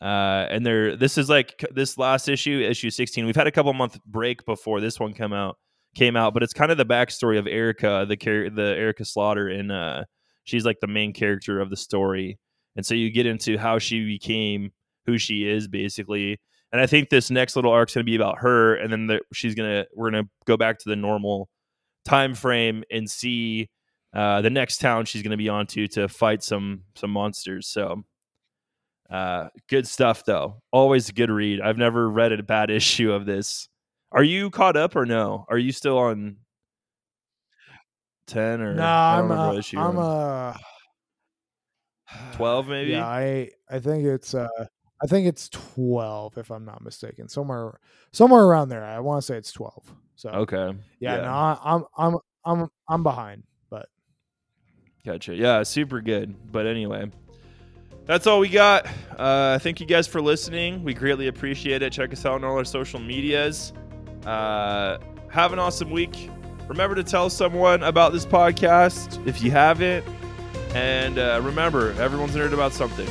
uh, 0.00 0.46
and 0.50 0.64
they're 0.64 0.96
this 0.96 1.18
is 1.18 1.28
like 1.28 1.64
this 1.72 1.98
last 1.98 2.28
issue 2.28 2.64
issue 2.68 2.90
16 2.90 3.26
we've 3.26 3.36
had 3.36 3.46
a 3.46 3.52
couple 3.52 3.72
month 3.72 3.98
break 4.06 4.44
before 4.44 4.80
this 4.80 5.00
one 5.00 5.12
come 5.12 5.32
out 5.32 5.56
came 5.94 6.16
out 6.16 6.34
but 6.34 6.42
it's 6.42 6.52
kind 6.52 6.70
of 6.70 6.78
the 6.78 6.86
backstory 6.86 7.38
of 7.38 7.46
erica 7.46 8.04
the 8.08 8.16
the 8.54 8.74
erica 8.76 9.04
slaughter 9.04 9.48
in 9.48 9.70
uh, 9.70 10.04
she's 10.48 10.64
like 10.64 10.80
the 10.80 10.86
main 10.86 11.12
character 11.12 11.60
of 11.60 11.70
the 11.70 11.76
story 11.76 12.38
and 12.76 12.84
so 12.84 12.94
you 12.94 13.10
get 13.10 13.26
into 13.26 13.58
how 13.58 13.78
she 13.78 14.04
became 14.04 14.70
who 15.06 15.18
she 15.18 15.48
is 15.48 15.68
basically 15.68 16.38
and 16.72 16.80
I 16.80 16.86
think 16.86 17.08
this 17.08 17.30
next 17.30 17.56
little 17.56 17.72
arc 17.72 17.88
is 17.88 17.94
going 17.94 18.04
to 18.04 18.10
be 18.10 18.16
about 18.16 18.38
her, 18.38 18.74
and 18.74 18.92
then 18.92 19.06
the, 19.06 19.20
she's 19.32 19.54
gonna 19.54 19.86
we're 19.94 20.10
gonna 20.10 20.28
go 20.46 20.56
back 20.56 20.78
to 20.80 20.88
the 20.88 20.96
normal 20.96 21.48
time 22.04 22.34
frame 22.34 22.84
and 22.90 23.10
see 23.10 23.70
uh, 24.14 24.40
the 24.42 24.50
next 24.50 24.78
town 24.78 25.04
she's 25.04 25.22
gonna 25.22 25.36
be 25.36 25.48
on 25.48 25.66
to 25.68 25.86
to 25.88 26.08
fight 26.08 26.42
some 26.42 26.82
some 26.94 27.10
monsters. 27.10 27.68
So 27.68 28.04
uh, 29.10 29.48
good 29.68 29.86
stuff 29.86 30.24
though. 30.24 30.60
Always 30.70 31.08
a 31.08 31.12
good 31.12 31.30
read. 31.30 31.60
I've 31.60 31.78
never 31.78 32.08
read 32.08 32.32
a 32.32 32.42
bad 32.42 32.70
issue 32.70 33.12
of 33.12 33.24
this. 33.24 33.68
Are 34.12 34.22
you 34.22 34.50
caught 34.50 34.76
up 34.76 34.96
or 34.96 35.06
no? 35.06 35.46
Are 35.48 35.58
you 35.58 35.72
still 35.72 35.98
on 35.98 36.36
ten 38.28 38.60
or 38.60 38.74
no? 38.74 38.84
I'm 38.84 39.30
a, 39.30 39.62
I'm 39.76 39.98
a 39.98 40.60
twelve 42.32 42.68
maybe. 42.68 42.92
Yeah, 42.92 43.06
I 43.06 43.50
I 43.68 43.80
think 43.80 44.04
it's 44.04 44.34
uh 44.34 44.48
I 45.02 45.06
think 45.06 45.28
it's 45.28 45.48
12 45.50 46.38
if 46.38 46.50
I'm 46.50 46.64
not 46.64 46.82
mistaken. 46.82 47.28
Somewhere 47.28 47.78
somewhere 48.12 48.42
around 48.42 48.68
there. 48.68 48.84
I 48.84 48.98
want 49.00 49.22
to 49.22 49.26
say 49.26 49.36
it's 49.36 49.52
12. 49.52 49.94
So 50.16 50.30
Okay. 50.30 50.76
Yeah, 50.98 51.16
yeah. 51.16 51.22
no, 51.22 51.28
I, 51.28 51.58
I'm 51.64 51.84
I'm 51.96 52.16
I'm 52.44 52.68
I'm 52.88 53.02
behind, 53.02 53.44
but 53.70 53.88
Gotcha. 55.04 55.34
Yeah, 55.34 55.62
super 55.62 56.00
good. 56.00 56.34
But 56.50 56.66
anyway, 56.66 57.10
that's 58.06 58.26
all 58.26 58.40
we 58.40 58.48
got. 58.48 58.86
Uh, 59.16 59.58
thank 59.58 59.80
you 59.80 59.86
guys 59.86 60.06
for 60.08 60.20
listening. 60.20 60.82
We 60.82 60.94
greatly 60.94 61.28
appreciate 61.28 61.82
it. 61.82 61.92
Check 61.92 62.12
us 62.12 62.26
out 62.26 62.34
on 62.34 62.44
all 62.44 62.56
our 62.56 62.64
social 62.64 62.98
medias. 62.98 63.72
Uh, 64.26 64.98
have 65.30 65.52
an 65.52 65.58
awesome 65.58 65.90
week. 65.90 66.30
Remember 66.68 66.94
to 66.94 67.02
tell 67.02 67.30
someone 67.30 67.82
about 67.82 68.12
this 68.12 68.26
podcast 68.26 69.26
if 69.26 69.42
you 69.42 69.50
haven't. 69.50 70.04
And 70.74 71.18
uh, 71.18 71.40
remember, 71.42 71.92
everyone's 72.00 72.34
nerd 72.34 72.52
about 72.52 72.72
something. 72.74 73.08